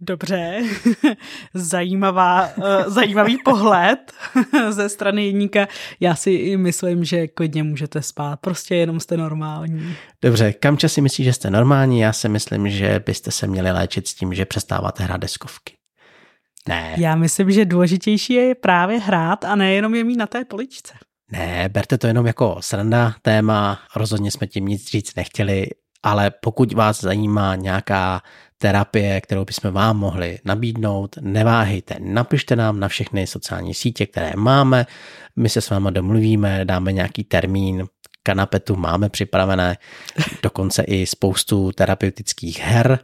Dobře, 0.00 0.62
Zajímavá, 1.54 2.48
uh, 2.56 2.64
zajímavý 2.86 3.38
pohled 3.44 4.12
ze 4.70 4.88
strany 4.88 5.26
jedníka. 5.26 5.68
Já 6.00 6.14
si 6.14 6.30
i 6.30 6.56
myslím, 6.56 7.04
že 7.04 7.28
klidně 7.28 7.62
můžete 7.62 8.02
spát, 8.02 8.40
prostě 8.40 8.74
jenom 8.74 9.00
jste 9.00 9.16
normální. 9.16 9.96
Dobře, 10.22 10.52
Kamča 10.52 10.88
si 10.88 11.00
myslí, 11.00 11.24
že 11.24 11.32
jste 11.32 11.50
normální, 11.50 12.00
já 12.00 12.12
si 12.12 12.28
myslím, 12.28 12.70
že 12.70 13.02
byste 13.06 13.30
se 13.30 13.46
měli 13.46 13.70
léčit 13.70 14.08
s 14.08 14.14
tím, 14.14 14.34
že 14.34 14.44
přestáváte 14.44 15.02
hrát 15.04 15.20
deskovky. 15.20 15.74
Ne. 16.68 16.94
Já 16.98 17.16
myslím, 17.16 17.50
že 17.50 17.64
důležitější 17.64 18.32
je 18.32 18.54
právě 18.54 18.98
hrát 18.98 19.44
a 19.44 19.56
nejenom 19.56 19.94
je 19.94 20.04
mít 20.04 20.16
na 20.16 20.26
té 20.26 20.44
poličce. 20.44 20.94
Ne, 21.32 21.68
berte 21.68 21.98
to 21.98 22.06
jenom 22.06 22.26
jako 22.26 22.56
sranda 22.60 23.14
téma, 23.22 23.78
rozhodně 23.96 24.30
jsme 24.30 24.46
tím 24.46 24.66
nic 24.66 24.90
říct 24.90 25.14
nechtěli, 25.14 25.66
ale 26.02 26.30
pokud 26.30 26.72
vás 26.72 27.00
zajímá 27.00 27.54
nějaká 27.56 28.22
terapie, 28.58 29.20
kterou 29.20 29.44
bychom 29.44 29.72
vám 29.72 29.96
mohli 29.96 30.38
nabídnout, 30.44 31.16
neváhejte, 31.20 31.94
napište 32.00 32.56
nám 32.56 32.80
na 32.80 32.88
všechny 32.88 33.26
sociální 33.26 33.74
sítě, 33.74 34.06
které 34.06 34.32
máme, 34.36 34.86
my 35.36 35.48
se 35.48 35.60
s 35.60 35.70
váma 35.70 35.90
domluvíme, 35.90 36.64
dáme 36.64 36.92
nějaký 36.92 37.24
termín, 37.24 37.86
kanapetu 38.22 38.76
máme 38.76 39.08
připravené, 39.08 39.76
dokonce 40.42 40.82
i 40.82 41.06
spoustu 41.06 41.72
terapeutických 41.72 42.60
her, 42.60 42.98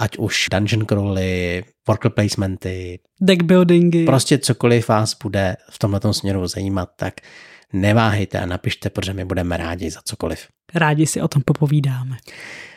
ať 0.00 0.18
už 0.18 0.46
dungeon 0.52 0.86
crawly, 0.86 1.64
worker 1.88 2.10
placementy, 2.10 2.98
deck 3.20 3.42
buildingy, 3.42 4.04
prostě 4.04 4.38
cokoliv 4.38 4.88
vás 4.88 5.16
bude 5.22 5.56
v 5.70 5.78
tomto 5.78 6.14
směru 6.14 6.46
zajímat, 6.46 6.88
tak 6.96 7.14
neváhejte 7.72 8.40
a 8.40 8.46
napište, 8.46 8.90
protože 8.90 9.12
my 9.12 9.24
budeme 9.24 9.56
rádi 9.56 9.90
za 9.90 10.00
cokoliv. 10.04 10.48
Rádi 10.74 11.06
si 11.06 11.22
o 11.22 11.28
tom 11.28 11.42
popovídáme. 11.42 12.16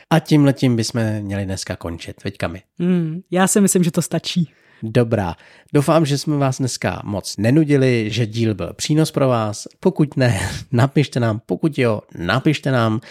A 0.10 0.20
tím 0.20 0.46
letím 0.46 0.76
bychom 0.76 1.02
měli 1.22 1.46
dneska 1.46 1.76
končit. 1.76 2.24
Veďka 2.24 2.48
mi. 2.48 2.62
Mm, 2.80 3.22
já 3.32 3.48
si 3.48 3.62
myslím, 3.62 3.84
že 3.84 3.92
to 3.92 4.02
stačí. 4.02 4.50
Dobrá. 4.84 5.36
Doufám, 5.74 6.06
že 6.06 6.18
jsme 6.18 6.38
vás 6.38 6.58
dneska 6.58 7.02
moc 7.06 7.38
nenudili, 7.38 8.10
že 8.10 8.26
díl 8.26 8.56
byl 8.56 8.74
přínos 8.74 9.12
pro 9.12 9.28
vás. 9.28 9.68
Pokud 9.80 10.18
ne, 10.18 10.50
napište 10.72 11.20
nám. 11.20 11.42
Pokud 11.46 11.78
jo, 11.78 12.02
napište 12.18 12.72
nám. 12.72 13.02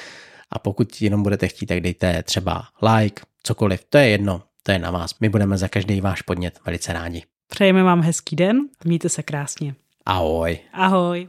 A 0.51 0.59
pokud 0.59 1.03
jenom 1.03 1.23
budete 1.23 1.49
chtít, 1.49 1.67
tak 1.67 1.81
dejte 1.81 2.23
třeba 2.23 2.63
like, 2.83 3.23
cokoliv. 3.43 3.85
To 3.89 3.99
je 3.99 4.09
jedno, 4.09 4.43
to 4.63 4.73
je 4.73 4.79
na 4.79 4.91
vás. 4.91 5.15
My 5.21 5.29
budeme 5.29 5.59
za 5.59 5.69
každý 5.69 6.01
váš 6.01 6.23
podnět 6.23 6.59
velice 6.67 6.93
rádi. 6.93 7.23
Přejeme 7.49 7.83
vám 7.83 8.01
hezký 8.01 8.37
den, 8.37 8.61
mějte 8.85 9.09
se 9.09 9.23
krásně. 9.23 9.75
Ahoj. 10.07 10.59
Ahoj. 10.73 11.29